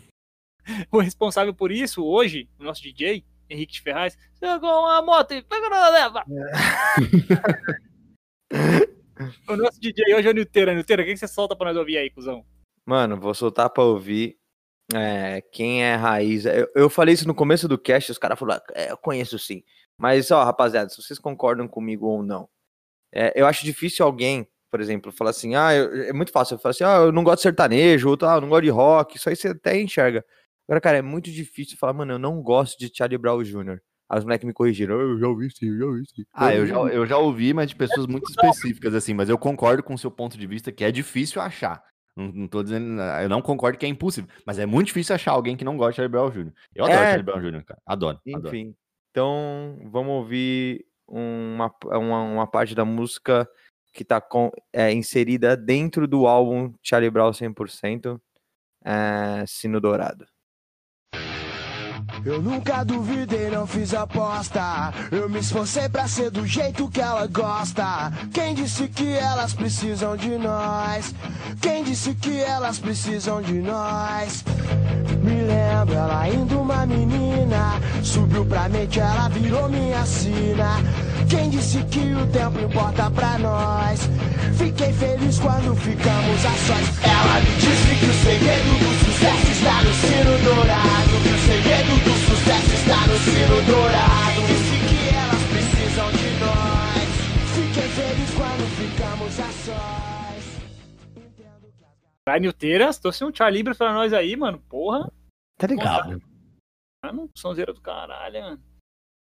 [0.93, 5.41] O responsável por isso, hoje, o nosso DJ, Henrique de Ferraz, jogou uma moto e
[5.41, 6.23] pegou na leva.
[9.49, 10.75] o nosso DJ hoje é o Nilteira.
[10.75, 12.45] Nilteira, o que você solta pra nós ouvir aí, cuzão?
[12.85, 14.37] Mano, vou soltar pra ouvir.
[14.95, 16.45] É, quem é raiz.
[16.47, 19.62] Eu, eu falei isso no começo do cast, os caras falaram, é, eu conheço sim.
[19.99, 22.49] Mas, ó, rapaziada, se vocês concordam comigo ou não,
[23.14, 26.55] é, eu acho difícil alguém, por exemplo, falar assim, ah, eu- é muito fácil.
[26.55, 28.70] Eu falo assim, ah, eu não gosto de sertanejo, outro, ah, eu não gosto de
[28.70, 30.24] rock, isso aí você até enxerga.
[30.68, 33.80] Agora, cara, é muito difícil falar, mano, eu não gosto de Charlie Brown Jr.
[34.11, 36.24] Aí os moleques me corrigiram, "Ah, eu já ouvi sim, eu já ouvi sim.
[36.34, 38.24] Ah, eu já, eu já ouvi, mas de pessoas muito
[38.76, 41.82] específicas, assim, mas eu concordo com o seu ponto de vista que é difícil achar.
[42.19, 45.31] Não, não tô dizendo, eu não concordo que é impossível, mas é muito difícil achar
[45.31, 46.53] alguém que não gosta de Charlie Brown Jr.
[46.75, 47.07] Eu adoro É.
[47.07, 47.83] Charlie Brown Jr., cara.
[47.87, 48.49] Adoro, adoro.
[48.49, 48.75] Enfim,
[49.12, 53.49] então vamos ouvir uma, uma, uma parte da música
[53.93, 58.21] que tá com, é, inserida dentro do álbum Charlie Brown 100%,
[58.85, 60.27] é, Sino Dourado.
[62.25, 64.93] Eu nunca duvidei, não fiz aposta.
[65.11, 68.12] Eu me esforcei pra ser do jeito que ela gosta.
[68.33, 71.14] Quem disse que elas precisam de nós?
[71.61, 74.45] Quem disse que elas precisam de nós?
[75.23, 77.81] Me lembro ela ainda uma menina.
[78.03, 80.82] Subiu pra mente, ela virou minha sina.
[81.28, 84.09] Quem disse que o tempo importa pra nós?
[84.57, 87.05] Fiquei feliz quando ficamos a sós.
[87.05, 91.09] Ela me disse que o segredo do sucesso está no sino dourado.
[91.23, 92.07] Que o segredo do
[92.89, 94.40] está no sino dourado.
[94.48, 97.09] Disse que elas precisam de nós?
[97.55, 100.44] Fiquei feliz quando ficamos a sós.
[102.27, 104.59] Vai, Nilteira, trouxe um Charlie Libra pra nós aí, mano.
[104.60, 105.10] Porra.
[105.59, 106.23] Tá ligado?
[107.05, 108.62] Mano, sonzeira do caralho, mano.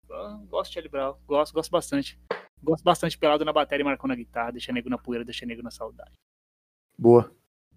[0.08, 1.16] Eu Gosto de Charlie Brown.
[1.26, 2.18] Gosto, gosto bastante.
[2.62, 4.52] Gosto bastante pelado na bateria e marcando na guitarra.
[4.52, 6.12] Deixa nego na poeira, deixa nego na saudade.
[6.98, 7.30] Boa.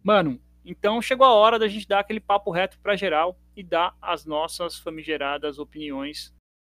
[0.04, 3.96] Mano, então chegou a hora da gente dar aquele papo reto pra geral e dar
[4.02, 6.34] as nossas famigeradas opiniões.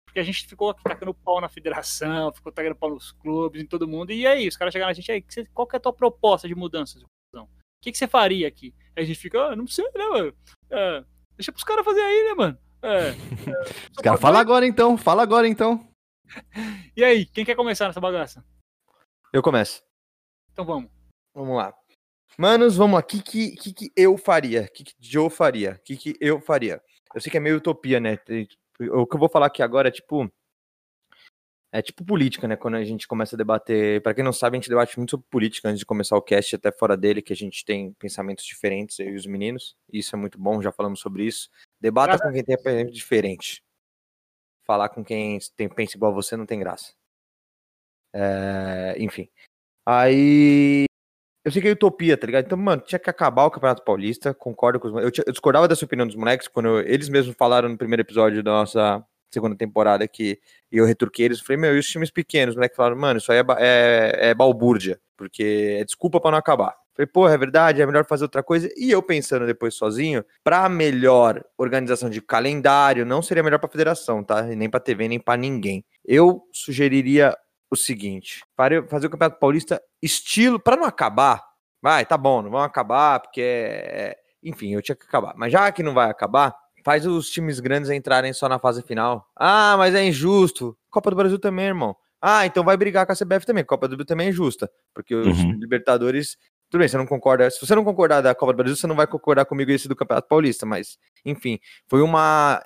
[0.07, 3.67] Porque a gente ficou aqui tacando pau na federação, ficou tacando pau nos clubes, em
[3.67, 4.13] todo mundo.
[4.13, 6.55] E aí, os caras chegaram na gente aí, qual que é a tua proposta de
[6.55, 7.47] mudança, seu cuzão?
[7.47, 7.49] O
[7.83, 8.73] que, que você faria aqui?
[8.97, 10.35] Aí a gente fica, ah, não sei, né, mano?
[10.71, 11.05] É,
[11.37, 12.59] deixa pros caras fazer aí, né, mano?
[12.81, 13.11] É,
[13.91, 15.87] Os caras, fala agora então, fala agora então.
[16.97, 18.45] E aí, quem quer começar nessa bagaça?
[19.33, 19.83] Eu começo.
[20.53, 20.91] Então vamos.
[21.35, 21.75] Vamos lá.
[22.39, 23.01] Manos, vamos lá.
[23.01, 24.63] O que, que, que, eu faria?
[24.63, 25.79] O que, que Joe faria?
[25.81, 26.83] O que, que eu faria?
[27.15, 28.19] Eu sei que é meio utopia, né?
[28.93, 30.31] O que eu vou falar aqui agora é tipo.
[31.73, 32.57] É tipo política, né?
[32.57, 34.03] Quando a gente começa a debater.
[34.03, 36.57] Pra quem não sabe, a gente debate muito sobre política antes de começar o cast,
[36.57, 39.77] até fora dele, que a gente tem pensamentos diferentes, eu e os meninos.
[39.93, 41.49] Isso é muito bom, já falamos sobre isso.
[41.81, 43.63] Debata com quem tem pensamento diferente.
[44.65, 46.95] Falar com quem tem, pensa igual você não tem graça.
[48.13, 49.29] É, enfim.
[49.85, 50.87] Aí.
[51.45, 52.47] Eu sei que é utopia, tá ligado?
[52.47, 55.85] Então, mano, tinha que acabar o Campeonato Paulista, concordo com os eu, eu discordava dessa
[55.85, 60.07] opinião dos moleques quando eu- eles mesmos falaram no primeiro episódio da nossa segunda temporada
[60.09, 60.39] que
[60.73, 61.41] eu retruquei eles.
[61.41, 62.53] Falei, meu, e os times pequenos?
[62.55, 66.39] Os moleques falaram, mano, isso aí é, é, é balbúrdia, porque é desculpa pra não
[66.39, 66.75] acabar.
[66.97, 68.69] Falei, porra, é verdade, é melhor fazer outra coisa.
[68.77, 74.23] E eu pensando depois sozinho, pra melhor organização de calendário, não seria melhor pra federação,
[74.23, 74.43] tá?
[74.43, 75.85] Nem pra TV, nem pra ninguém.
[76.07, 77.37] Eu sugeriria
[77.75, 81.43] o seguinte: para- fazer o Campeonato Paulista estilo, pra não acabar,
[81.83, 84.11] vai, tá bom, não vão acabar, porque é.
[84.11, 85.33] é- Enfim, eu tinha que acabar.
[85.37, 89.27] Mas já que não vai acabar, faz os times grandes entrarem só na fase final.
[89.35, 90.77] Ah, mas é injusto.
[90.91, 91.97] Copa do Brasil também, irmão.
[92.21, 93.65] Ah, então vai brigar com a CBF também.
[93.65, 94.71] Copa do Brasil também é injusta.
[94.95, 95.53] Porque os Uhum.
[95.53, 96.37] Libertadores.
[96.71, 97.51] Tudo bem, você não concorda.
[97.51, 99.97] Se você não concordar da Copa do Brasil, você não vai concordar comigo esse do
[99.97, 100.67] Campeonato Paulista.
[100.67, 102.63] Mas, enfim, foi uma.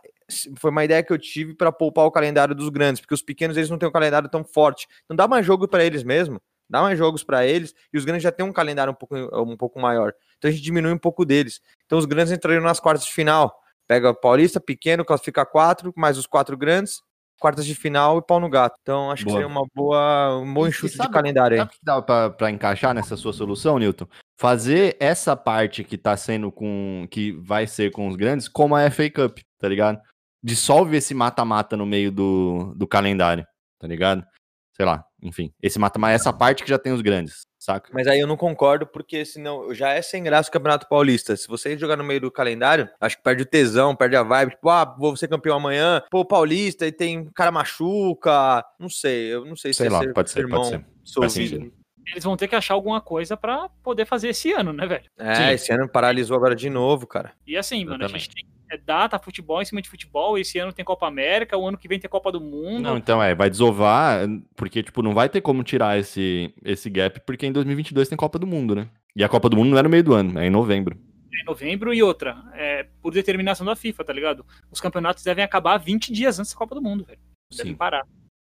[0.59, 3.56] Foi uma ideia que eu tive para poupar o calendário dos grandes, porque os pequenos
[3.56, 4.86] eles não têm um calendário tão forte.
[5.09, 6.40] Não dá mais jogo para eles mesmo.
[6.68, 9.56] Dá mais jogos para eles e os grandes já têm um calendário um pouco, um
[9.56, 10.12] pouco maior.
[10.36, 11.60] Então a gente diminui um pouco deles.
[11.86, 13.55] Então os grandes entrariam nas quartas de final.
[13.86, 17.00] Pega o Paulista, pequeno, classifica quatro, mais os quatro grandes,
[17.40, 18.76] quartas de final e pau no gato.
[18.82, 19.36] Então acho Boa.
[19.38, 21.59] que seria uma boa, um bom E- e enxute de sabe- calendário aí.
[21.60, 24.06] Sabe o que dá pra, pra encaixar nessa sua solução, Newton?
[24.38, 27.09] Fazer essa parte que tá sendo com.
[27.10, 29.98] que vai ser com os grandes, como a FA Cup, tá ligado?
[30.43, 33.47] Dissolve esse mata-mata no meio do, do calendário,
[33.78, 34.24] tá ligado?
[34.73, 35.52] Sei lá, enfim.
[35.60, 37.90] Esse mata-mata, essa parte que já tem os grandes, saca?
[37.93, 41.36] Mas aí eu não concordo, porque senão já é sem graça o Campeonato Paulista.
[41.36, 44.51] Se você jogar no meio do calendário, acho que perde o tesão, perde a vibe.
[44.51, 46.01] Tipo, ah, vou ser campeão amanhã.
[46.09, 48.65] Pô, Paulista, e tem cara machuca.
[48.78, 50.85] Não sei, eu não sei se Sei é lá, ser pode ser, pode ser.
[51.16, 51.31] ouvido.
[51.31, 51.73] sentido.
[52.12, 55.05] Eles vão ter que achar alguma coisa pra poder fazer esse ano, né, velho?
[55.19, 55.48] É, Sim.
[55.51, 57.32] esse ano paralisou agora de novo, cara.
[57.47, 60.36] E assim, mano, a gente tem é, data, futebol em cima de futebol.
[60.38, 62.80] Esse ano tem Copa América, o ano que vem tem Copa do Mundo.
[62.82, 64.26] Não, então é, vai desovar,
[64.56, 68.38] porque, tipo, não vai ter como tirar esse, esse gap, porque em 2022 tem Copa
[68.38, 68.88] do Mundo, né?
[69.16, 70.96] E a Copa do Mundo não é no meio do ano, é em novembro.
[71.32, 74.44] em novembro e outra, é, por determinação da FIFA, tá ligado?
[74.70, 77.18] Os campeonatos devem acabar 20 dias antes da Copa do Mundo, velho.
[77.56, 77.76] Devem Sim.
[77.76, 78.04] parar.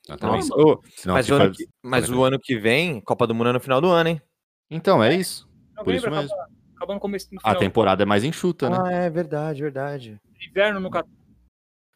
[0.08, 3.50] Ô, Senão mas, o fica- ano que, mas o ano que vem, Copa do Mundo
[3.50, 4.22] é no final do ano, hein?
[4.70, 5.48] Então, é isso.
[5.74, 6.32] Por Novembro isso mesmo.
[6.34, 7.58] acaba, acaba no começo no A final.
[7.58, 8.76] temporada é mais enxuta, né?
[8.80, 10.20] Ah, é verdade, verdade.
[10.48, 11.10] Inverno no Catar.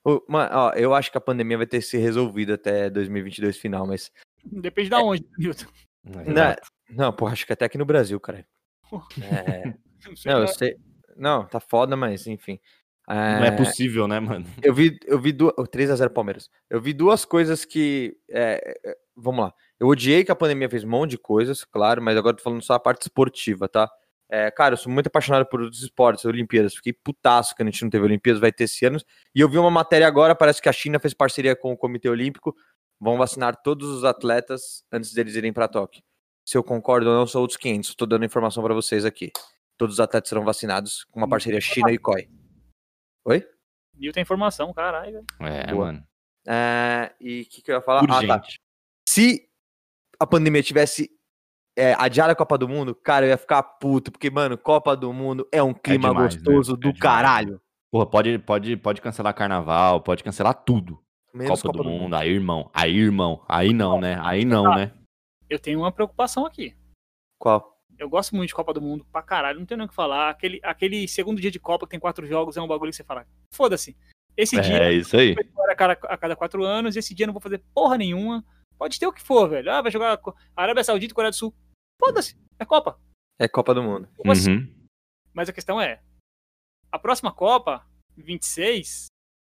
[0.04, 3.86] Ô, mano, ó, eu acho que a pandemia vai ter se resolvido até 2022 final,
[3.86, 4.10] mas.
[4.44, 5.66] Depende da onde, Newton.
[6.02, 6.56] Não,
[6.88, 8.46] não, pô, acho que até aqui no Brasil, cara.
[9.22, 9.74] É,
[10.08, 10.76] Não sei, não, eu sei.
[11.16, 12.58] Não, tá foda, mas enfim.
[13.06, 14.46] Não é possível, né, mano?
[14.62, 15.52] Eu vi, eu vi duas.
[15.56, 16.48] 3x0 Palmeiras.
[16.68, 18.16] Eu vi duas coisas que.
[18.30, 19.54] é, é, vamos lá.
[19.78, 22.44] Eu odiei que a pandemia fez um monte de coisas, claro, mas agora eu tô
[22.44, 23.90] falando só a parte esportiva, tá?
[24.32, 26.74] É, cara, eu sou muito apaixonado por outros esportes, Olimpíadas.
[26.74, 28.98] Fiquei putaço que a gente não teve Olimpíadas, vai ter esse ano.
[29.34, 32.08] E eu vi uma matéria agora, parece que a China fez parceria com o Comitê
[32.08, 32.54] Olímpico.
[33.00, 36.02] Vão vacinar todos os atletas antes deles irem pra Tóquio.
[36.46, 37.94] Se eu concordo ou não, são outros 500.
[37.96, 39.32] Tô dando informação pra vocês aqui.
[39.76, 42.28] Todos os atletas serão vacinados com uma parceria China e COI.
[43.24, 43.44] Oi?
[44.12, 45.24] Tem informação, caralho.
[45.38, 45.52] velho.
[45.52, 45.86] É, Boa.
[45.86, 46.06] mano.
[46.46, 48.04] É, e o que, que eu ia falar?
[48.04, 48.16] Ah, tá.
[48.16, 48.60] Urgente.
[49.08, 49.48] Se
[50.18, 51.10] a pandemia tivesse
[51.80, 55.12] é, adiado a Copa do Mundo, cara, eu ia ficar puto, porque, mano, Copa do
[55.12, 56.42] Mundo é um clima demais, né?
[56.42, 56.98] gostoso É do demais.
[57.00, 57.60] caralho.
[57.90, 60.98] Porra, pode, pode, pode cancelar carnaval, pode cancelar tudo.
[61.34, 62.14] Menos Copa, do, mundo.
[62.14, 62.70] aí, irmão.
[62.74, 63.44] Aí, irmão.
[63.48, 64.18] Aí não, né?
[64.22, 64.92] Aí não, né?
[65.48, 66.74] Eu tenho uma preocupação aqui.
[67.38, 67.78] Qual?
[67.98, 70.30] Eu gosto muito de Copa do Mundo pra caralho, não tenho nem o que falar.
[70.30, 73.04] Aquele, aquele segundo dia de Copa que tem quatro jogos é um bagulho que você
[73.04, 73.96] fala, foda-se.
[74.36, 75.34] Esse dia É isso aí.
[75.68, 78.44] a cada, a cada quatro anos, esse dia eu não vou fazer porra nenhuma.
[78.78, 79.70] Pode ter o que for, velho.
[79.70, 80.18] Ah, vai jogar
[80.56, 81.54] Arábia Saudita e Coreia do Sul.
[82.00, 82.98] Foda-se, é Copa.
[83.38, 84.08] É Copa do Mundo.
[84.16, 84.56] Como assim?
[84.56, 84.86] Uhum.
[85.32, 86.02] Mas a questão é,
[86.90, 87.86] a próxima Copa,
[88.16, 89.06] 26,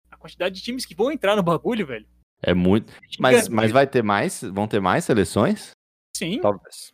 [0.09, 2.07] a quantidade de times que vão entrar no bagulho, velho.
[2.41, 2.91] É muito.
[2.93, 4.41] é Mas, mas vai ter mais?
[4.41, 5.71] Vão ter mais seleções?
[6.15, 6.91] Sim, Talvez.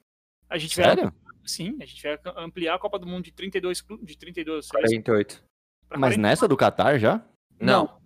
[0.49, 1.13] a gente vai Sério?
[1.45, 5.03] sim, a gente vai ampliar a Copa do Mundo de 32 clu- de 32 seleções
[5.03, 5.43] 48.
[5.87, 6.21] pra Mas 40.
[6.21, 7.25] nessa do Qatar já?
[7.59, 7.99] Não.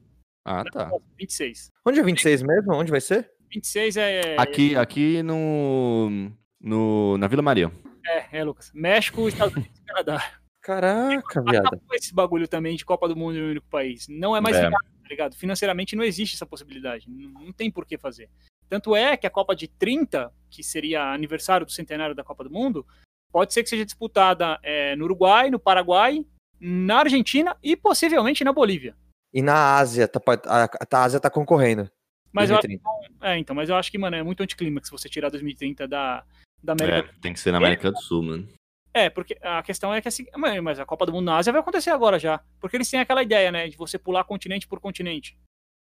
[0.45, 0.89] Ah, tá.
[1.17, 1.69] 26.
[1.85, 2.73] Onde é 26 mesmo?
[2.73, 3.31] Onde vai ser?
[3.49, 6.31] 26 é Aqui, aqui no,
[6.64, 7.18] no.
[7.18, 7.72] Na Vila Maria.
[8.06, 8.72] é, é, Lucas.
[8.73, 10.23] México, Estados Unidos e Canadá.
[10.61, 11.68] Caraca, viado.
[11.68, 14.07] Acabou esse bagulho também de Copa do Mundo em um único país.
[14.07, 14.61] Não é mais É.
[14.61, 15.35] viável, tá ligado?
[15.35, 17.10] Financeiramente não existe essa possibilidade.
[17.10, 18.30] Não, não tem por que fazer.
[18.69, 22.49] Tanto é que a Copa de 30, que seria aniversário do centenário da Copa do
[22.49, 22.85] Mundo,
[23.31, 26.26] pode ser que seja disputada é, no Uruguai, no Paraguai,
[26.60, 28.95] na Argentina e possivelmente na Bolívia.
[29.34, 31.90] E na Ásia, tá, a, a Ásia tá concorrendo.
[32.31, 33.27] Mas eu, acho, 2030.
[33.27, 36.23] é, então, mas eu acho que, mano, é muito anticlímax você tirar 2030 da,
[36.64, 37.10] da América.
[37.10, 38.48] É, tem que ser na América do Sul, mano.
[38.94, 40.26] É, porque a questão é que assim,
[40.61, 42.40] mas- a Copa do Mundo na Ásia vai acontecer agora já.
[42.60, 45.35] Porque eles têm aquela ideia, né, de você pular continente por continente.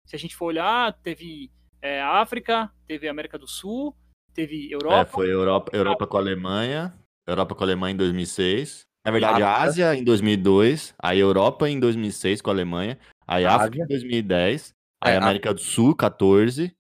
[0.07, 1.51] Se a gente for olhar, teve
[1.81, 3.97] é, África, teve América do Sul,
[4.35, 4.97] teve Europa.
[5.01, 6.95] É, foi Europa, Europa com a Alemanha,
[7.27, 8.85] Europa com a Alemanha em 2006.
[9.05, 9.57] Na verdade, a.
[9.63, 13.57] Ásia em 2002, aí Europa em 2006 com a Alemanha, aí Ásia.
[13.67, 16.75] África em 2010, aí É, América do Sul 14,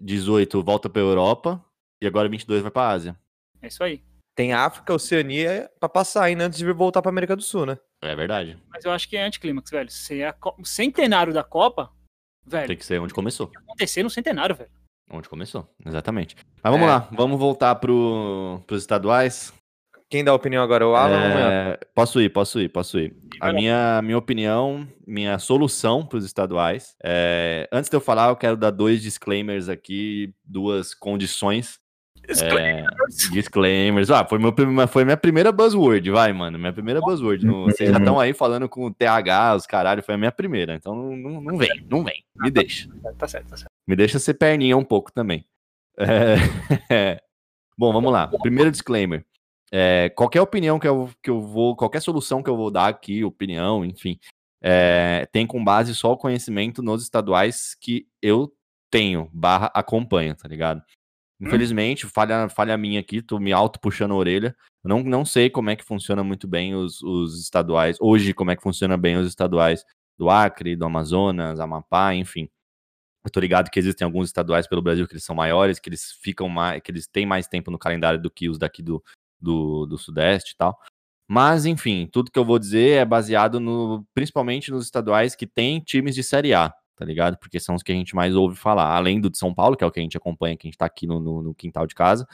[0.00, 1.64] 18 volta pra Europa
[2.00, 3.18] e agora 22 vai pra Ásia.
[3.64, 4.02] É isso aí.
[4.36, 7.78] Tem África, Oceania pra passar ainda antes de vir voltar pra América do Sul, né?
[8.02, 8.58] É verdade.
[8.68, 9.90] Mas eu acho que é anticlímax, velho.
[9.90, 11.90] Se é Co- o centenário da Copa,
[12.44, 13.50] velho, Tem que ser onde começou.
[13.56, 14.70] acontecer no centenário, velho.
[15.10, 16.34] Onde começou, exatamente.
[16.62, 16.90] Mas vamos É.
[16.90, 19.52] lá, vamos voltar pro, pros estaduais.
[20.10, 20.86] Quem dá a opinião agora?
[20.86, 21.16] O Alan?
[21.16, 23.16] É, posso ir, posso ir, posso ir.
[23.40, 26.94] A minha, minha opinião, minha solução para os estaduais.
[27.02, 31.78] é, antes de eu falar, eu quero dar dois disclaimers aqui, duas condições.
[32.28, 32.84] É,
[33.32, 34.10] disclaimers.
[34.10, 34.52] Ah, foi, meu,
[34.88, 36.58] foi minha primeira buzzword, vai, mano.
[36.58, 37.44] Minha primeira buzzword.
[37.44, 40.74] No- vocês já estão aí falando com o TH, os caralho, foi a minha primeira.
[40.74, 42.24] Então não, não, vem, não vem.
[42.36, 42.88] Me deixa.
[43.18, 43.70] Tá certo, tá certo.
[43.86, 45.44] Me deixa ser perninha um pouco também.
[46.90, 47.20] É,
[47.76, 48.28] Bom, vamos lá.
[48.40, 49.24] Primeiro disclaimer.
[49.72, 53.24] É, qualquer opinião que eu, que eu vou, qualquer solução que eu vou dar aqui,
[53.24, 54.18] opinião, enfim,
[54.62, 58.52] é, tem com base só o conhecimento nos estaduais que eu
[58.90, 60.80] tenho, barra acompanho, tá ligado?
[61.40, 64.56] Infelizmente, falha, falha minha aqui, tô me auto puxando a orelha.
[64.82, 67.96] Eu não, não sei como é que funciona muito bem os, os estaduais.
[68.00, 69.84] Hoje, como é que funciona bem os estaduais
[70.16, 72.48] do Acre, do Amazonas, Amapá, enfim.
[73.24, 76.12] Eu tô ligado que existem alguns estaduais pelo Brasil que eles são maiores, que eles
[76.22, 79.02] ficam mais, que eles têm mais tempo no calendário do que os daqui do,
[79.40, 80.78] do, do Sudeste e tal.
[81.26, 85.80] Mas, enfim, tudo que eu vou dizer é baseado no, principalmente nos estaduais que têm
[85.80, 87.38] times de Série A, tá ligado?
[87.38, 88.94] Porque são os que a gente mais ouve falar.
[88.94, 90.78] Além do de São Paulo, que é o que a gente acompanha, que a gente
[90.78, 92.26] tá aqui no, no, no quintal de casa.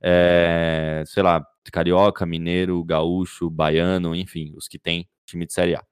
[0.00, 5.82] É, sei lá, Carioca, Mineiro, Gaúcho, Baiano, enfim, os que têm time de Série A.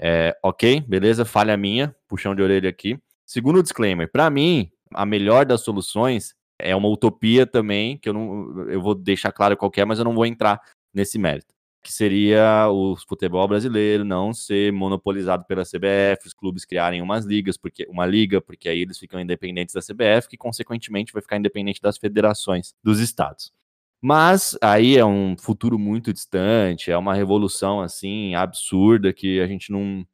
[0.00, 2.98] É, ok, beleza, falha minha, puxão de orelha aqui.
[3.24, 8.68] Segundo disclaimer, para mim, a melhor das soluções é uma utopia também, que eu não
[8.68, 10.60] eu vou deixar claro qual é, mas eu não vou entrar
[10.92, 11.51] nesse mérito.
[11.82, 17.56] Que seria o futebol brasileiro não ser monopolizado pela CBF, os clubes criarem umas ligas,
[17.56, 21.80] porque uma liga, porque aí eles ficam independentes da CBF, que consequentemente vai ficar independente
[21.82, 23.52] das federações dos estados.
[24.00, 29.70] Mas aí é um futuro muito distante, é uma revolução assim absurda que a gente
[29.70, 30.06] não,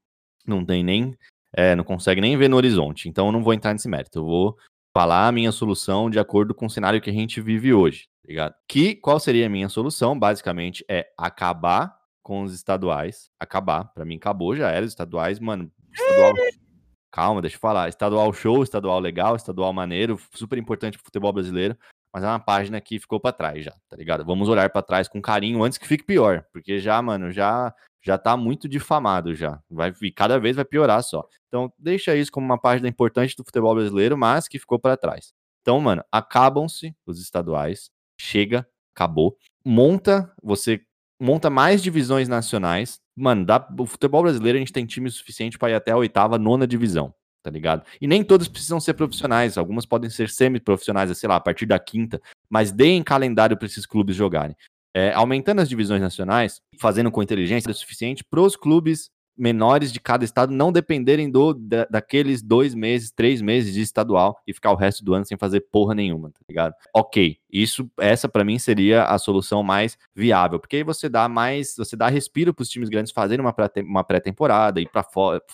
[0.46, 1.16] não tem nem
[1.52, 3.08] é, não consegue nem ver no horizonte.
[3.08, 4.18] Então eu não vou entrar nesse mérito.
[4.18, 4.56] Eu vou
[4.98, 8.28] falar a minha solução de acordo com o cenário que a gente vive hoje, tá
[8.28, 8.54] ligado?
[8.66, 10.18] Que qual seria a minha solução?
[10.18, 13.84] Basicamente é acabar com os estaduais, acabar.
[13.94, 15.70] Para mim acabou já era os estaduais, mano.
[15.92, 16.32] Estadual...
[17.14, 17.88] Calma, deixa eu falar.
[17.88, 21.78] Estadual show, estadual legal, estadual maneiro, super importante pro futebol brasileiro,
[22.12, 24.24] mas é uma página que ficou para trás já, tá ligado?
[24.24, 27.72] Vamos olhar para trás com carinho antes que fique pior, porque já, mano, já
[28.02, 29.60] já tá muito difamado já.
[29.70, 31.26] Vai e cada vez vai piorar só.
[31.48, 35.32] Então, deixa isso como uma página importante do futebol brasileiro, mas que ficou para trás.
[35.62, 39.36] Então, mano, acabam-se os estaduais, chega, acabou.
[39.64, 40.80] Monta, você
[41.20, 43.00] monta mais divisões nacionais.
[43.16, 46.38] Mano, dá, o futebol brasileiro a gente tem time suficiente para ir até a oitava,
[46.38, 47.12] nona divisão,
[47.42, 47.84] tá ligado?
[48.00, 51.78] E nem todos precisam ser profissionais, algumas podem ser semi-profissionais, sei lá, a partir da
[51.78, 54.56] quinta, mas deem calendário para esses clubes jogarem.
[54.98, 60.00] É, aumentando as divisões nacionais, fazendo com inteligência o suficiente para os clubes menores de
[60.00, 64.72] cada estado não dependerem do, da, daqueles dois meses, três meses de estadual e ficar
[64.72, 66.74] o resto do ano sem fazer porra nenhuma, tá ligado?
[66.92, 71.76] Ok, isso, essa para mim seria a solução mais viável, porque aí você dá mais,
[71.76, 73.54] você dá respiro para os times grandes fazerem uma
[73.86, 75.06] uma pré-temporada, ir para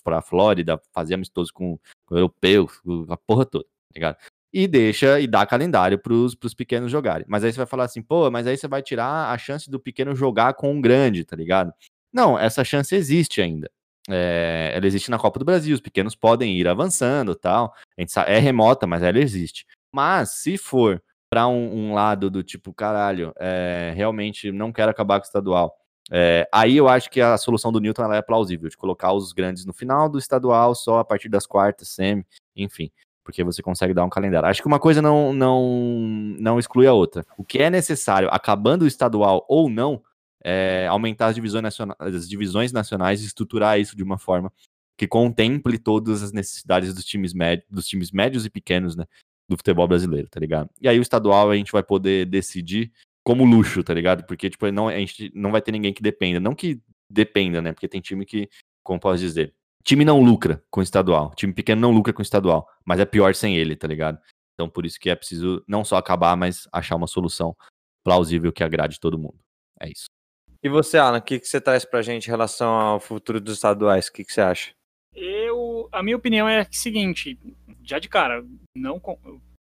[0.02, 2.66] para Flórida, fazer amistoso com, com o europeu,
[3.10, 4.16] a porra toda, tá ligado?
[4.54, 7.26] E deixa e dá calendário pros, pros pequenos jogarem.
[7.28, 9.80] Mas aí você vai falar assim, pô, mas aí você vai tirar a chance do
[9.80, 11.72] pequeno jogar com um grande, tá ligado?
[12.12, 13.68] Não, essa chance existe ainda.
[14.08, 17.74] É, ela existe na Copa do Brasil, os pequenos podem ir avançando tal.
[17.98, 19.66] A gente sabe, é remota, mas ela existe.
[19.92, 25.18] Mas se for para um, um lado do tipo, caralho, é, realmente não quero acabar
[25.18, 25.74] com o estadual.
[26.12, 29.66] É, aí eu acho que a solução do Newton é plausível, de colocar os grandes
[29.66, 32.24] no final do estadual, só a partir das quartas, semi,
[32.54, 32.92] enfim
[33.24, 34.48] porque você consegue dar um calendário.
[34.48, 37.24] Acho que uma coisa não, não, não exclui a outra.
[37.38, 40.02] O que é necessário, acabando o estadual ou não,
[40.44, 44.52] é aumentar as divisões, nacionais, as divisões nacionais e estruturar isso de uma forma
[44.96, 49.06] que contemple todas as necessidades dos times, médios, dos times médios e pequenos, né,
[49.48, 50.70] do futebol brasileiro, tá ligado?
[50.80, 52.92] E aí o estadual a gente vai poder decidir
[53.24, 54.24] como luxo, tá ligado?
[54.26, 56.38] Porque, tipo, não, a gente não vai ter ninguém que dependa.
[56.38, 57.72] Não que dependa, né?
[57.72, 58.48] Porque tem time que,
[58.82, 61.34] como posso dizer, time não lucra com estadual.
[61.34, 62.68] Time pequeno não lucra com estadual.
[62.84, 64.18] Mas é pior sem ele, tá ligado?
[64.54, 67.56] Então por isso que é preciso não só acabar, mas achar uma solução
[68.04, 69.38] plausível que agrade todo mundo.
[69.80, 70.06] É isso.
[70.62, 73.54] E você, Alan, o que, que você traz pra gente em relação ao futuro dos
[73.54, 74.08] estaduais?
[74.08, 74.72] O que, que você acha?
[75.14, 77.38] Eu, a minha opinião é a seguinte,
[77.82, 78.44] já de cara,
[78.76, 79.18] não com-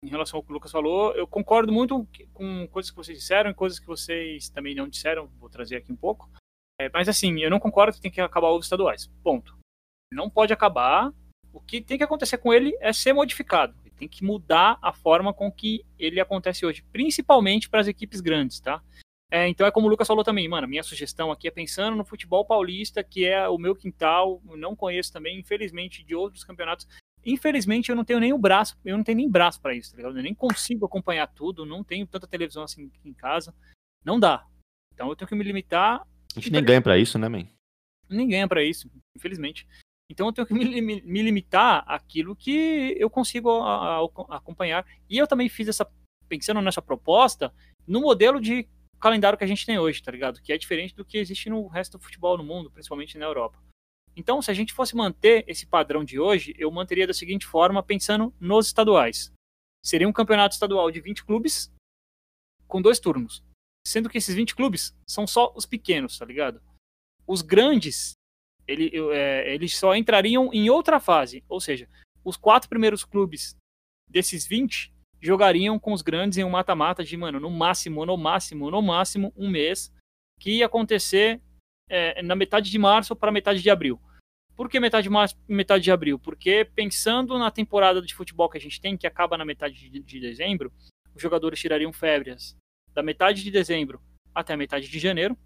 [0.03, 3.49] em relação ao que o Lucas falou, eu concordo muito com coisas que vocês disseram
[3.49, 6.29] e coisas que vocês também não disseram, vou trazer aqui um pouco.
[6.79, 9.07] É, mas assim, eu não concordo que tem que acabar os estaduais.
[9.23, 9.57] Ponto.
[10.13, 11.11] Não pode acabar.
[11.51, 13.75] O que tem que acontecer com ele é ser modificado.
[13.83, 18.21] Ele tem que mudar a forma com que ele acontece hoje, principalmente para as equipes
[18.21, 18.81] grandes, tá?
[19.31, 22.05] É, então é como o Lucas falou também, mano, minha sugestão aqui é pensando no
[22.05, 26.87] futebol paulista, que é o meu quintal, não conheço também, infelizmente, de outros campeonatos.
[27.25, 29.97] Infelizmente, eu não tenho nem o braço, eu não tenho nem braço para isso, tá
[29.97, 30.17] ligado?
[30.17, 33.55] Eu nem consigo acompanhar tudo, não tenho tanta televisão assim em casa.
[34.05, 34.45] Não dá.
[34.93, 37.47] Então eu tenho que me limitar A gente nem ganha pra isso, né, man?
[38.09, 39.67] nem ganha para isso, infelizmente.
[40.09, 44.85] Então eu tenho que me, me limitar àquilo que eu consigo a- a- acompanhar.
[45.09, 45.89] E eu também fiz essa,
[46.27, 47.53] pensando nessa proposta,
[47.87, 48.67] no modelo de
[48.99, 50.41] calendário que a gente tem hoje, tá ligado?
[50.41, 53.61] Que é diferente do que existe no resto do futebol no mundo, principalmente na Europa.
[54.15, 57.81] Então, se a gente fosse manter esse padrão de hoje, eu manteria da seguinte forma,
[57.81, 59.33] pensando nos estaduais.
[59.83, 61.71] Seria um campeonato estadual de 20 clubes
[62.67, 63.43] com dois turnos.
[63.85, 66.61] Sendo que esses 20 clubes são só os pequenos, tá ligado?
[67.27, 68.13] Os grandes
[68.67, 71.43] ele, é, eles só entrariam em outra fase.
[71.47, 71.87] Ou seja,
[72.23, 73.55] os quatro primeiros clubes
[74.09, 78.69] desses 20 jogariam com os grandes em um mata-mata de, mano, no máximo, no máximo,
[78.69, 79.93] no máximo, um mês,
[80.39, 81.41] que ia acontecer
[81.89, 83.99] é, na metade de março para metade de abril.
[84.55, 86.19] Por que metade de março metade de abril?
[86.19, 89.99] Porque pensando na temporada de futebol que a gente tem, que acaba na metade de,
[89.99, 90.71] de dezembro,
[91.15, 92.55] os jogadores tirariam férias
[92.93, 94.01] da metade de dezembro
[94.33, 95.37] até a metade de janeiro,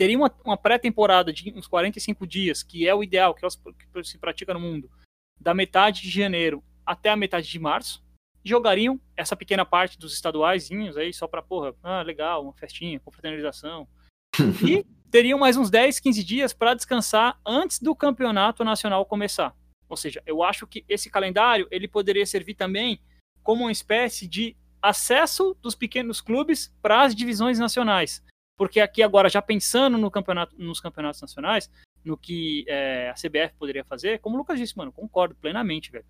[0.00, 3.74] teria uma, uma pré-temporada de uns 45 dias, que é o ideal, que, é o
[3.74, 4.90] que se pratica no mundo,
[5.38, 8.02] da metade de janeiro até a metade de março,
[8.42, 13.86] jogariam essa pequena parte dos estaduaizinhos aí, só pra, porra, ah, legal, uma festinha, confraternização.
[14.66, 19.54] e teriam mais uns 10, 15 dias para descansar antes do campeonato nacional começar.
[19.86, 23.02] Ou seja, eu acho que esse calendário ele poderia servir também
[23.42, 28.24] como uma espécie de acesso dos pequenos clubes para as divisões nacionais.
[28.60, 31.70] Porque aqui agora, já pensando no campeonato, nos campeonatos nacionais,
[32.04, 36.04] no que é, a CBF poderia fazer, como o Lucas disse, mano, concordo plenamente, velho.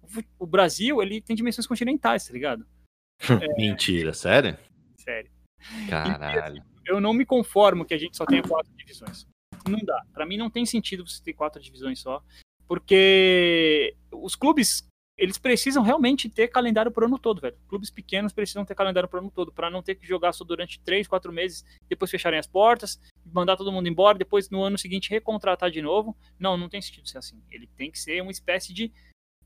[0.00, 2.66] O, o Brasil, ele tem dimensões continentais, tá ligado?
[3.20, 3.46] É...
[3.60, 4.56] Mentira, sério?
[4.96, 5.30] Sério.
[5.90, 6.64] Caralho.
[6.86, 9.26] Eu não me conformo que a gente só tenha quatro divisões.
[9.68, 10.02] Não dá.
[10.14, 12.24] Para mim não tem sentido você ter quatro divisões só,
[12.66, 14.88] porque os clubes
[15.20, 17.54] eles precisam realmente ter calendário pro ano todo, velho.
[17.68, 20.80] Clubes pequenos precisam ter calendário pro ano todo, para não ter que jogar só durante
[20.80, 22.98] três, quatro meses, depois fecharem as portas,
[23.30, 26.16] mandar todo mundo embora, depois no ano seguinte recontratar de novo.
[26.38, 27.38] Não, não tem sentido ser assim.
[27.50, 28.90] Ele tem que ser uma espécie de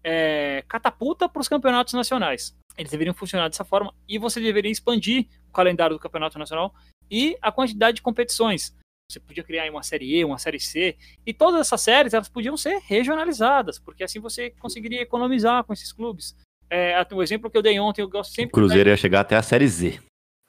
[0.05, 2.57] é, catapulta para os campeonatos nacionais.
[2.79, 6.73] Eles deveriam funcionar dessa forma e você deveria expandir o calendário do campeonato nacional
[7.11, 8.77] e a quantidade de competições.
[9.11, 12.57] Você podia criar uma série E, uma série C, e todas essas séries elas podiam
[12.57, 16.35] ser regionalizadas, porque assim você conseguiria economizar com esses clubes.
[16.71, 18.49] É, o exemplo que eu dei ontem, eu gosto sempre.
[18.49, 20.01] O Cruzeiro ia chegar até a série Z.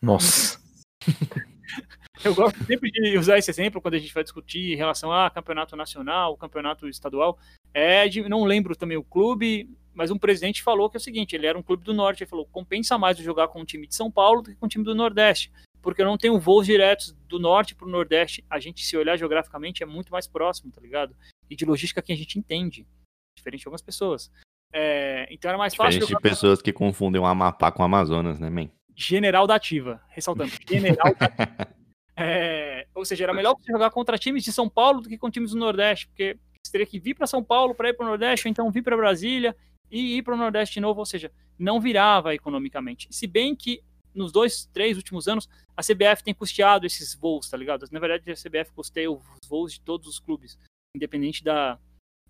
[0.01, 0.59] Nossa.
[2.23, 5.29] eu gosto sempre de usar esse exemplo quando a gente vai discutir em relação a
[5.29, 7.37] campeonato nacional, campeonato estadual.
[7.73, 11.35] É de, não lembro também o clube, mas um presidente falou que é o seguinte:
[11.35, 13.95] ele era um clube do norte, ele falou compensa mais jogar com um time de
[13.95, 15.51] São Paulo do que com um time do Nordeste
[15.85, 18.43] porque eu não tenho voos diretos do norte para o nordeste.
[18.49, 21.15] A gente, se olhar geograficamente, é muito mais próximo, tá ligado?
[21.47, 22.87] E de logística que a gente entende,
[23.37, 24.31] diferente de algumas pessoas.
[24.73, 26.07] É, então era mais diferente fácil.
[26.07, 28.67] Diferente de pessoas que confundem o Amapá com o Amazonas, né, man?
[28.95, 30.51] General da Ativa, ressaltando.
[30.67, 31.75] General da Ativa.
[32.17, 35.29] É, ou seja, era melhor você jogar contra times de São Paulo do que com
[35.29, 38.07] times do Nordeste, porque você teria que vir para São Paulo para ir para o
[38.07, 39.53] Nordeste, ou então vir para Brasília
[39.91, 41.29] e ir para o Nordeste de novo, ou seja,
[41.59, 43.09] não virava economicamente.
[43.11, 43.83] Se bem que
[44.15, 47.85] nos dois, três últimos anos, a CBF tem custeado esses voos, tá ligado?
[47.91, 50.57] Na verdade, a CBF custeia os voos de todos os clubes,
[50.95, 51.77] independente da,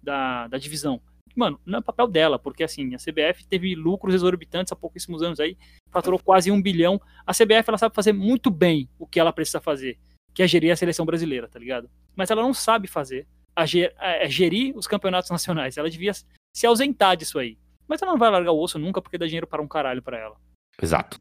[0.01, 0.99] da, da divisão.
[1.35, 5.39] Mano, não é papel dela, porque assim, a CBF teve lucros exorbitantes há pouquíssimos anos
[5.39, 5.57] aí,
[5.91, 6.99] faturou quase um bilhão.
[7.25, 9.99] A CBF, ela sabe fazer muito bem o que ela precisa fazer,
[10.33, 11.89] que é gerir a seleção brasileira, tá ligado?
[12.15, 15.77] Mas ela não sabe fazer, a ger, é gerir os campeonatos nacionais.
[15.77, 17.57] Ela devia se ausentar disso aí.
[17.87, 20.17] Mas ela não vai largar o osso nunca, porque dá dinheiro para um caralho para
[20.17, 20.37] ela.
[20.81, 21.19] Exato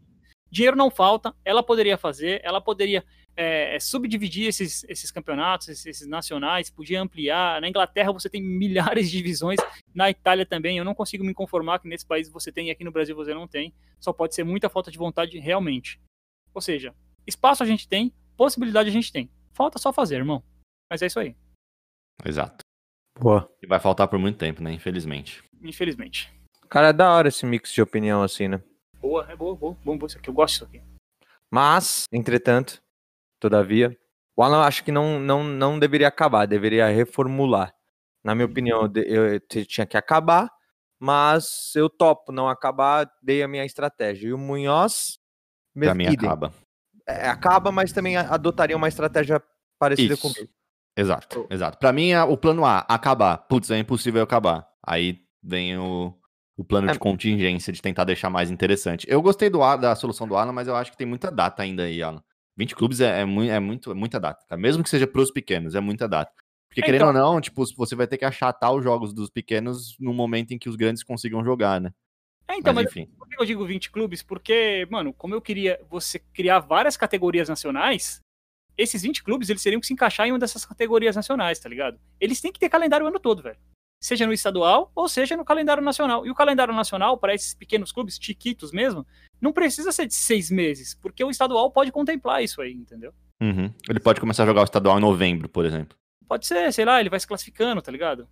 [0.54, 3.04] dinheiro não falta, ela poderia fazer, ela poderia
[3.36, 7.60] é, subdividir esses, esses campeonatos, esses, esses, nacionais, podia ampliar.
[7.60, 9.58] Na Inglaterra você tem milhares de divisões,
[9.92, 10.78] na Itália também.
[10.78, 13.34] Eu não consigo me conformar que nesse país você tem e aqui no Brasil você
[13.34, 13.74] não tem.
[13.98, 16.00] Só pode ser muita falta de vontade realmente.
[16.54, 16.94] Ou seja,
[17.26, 19.28] espaço a gente tem, possibilidade a gente tem.
[19.52, 20.40] Falta só fazer, irmão.
[20.88, 21.34] Mas é isso aí.
[22.24, 22.58] Exato.
[23.18, 23.50] Boa.
[23.60, 24.72] E vai faltar por muito tempo, né?
[24.72, 25.42] Infelizmente.
[25.60, 26.32] Infelizmente.
[26.68, 28.62] Cara, é da hora esse mix de opinião assim, né?
[29.04, 30.30] Boa, é boa, boa, bom, boa isso aqui.
[30.30, 30.82] Eu gosto disso aqui.
[31.50, 32.82] Mas, entretanto,
[33.38, 33.94] todavia,
[34.34, 37.74] o Alan acho que não, não, não deveria acabar, deveria reformular.
[38.24, 40.50] Na minha opinião, eu eu, te- tinha que acabar,
[40.98, 44.28] mas eu topo não acabar, dei a minha estratégia.
[44.28, 45.18] E o Munhoz,
[45.78, 46.54] Pra mim acaba.
[47.06, 49.42] É, acaba, mas também a- adotaria uma estratégia
[49.78, 50.22] parecida Isso.
[50.22, 50.50] comigo.
[50.96, 51.76] Exato, exato.
[51.76, 53.36] Pra mim, o plano A, acabar.
[53.36, 54.66] Putz, é impossível acabar.
[54.82, 56.18] Aí vem o,
[56.56, 56.92] o plano É.
[56.92, 59.06] de contingência de tentar deixar mais interessante.
[59.08, 61.84] Eu gostei do da solução do Alan, mas eu acho que tem muita data ainda
[61.84, 62.22] aí, Alan.
[62.56, 64.60] 20 clubes é, é, é muito, é muita data, cara.
[64.60, 66.32] Mesmo que seja pros pequenos, é muita data.
[66.68, 69.28] Porque, É, querendo então- ou não, tipo, você vai ter que achatar os jogos dos
[69.30, 71.92] pequenos no momento em que os grandes consigam jogar, né?
[72.48, 73.06] É, então, mas, mas, enfim.
[73.18, 74.22] por que eu digo 20 clubes?
[74.22, 78.20] Porque, mano, como eu queria você criar várias categorias nacionais,
[78.76, 81.98] esses 20 clubes eles teriam que se encaixar em uma dessas categorias nacionais, tá ligado?
[82.20, 83.56] Eles têm que ter calendário o ano todo, velho.
[84.04, 86.26] Seja no estadual ou seja no calendário nacional.
[86.26, 89.06] E o calendário nacional, para esses pequenos clubes, chiquitos mesmo,
[89.40, 93.14] não precisa ser de seis meses, porque o estadual pode contemplar isso aí, entendeu?
[93.40, 93.72] Uhum.
[93.88, 95.96] Ele pode começar a jogar o estadual em novembro, por exemplo.
[96.28, 98.28] Pode ser, sei lá, ele vai se classificando, tá ligado?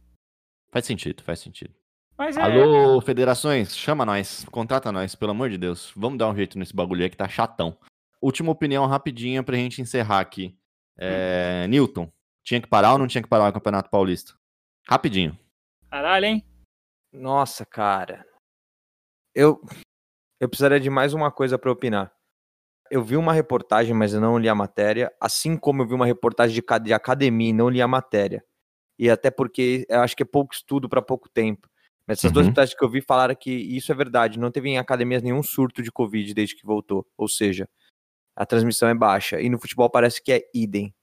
[0.71, 1.73] Faz sentido, faz sentido.
[2.19, 2.43] Mas é.
[2.43, 5.91] Alô, federações, chama nós, contrata nós, pelo amor de Deus.
[5.97, 7.79] Vamos dar um jeito nesse bagulho aí que tá chatão.
[8.21, 10.55] Última opinião rapidinha pra gente encerrar aqui.
[10.99, 12.13] É, Newton,
[12.45, 14.35] tinha que parar ou não tinha que parar o Campeonato Paulista?
[14.87, 15.39] Rapidinho.
[15.93, 16.43] Caralho, hein?
[17.13, 18.25] Nossa, cara.
[19.35, 19.61] Eu,
[20.41, 22.11] eu precisaria de mais uma coisa para opinar.
[22.91, 26.07] Eu vi uma reportagem, mas eu não li a matéria, assim como eu vi uma
[26.07, 28.43] reportagem de, de academia e não li a matéria.
[28.99, 31.69] E até porque eu acho que é pouco estudo para pouco tempo.
[32.07, 32.53] Mas essas duas Uhum.
[32.53, 34.39] reportagens que eu vi falaram que isso é verdade.
[34.39, 37.07] Não teve em academias nenhum surto de Covid desde que voltou.
[37.19, 37.69] Ou seja,
[38.35, 39.43] a transmissão é baixa.
[39.43, 40.95] E no futebol parece que é idem.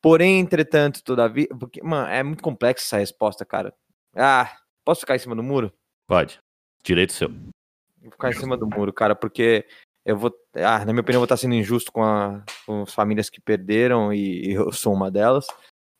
[0.00, 1.48] Porém, entretanto, todavia.
[1.60, 3.74] Porque, mano, é muito complexa essa resposta, cara.
[4.14, 4.50] Ah,
[4.84, 5.72] posso ficar em cima do muro?
[6.06, 6.40] Pode.
[6.84, 7.28] Direito seu.
[8.00, 9.64] Vou ficar em cima do muro, cara, porque
[10.04, 10.32] eu vou.
[10.54, 13.40] Ah, na minha opinião, eu vou estar sendo injusto com, a- com as famílias que
[13.40, 15.46] perderam e, e eu sou uma delas.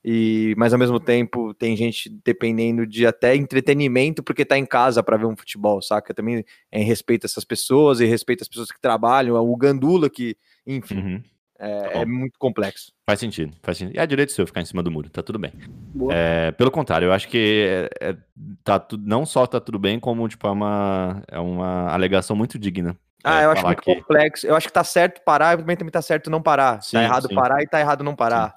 [0.05, 5.01] E, mas ao mesmo tempo tem gente dependendo de até entretenimento porque tá em casa
[5.01, 6.12] para ver um futebol, saca?
[6.12, 10.10] Também é em respeito a essas pessoas e respeito às pessoas que trabalham, o Gandula
[10.10, 10.36] que,
[10.66, 11.22] enfim, Uhum.
[11.62, 12.93] É, Tá é muito complexo.
[13.06, 13.97] Faz sentido, faz sentido.
[13.97, 15.52] E é direito seu ficar em cima do muro, tá tudo bem.
[16.10, 18.16] É, pelo contrário, eu acho que é- é-
[18.64, 22.59] tá tu- não só tá tudo bem, como tipo, é uma, é uma alegação muito
[22.59, 22.97] digna.
[23.24, 24.47] Ah, É, eu acho muito que- complexo.
[24.47, 26.82] Eu acho que tá certo parar, mas também tá certo não parar.
[26.82, 27.34] Sim, tá errado sim.
[27.34, 28.52] parar e tá errado não parar.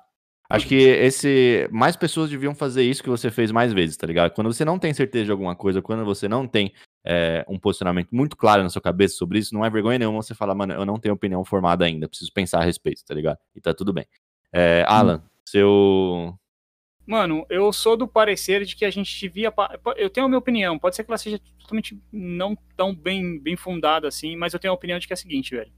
[0.50, 1.68] Acho que esse.
[1.72, 4.32] Mais pessoas deviam fazer isso que você fez mais vezes, tá ligado?
[4.32, 6.72] Quando você não tem certeza de alguma coisa, quando você não tem
[7.06, 10.34] é, um posicionamento muito claro na sua cabeça sobre isso, não é vergonha nenhuma você
[10.34, 13.38] falar, mano, eu não tenho opinião formada ainda, preciso pensar a respeito, tá ligado?
[13.56, 14.06] E tá tudo bem.
[14.52, 16.34] É, Alan, seu.
[17.06, 19.54] Mano, eu sou do parecer de que a gente devia.
[19.96, 23.56] Eu tenho a minha opinião, pode ser que ela seja totalmente não tão bem, bem
[23.56, 25.72] fundada assim, mas eu tenho a opinião de que é a seguinte, velho.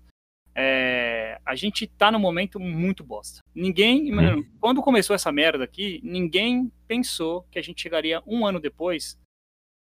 [0.60, 3.42] É, a gente tá num momento muito bosta.
[3.54, 4.10] Ninguém.
[4.12, 9.20] Mano, quando começou essa merda aqui, ninguém pensou que a gente chegaria um ano depois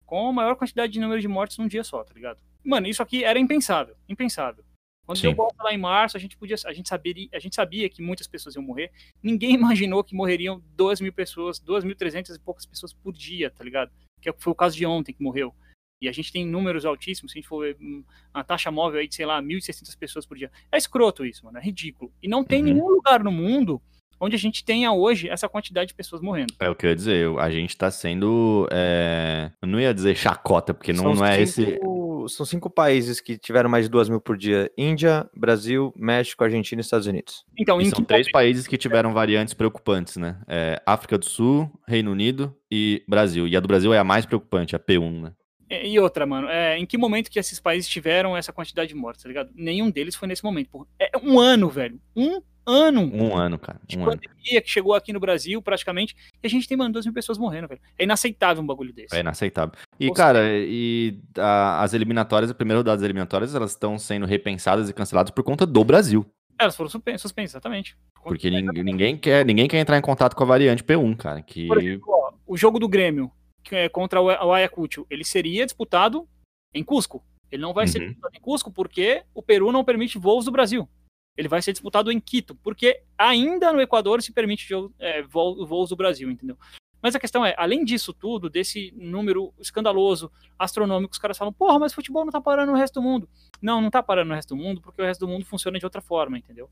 [0.06, 2.38] com a maior quantidade de número de mortes num dia só, tá ligado?
[2.64, 3.96] Mano, isso aqui era impensável.
[4.08, 4.64] Impensável.
[5.04, 5.28] Quando Sim.
[5.28, 6.56] deu bosta lá em março, a gente podia.
[6.64, 8.90] A gente, saberia, a gente sabia que muitas pessoas iam morrer
[9.22, 13.92] ninguém imaginou que morreriam 2 mil pessoas, 2.300 e poucas pessoas por dia, tá ligado?
[14.20, 15.54] Que foi o caso de ontem que morreu.
[16.02, 18.04] E a gente tem números altíssimos, se a gente for ver hum,
[18.34, 20.50] uma taxa móvel aí de, sei lá, 1.600 pessoas por dia.
[20.70, 22.12] É escroto isso, mano, é ridículo.
[22.22, 22.64] E não tem Uhum.
[22.66, 23.80] nenhum lugar no mundo
[24.20, 26.54] onde a gente tenha hoje essa quantidade de pessoas morrendo.
[26.60, 28.68] É o que eu ia dizer, a gente tá sendo.
[28.70, 31.64] é, Eu não ia dizer chacota, porque não, não é esse.
[31.64, 36.42] cinco- São cinco países que tiveram mais de duas mil por dia: Índia, Brasil, México,
[36.42, 37.44] Argentina e Estados Unidos.
[37.58, 40.38] Então, E em são três países que tiveram variantes preocupantes, né?
[40.48, 43.46] É, África do Sul, Reino Unido e Brasil.
[43.46, 45.32] E a do Brasil é a mais preocupante, a P1, né?
[45.70, 48.94] E e outra, mano, é, em que momento que esses países tiveram essa quantidade de
[48.94, 49.50] mortes, tá ligado?
[49.54, 50.70] Nenhum deles foi nesse momento.
[50.70, 50.86] Porra.
[51.00, 52.00] É um ano, velho.
[52.16, 53.80] Um ano Um ano, cara.
[53.86, 54.12] de Um ano.
[54.12, 57.38] pandemia que chegou aqui no Brasil, praticamente, e a gente tem, mano, 2 mil pessoas
[57.38, 57.80] morrendo, velho.
[57.98, 59.14] É inaceitável um bagulho desse.
[59.14, 59.74] É inaceitável.
[60.00, 64.88] E, cara, e a- as eliminatórias, a primeira rodada das eliminatórias, elas estão sendo repensadas
[64.90, 66.26] e canceladas por conta do Brasil.
[66.58, 67.96] Elas foram suspen- suspensas, exatamente.
[68.24, 71.42] Porque nin- ninguém quer, ninguém quer entrar em contato com a variante P1, cara.
[71.42, 71.66] Que...
[71.68, 73.30] Por exemplo, ó, o jogo do Grêmio
[73.62, 76.26] que é contra o Ayacucho, ele seria disputado
[76.72, 77.24] em Cusco.
[77.50, 78.06] Ele não vai ser Uhum.
[78.06, 80.88] disputado em Cusco porque o Peru não permite voos do Brasil.
[81.36, 85.66] Ele vai ser disputado em Quito, porque ainda no Equador se permite jo- é, voo-
[85.66, 86.56] voos do Brasil, entendeu?
[87.02, 91.78] Mas a questão é, além disso tudo, desse número escandaloso, astronômico, os caras falam, porra,
[91.78, 93.28] mas futebol não tá parando no resto do mundo.
[93.60, 95.84] Não, não tá parando no resto do mundo, porque o resto do mundo funciona de
[95.84, 96.70] outra forma, entendeu?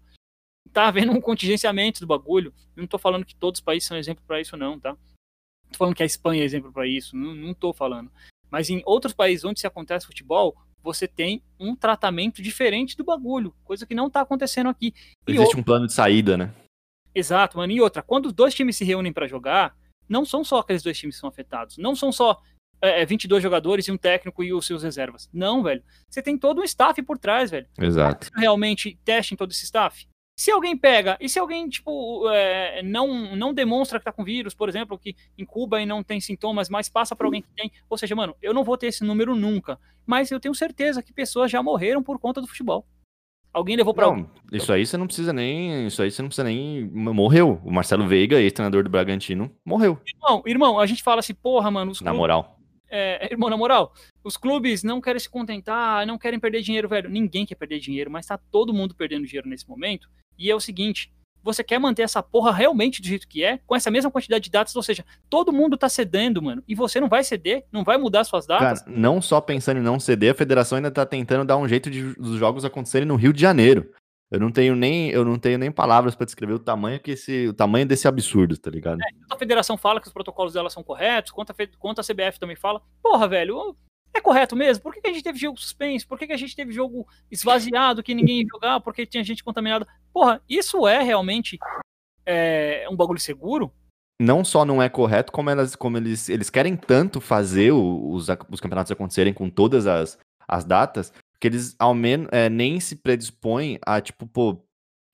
[0.72, 2.52] Tá havendo um contingenciamento do bagulho.
[2.74, 4.96] Eu não tô falando que todos os países são exemplo pra isso, não, tá?
[5.70, 8.10] tô falando que a Espanha é exemplo para isso, não, não tô falando.
[8.50, 13.54] Mas em outros países onde se acontece futebol, você tem um tratamento diferente do bagulho,
[13.64, 14.92] coisa que não tá acontecendo aqui.
[15.26, 15.60] E Existe outra...
[15.60, 16.54] um plano de saída, né?
[17.14, 17.72] Exato, mano.
[17.72, 19.74] E outra, quando os dois times se reúnem para jogar,
[20.06, 21.78] não são só aqueles dois times que são afetados.
[21.78, 22.38] Não são só
[22.82, 25.30] é, 22 é, jogadores e um técnico e os seus reservas.
[25.32, 25.82] Não, velho.
[26.08, 27.66] Você tem todo um staff por trás, velho.
[27.78, 28.28] Exato.
[28.36, 30.06] Realmente testem todo esse staff.
[30.36, 34.52] Se alguém pega, e se alguém, tipo, é, não, não demonstra que tá com vírus,
[34.52, 37.70] por exemplo, que incuba e não tem sintomas, mas passa para alguém que tem.
[37.88, 39.78] Ou seja, mano, eu não vou ter esse número nunca.
[40.04, 42.84] Mas eu tenho certeza que pessoas já morreram por conta do futebol.
[43.52, 44.08] Alguém levou pra.
[44.08, 45.86] Não, isso aí você não precisa nem.
[45.86, 46.84] Isso aí você não precisa nem.
[46.90, 47.60] Morreu.
[47.64, 49.96] O Marcelo Veiga, ex-treinador do Bragantino, morreu.
[50.04, 51.92] Irmão, irmão, a gente fala assim, porra, mano.
[52.02, 52.58] na moral.
[52.90, 53.92] É, irmão, na moral,
[54.24, 57.10] os clubes não querem se contentar, não querem perder dinheiro, velho.
[57.10, 60.08] Ninguém quer perder dinheiro, mas tá todo mundo perdendo dinheiro nesse momento.
[60.38, 63.76] E é o seguinte: você quer manter essa porra realmente do jeito que é, com
[63.76, 67.08] essa mesma quantidade de datas, ou seja, todo mundo tá cedendo, mano, e você não
[67.08, 68.80] vai ceder, não vai mudar suas datas.
[68.80, 71.90] Cara, não só pensando em não ceder, a federação ainda tá tentando dar um jeito
[71.90, 73.92] de os jogos acontecerem no Rio de Janeiro.
[74.30, 77.46] Eu não tenho nem, eu não tenho nem palavras para descrever o tamanho que esse,
[77.46, 79.00] o tamanho desse absurdo, tá ligado?
[79.00, 82.40] É, a federação fala que os protocolos dela são corretos, quanto a, quanto a CBF
[82.40, 82.80] também fala.
[83.02, 83.76] Porra, velho,
[84.14, 84.82] é correto mesmo?
[84.82, 86.06] Por que, que a gente teve jogo suspenso?
[86.06, 88.80] Por que, que a gente teve jogo esvaziado que ninguém ia jogar?
[88.80, 89.86] Porque tinha gente contaminada?
[90.12, 91.58] Porra, isso é realmente
[92.24, 93.72] é, um bagulho seguro?
[94.20, 98.60] Não só não é correto, como, elas, como eles, eles querem tanto fazer os, os
[98.60, 103.78] campeonatos acontecerem com todas as, as datas, que eles ao menos é, nem se predispõem
[103.84, 104.64] a, tipo, pô,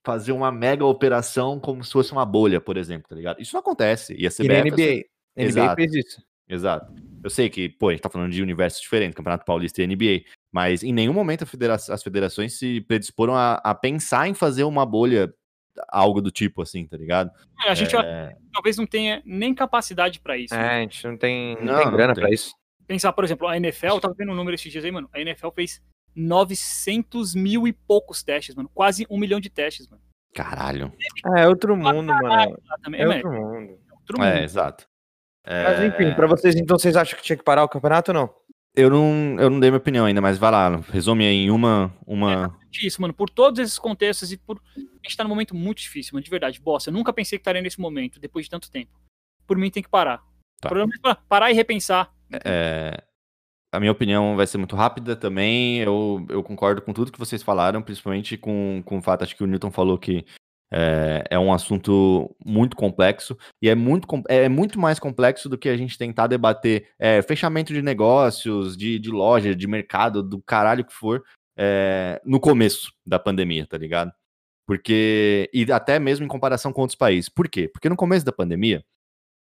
[0.04, 3.40] fazer uma mega operação como se fosse uma bolha, por exemplo, tá ligado?
[3.40, 4.14] Isso não acontece.
[4.14, 4.44] E a CBF...
[4.44, 5.04] E na NBA,
[5.36, 5.74] NBA Exato.
[5.76, 6.22] fez isso.
[6.48, 7.09] Exato.
[7.22, 10.24] Eu sei que, pô, a gente tá falando de universos diferentes, Campeonato Paulista e NBA,
[10.52, 14.86] mas em nenhum momento federa as federações se predisporam a, a, pensar em fazer uma
[14.86, 15.32] bolha,
[15.88, 17.30] algo do tipo assim, tá ligado?
[17.64, 18.36] É, a gente é...
[18.52, 20.54] talvez não tenha nem capacidade para isso.
[20.54, 20.78] É, né?
[20.78, 22.54] a gente não tem, não, não tem grana para isso.
[22.86, 25.20] Pensar, por exemplo, a NFL, eu tava vendo um número esses dias aí, mano, a
[25.20, 25.80] NFL fez
[26.14, 30.02] 900 mil e poucos testes, mano, quase um milhão de testes, mano.
[30.34, 30.92] Caralho.
[31.36, 32.32] É outro mundo, mano.
[32.32, 33.72] É, é outro mundo.
[33.72, 34.26] É, outro mundo.
[34.26, 34.88] é exato.
[35.44, 35.64] É...
[35.64, 38.34] Mas enfim, pra vocês, então, vocês acham que tinha que parar o campeonato ou não?
[38.74, 41.92] Eu não, eu não dei minha opinião ainda, mas vai lá, resume aí em uma.
[42.06, 42.56] uma...
[42.72, 43.12] É isso, mano.
[43.12, 44.60] Por todos esses contextos e por.
[44.76, 46.60] A gente tá num momento muito difícil, mano, de verdade.
[46.60, 48.92] Bosta, eu nunca pensei que estaria nesse momento, depois de tanto tempo.
[49.46, 50.18] Por mim tem que parar.
[50.60, 50.68] Tá.
[50.68, 52.12] O problema é parar e repensar.
[52.44, 53.02] É,
[53.72, 55.78] a minha opinião vai ser muito rápida também.
[55.78, 59.42] Eu, eu concordo com tudo que vocês falaram, principalmente com, com o fato, acho que
[59.42, 60.24] o Newton falou que
[60.72, 65.68] é, é, um assunto muito complexo e é muito, é muito mais complexo do que
[65.68, 70.84] a gente tentar debater é, fechamento de negócios, de, de loja, de mercado, do caralho
[70.84, 71.22] que for,
[71.56, 74.12] é, no começo da pandemia, tá ligado?
[74.66, 77.28] Porque, e até mesmo em comparação com outros países.
[77.28, 77.68] Por quê?
[77.68, 78.84] Porque no começo da pandemia,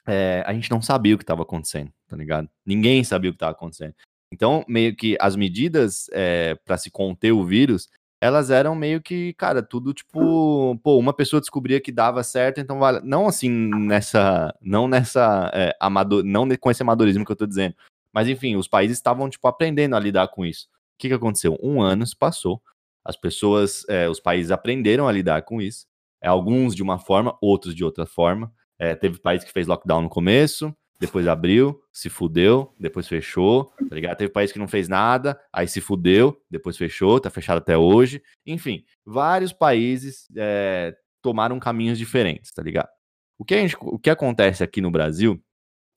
[0.05, 2.49] é, a gente não sabia o que estava acontecendo, tá ligado?
[2.65, 3.95] Ninguém sabia o que estava acontecendo.
[4.31, 7.87] Então, meio que as medidas é, para se conter o vírus
[8.25, 12.79] elas eram meio que, cara, tudo tipo, pô, uma pessoa descobria que dava certo, então
[12.79, 13.01] vale.
[13.03, 14.53] Não assim nessa.
[14.61, 15.51] Não nessa.
[15.53, 17.75] É, amador, não com esse amadorismo que eu tô dizendo.
[18.11, 20.67] Mas enfim, os países estavam, tipo, aprendendo a lidar com isso.
[20.95, 21.57] O que, que aconteceu?
[21.61, 22.61] Um ano se passou.
[23.03, 25.85] As pessoas, é, os países aprenderam a lidar com isso.
[26.19, 28.51] É, alguns de uma forma, outros de outra forma.
[28.79, 33.95] É, teve país que fez lockdown no começo, depois abriu, se fudeu, depois fechou, tá
[33.95, 34.17] ligado?
[34.17, 38.21] Teve país que não fez nada, aí se fudeu, depois fechou, tá fechado até hoje.
[38.45, 42.89] Enfim, vários países é, tomaram caminhos diferentes, tá ligado?
[43.37, 45.41] O que, a gente, o que acontece aqui no Brasil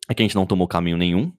[0.09, 1.33] é que a gente não tomou caminho nenhum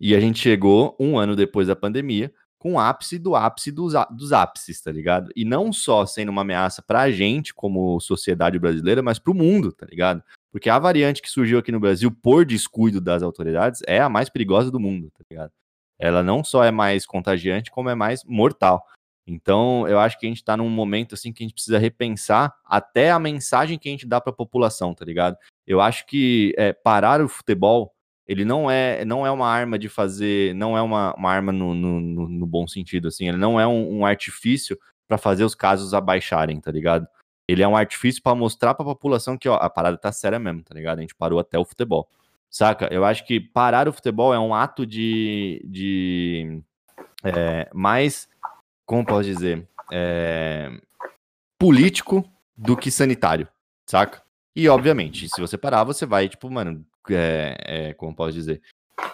[0.00, 3.92] e a gente chegou um ano depois da pandemia com o ápice do ápice dos,
[4.10, 5.30] dos ápices, tá ligado?
[5.36, 9.86] E não só sendo uma ameaça pra gente como sociedade brasileira, mas pro mundo, tá
[9.86, 10.22] ligado?
[10.56, 14.30] Porque a variante que surgiu aqui no Brasil por descuido das autoridades é a mais
[14.30, 15.52] perigosa do mundo, tá ligado?
[15.98, 18.82] Ela não só é mais contagiante, como é mais mortal.
[19.26, 22.56] Então, eu acho que a gente tá num momento assim que a gente precisa repensar
[22.64, 25.36] até a mensagem que a gente dá para a população, tá ligado?
[25.66, 27.92] Eu acho que é, parar o futebol,
[28.26, 31.74] ele não é não é uma arma de fazer, não é uma, uma arma no,
[31.74, 35.92] no, no, bom sentido, assim, ele não é um, um artifício para fazer os casos
[35.92, 37.06] abaixarem, tá ligado?
[37.48, 40.38] Ele é um artifício para mostrar para a população que ó, a parada tá séria
[40.38, 40.98] mesmo, tá ligado?
[40.98, 42.08] A gente parou até o futebol.
[42.50, 42.88] Saca?
[42.92, 45.62] Eu acho que parar o futebol é um ato de.
[45.64, 46.62] de
[47.22, 48.28] é, mais.
[48.84, 49.68] Como posso dizer?
[49.92, 50.70] É,
[51.58, 52.24] político
[52.56, 53.48] do que sanitário,
[53.84, 54.22] saca?
[54.54, 58.62] E, obviamente, se você parar, você vai, tipo, mano, é, é, como posso dizer?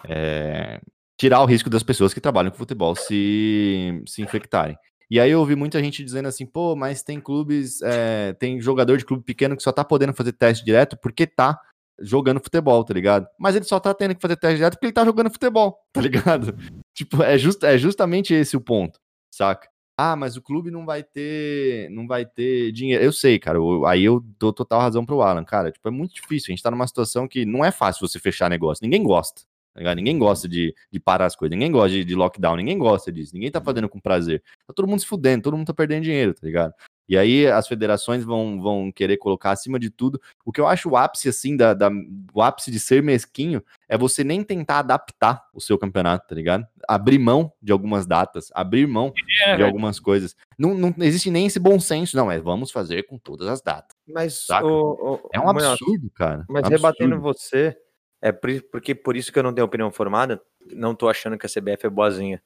[0.09, 0.81] É,
[1.17, 4.79] tirar o risco das pessoas que trabalham com futebol se, se infectarem.
[5.13, 8.97] E aí eu ouvi muita gente dizendo assim, pô, mas tem clubes, é, tem jogador
[8.97, 11.61] de clube pequeno que só tá podendo fazer teste direto porque tá
[12.01, 13.27] jogando futebol, tá ligado?
[13.39, 16.01] Mas ele só tá tendo que fazer teste direto porque ele tá jogando futebol, tá
[16.01, 16.57] ligado?
[16.95, 18.99] tipo, é, just, é justamente esse o ponto,
[19.31, 19.69] saca?
[19.99, 23.05] Ah, mas o clube não vai ter, não vai ter dinheiro.
[23.05, 23.59] Eu sei, cara.
[23.59, 25.71] eu- aí eu dou total razão pro Alan, cara.
[25.71, 26.47] Tipo, é muito difícil.
[26.49, 28.83] A gente tá numa situação que não é fácil você fechar negócio.
[28.83, 29.43] Ninguém gosta.
[29.75, 29.95] Tá?
[29.95, 31.53] Ninguém gosta de, de parar as coisas.
[31.57, 32.57] Ninguém gosta de, de lockdown.
[32.57, 33.35] Ninguém gosta disso.
[33.35, 34.43] Ninguém tá fazendo com prazer.
[34.67, 35.43] Tá todo mundo se fudendo.
[35.43, 36.75] Todo mundo tá perdendo dinheiro, tá ligado?
[37.09, 40.21] E aí as federações vão, vão querer colocar acima de tudo.
[40.47, 41.91] O que eu acho o ápice, assim, da, da-
[42.33, 46.67] o ápice de ser mesquinho é você nem tentar adaptar o seu campeonato, tá ligado?
[46.89, 49.13] Abrir mão de algumas datas, abrir mão
[49.45, 50.35] É, de algumas coisas.
[50.57, 52.31] Não, não existe nem esse bom senso, não.
[52.31, 53.95] É vamos fazer com todas as datas.
[54.09, 56.47] Mas, o, o, É um absurdo, cara.
[56.49, 57.77] Mas Um rebatendo você,
[58.23, 60.41] é por, porque por isso que eu não tenho opinião formada,
[60.73, 62.43] não tô achando que a CBF é boazinha.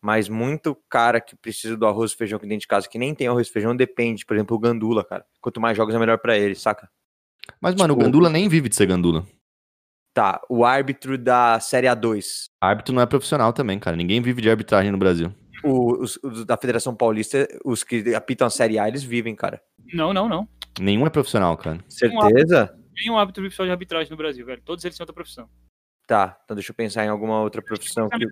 [0.00, 3.14] Mas muito cara que precisa do arroz e feijão aqui dentro de casa, que nem
[3.14, 4.24] tem arroz e feijão, depende.
[4.24, 5.24] Por exemplo, o Gandula, cara.
[5.40, 6.88] Quanto mais jogos é melhor pra ele, saca?
[7.60, 9.26] Mas, mano, tipo- o Gandula nem vive de ser Gandula.
[10.14, 13.96] Tá, o árbitro da Série A2, Árbitro não é profissional também, cara.
[13.96, 15.32] Ninguém vive de arbitragem no Brasil.
[15.64, 19.60] o- os, os da Federação Paulista, os que apitam a Série A, eles vivem, cara.
[19.92, 20.48] Não, não, não.
[20.78, 21.80] Nenhum é profissional, cara.
[21.88, 22.78] Certeza?
[22.98, 24.62] Tem um árbitro profissional de arbitragem no Brasil, velho.
[24.64, 25.48] Todos eles têm outra profissão.
[26.06, 28.26] Tá, então deixa eu pensar em alguma outra profissão que.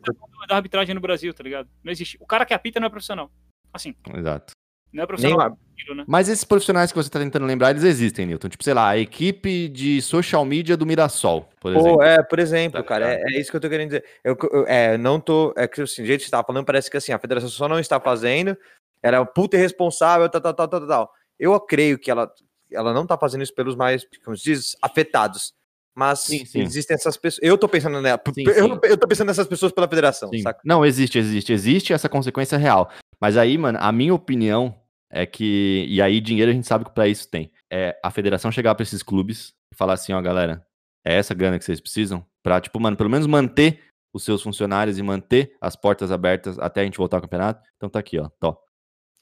[0.48, 1.68] Da arbitragem no Brasil, tá ligado?
[1.84, 2.16] Não existe.
[2.20, 3.30] O cara que apita não é profissional.
[3.72, 4.54] Assim, Exato.
[4.92, 5.48] não é profissional.
[5.48, 6.04] o daquilo, né?
[6.06, 8.48] Mas esses profissionais que você tá tentando lembrar, eles existem, Newton.
[8.48, 11.98] Tipo, sei lá, a equipe de social media do Mirassol, por exemplo.
[11.98, 14.04] Pô, é, por exemplo, Tá cara, é, é isso que eu tô querendo dizer.
[14.24, 15.52] Eu, eu- é, não tô.
[15.56, 17.68] É que assim, do jeito que você tava falando, parece que assim, a federação só
[17.68, 18.56] não está fazendo,
[19.02, 21.12] ela é uma puta irresponsável, tal, tal, tal, tal, tal.
[21.38, 22.32] Eu creio que ela,
[22.76, 25.54] ela não tá fazendo isso pelos mais, como se diz, afetados.
[25.96, 26.60] Mas Sim, sim.
[26.60, 27.42] existem essas pessoas.
[27.42, 28.20] Eu tô pensando nela.
[28.34, 30.60] Sim, eu, eu tô pensando nessas pessoas pela federação, saca?
[30.62, 32.90] Não, existe, existe, existe essa consequência real.
[33.18, 34.78] Mas aí, mano, a minha opinião
[35.10, 35.86] é que.
[35.88, 37.50] E aí, dinheiro a gente sabe que pra isso tem.
[37.72, 40.66] É a federação chegar pra esses clubes e falar assim: ó, galera,
[41.02, 43.80] é essa grana que vocês precisam pra, tipo, mano, pelo menos manter
[44.12, 47.66] os seus funcionários e manter as portas abertas até a gente voltar ao campeonato.
[47.76, 48.28] Então tá aqui, ó.
[48.38, 48.60] Tó.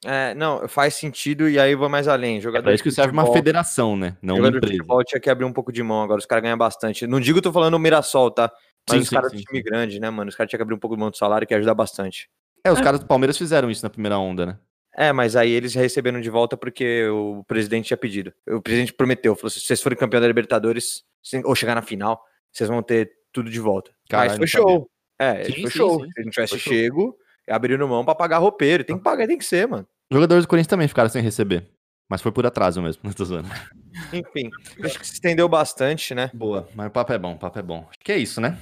[0.05, 2.39] É, não, faz sentido e aí eu vou mais além.
[2.39, 4.17] É Jogador isso que de serve uma futebol- federação, né?
[4.23, 4.79] Não uma jogador de empresa.
[4.83, 7.07] futebol tinha que abrir um pouco de mão agora, os caras ganham bastante.
[7.07, 8.53] Não digo que eu tô falando o Mirassol, tá?
[8.89, 9.65] Mas Sim, os caras do time sim.
[9.65, 10.29] grande, né, mano?
[10.29, 12.29] Os caras tinham que abrir um pouco de mão do salário, que ajuda bastante.
[12.63, 14.59] É, os caras do Palmeiras fizeram isso na primeira onda, né?
[14.97, 18.33] É, mas aí eles receberam de volta porque o presidente tinha pedido.
[18.49, 21.03] O presidente prometeu, falou: se vocês forem campeão da Libertadores,
[21.45, 22.23] ou chegar na final,
[22.53, 23.91] vocês vão ter tudo de volta.
[24.09, 24.77] Caralho, mas foi não sabia.
[24.79, 24.91] show.
[25.19, 26.01] É, Sim, foi sim, show.
[26.05, 26.11] sim.
[26.13, 26.73] Se não tivesse Foi show.
[26.73, 27.17] chego,
[27.49, 28.85] abriram mão pra pagar roupeiro.
[28.85, 29.87] Tem que pagar, tem que ser, mano.
[30.15, 31.69] Jogadores do Corinthians também ficaram sem receber.
[32.09, 33.49] Mas foi por atraso mesmo, não tô zoando.
[34.13, 34.49] Enfim,
[34.85, 36.31] acho que se estendeu bastante, né?
[36.33, 37.85] Boa, mas o papo é bom, o papo é bom.
[37.89, 38.57] Acho que é isso, né?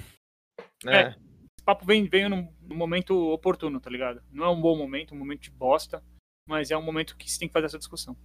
[0.87, 0.97] É.
[0.97, 1.09] É.
[1.09, 4.23] Esse papo vem, veio num, momento oportuno, tá ligado?
[4.33, 6.03] Não é um bom momento, um momento de bosta,
[6.49, 8.17] mas é um momento que se tem que fazer essa discussão.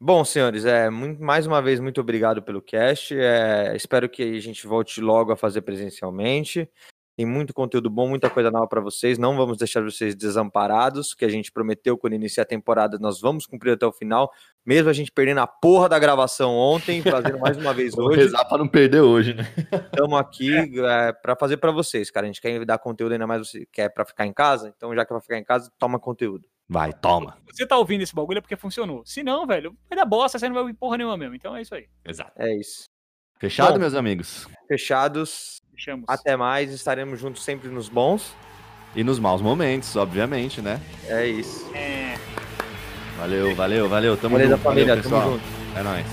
[0.00, 3.18] Bom, senhores, é muito- mais uma vez muito obrigado pelo cast.
[3.18, 6.70] é, espero que a gente volte logo a fazer presencialmente.
[7.16, 9.16] Tem muito conteúdo bom, muita coisa nova para vocês.
[9.16, 13.46] Não vamos deixar vocês desamparados, que a gente prometeu quando iniciar a temporada, nós vamos
[13.46, 14.30] cumprir até o final,
[14.66, 18.20] mesmo a gente perdendo a porra da gravação ontem, fazendo mais uma vez Vou hoje.
[18.20, 19.44] rezar pra não perder hoje, né?
[19.72, 22.26] Estamos aqui é, para fazer para vocês, cara.
[22.26, 25.06] A gente quer dar conteúdo ainda mais você quer para ficar em casa, então já
[25.06, 26.46] que vai ficar em casa, toma conteúdo.
[26.68, 27.38] Vai, toma.
[27.50, 29.06] Você tá ouvindo esse bagulho é porque funcionou.
[29.06, 31.34] Se não, velho, vai dar bosta, você não vai ouvir porra nenhuma mesmo.
[31.34, 31.86] Então é isso aí.
[32.04, 32.32] Exato.
[32.36, 32.84] É isso.
[33.38, 33.78] Fechado, Bom.
[33.80, 34.46] meus amigos?
[34.68, 35.60] Fechados.
[35.74, 36.04] Fechamos.
[36.08, 36.72] Até mais.
[36.72, 38.34] Estaremos juntos sempre nos bons.
[38.94, 40.80] E nos maus momentos, obviamente, né?
[41.06, 41.70] É isso.
[41.74, 42.16] É.
[43.18, 44.16] Valeu, valeu, valeu.
[44.16, 44.86] Tamo Beleza, junto, família.
[44.96, 45.32] valeu, Tamo pessoal.
[45.38, 45.78] junto.
[45.78, 46.06] É nóis.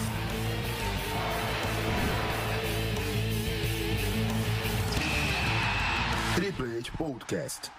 [6.98, 7.72] Podcast.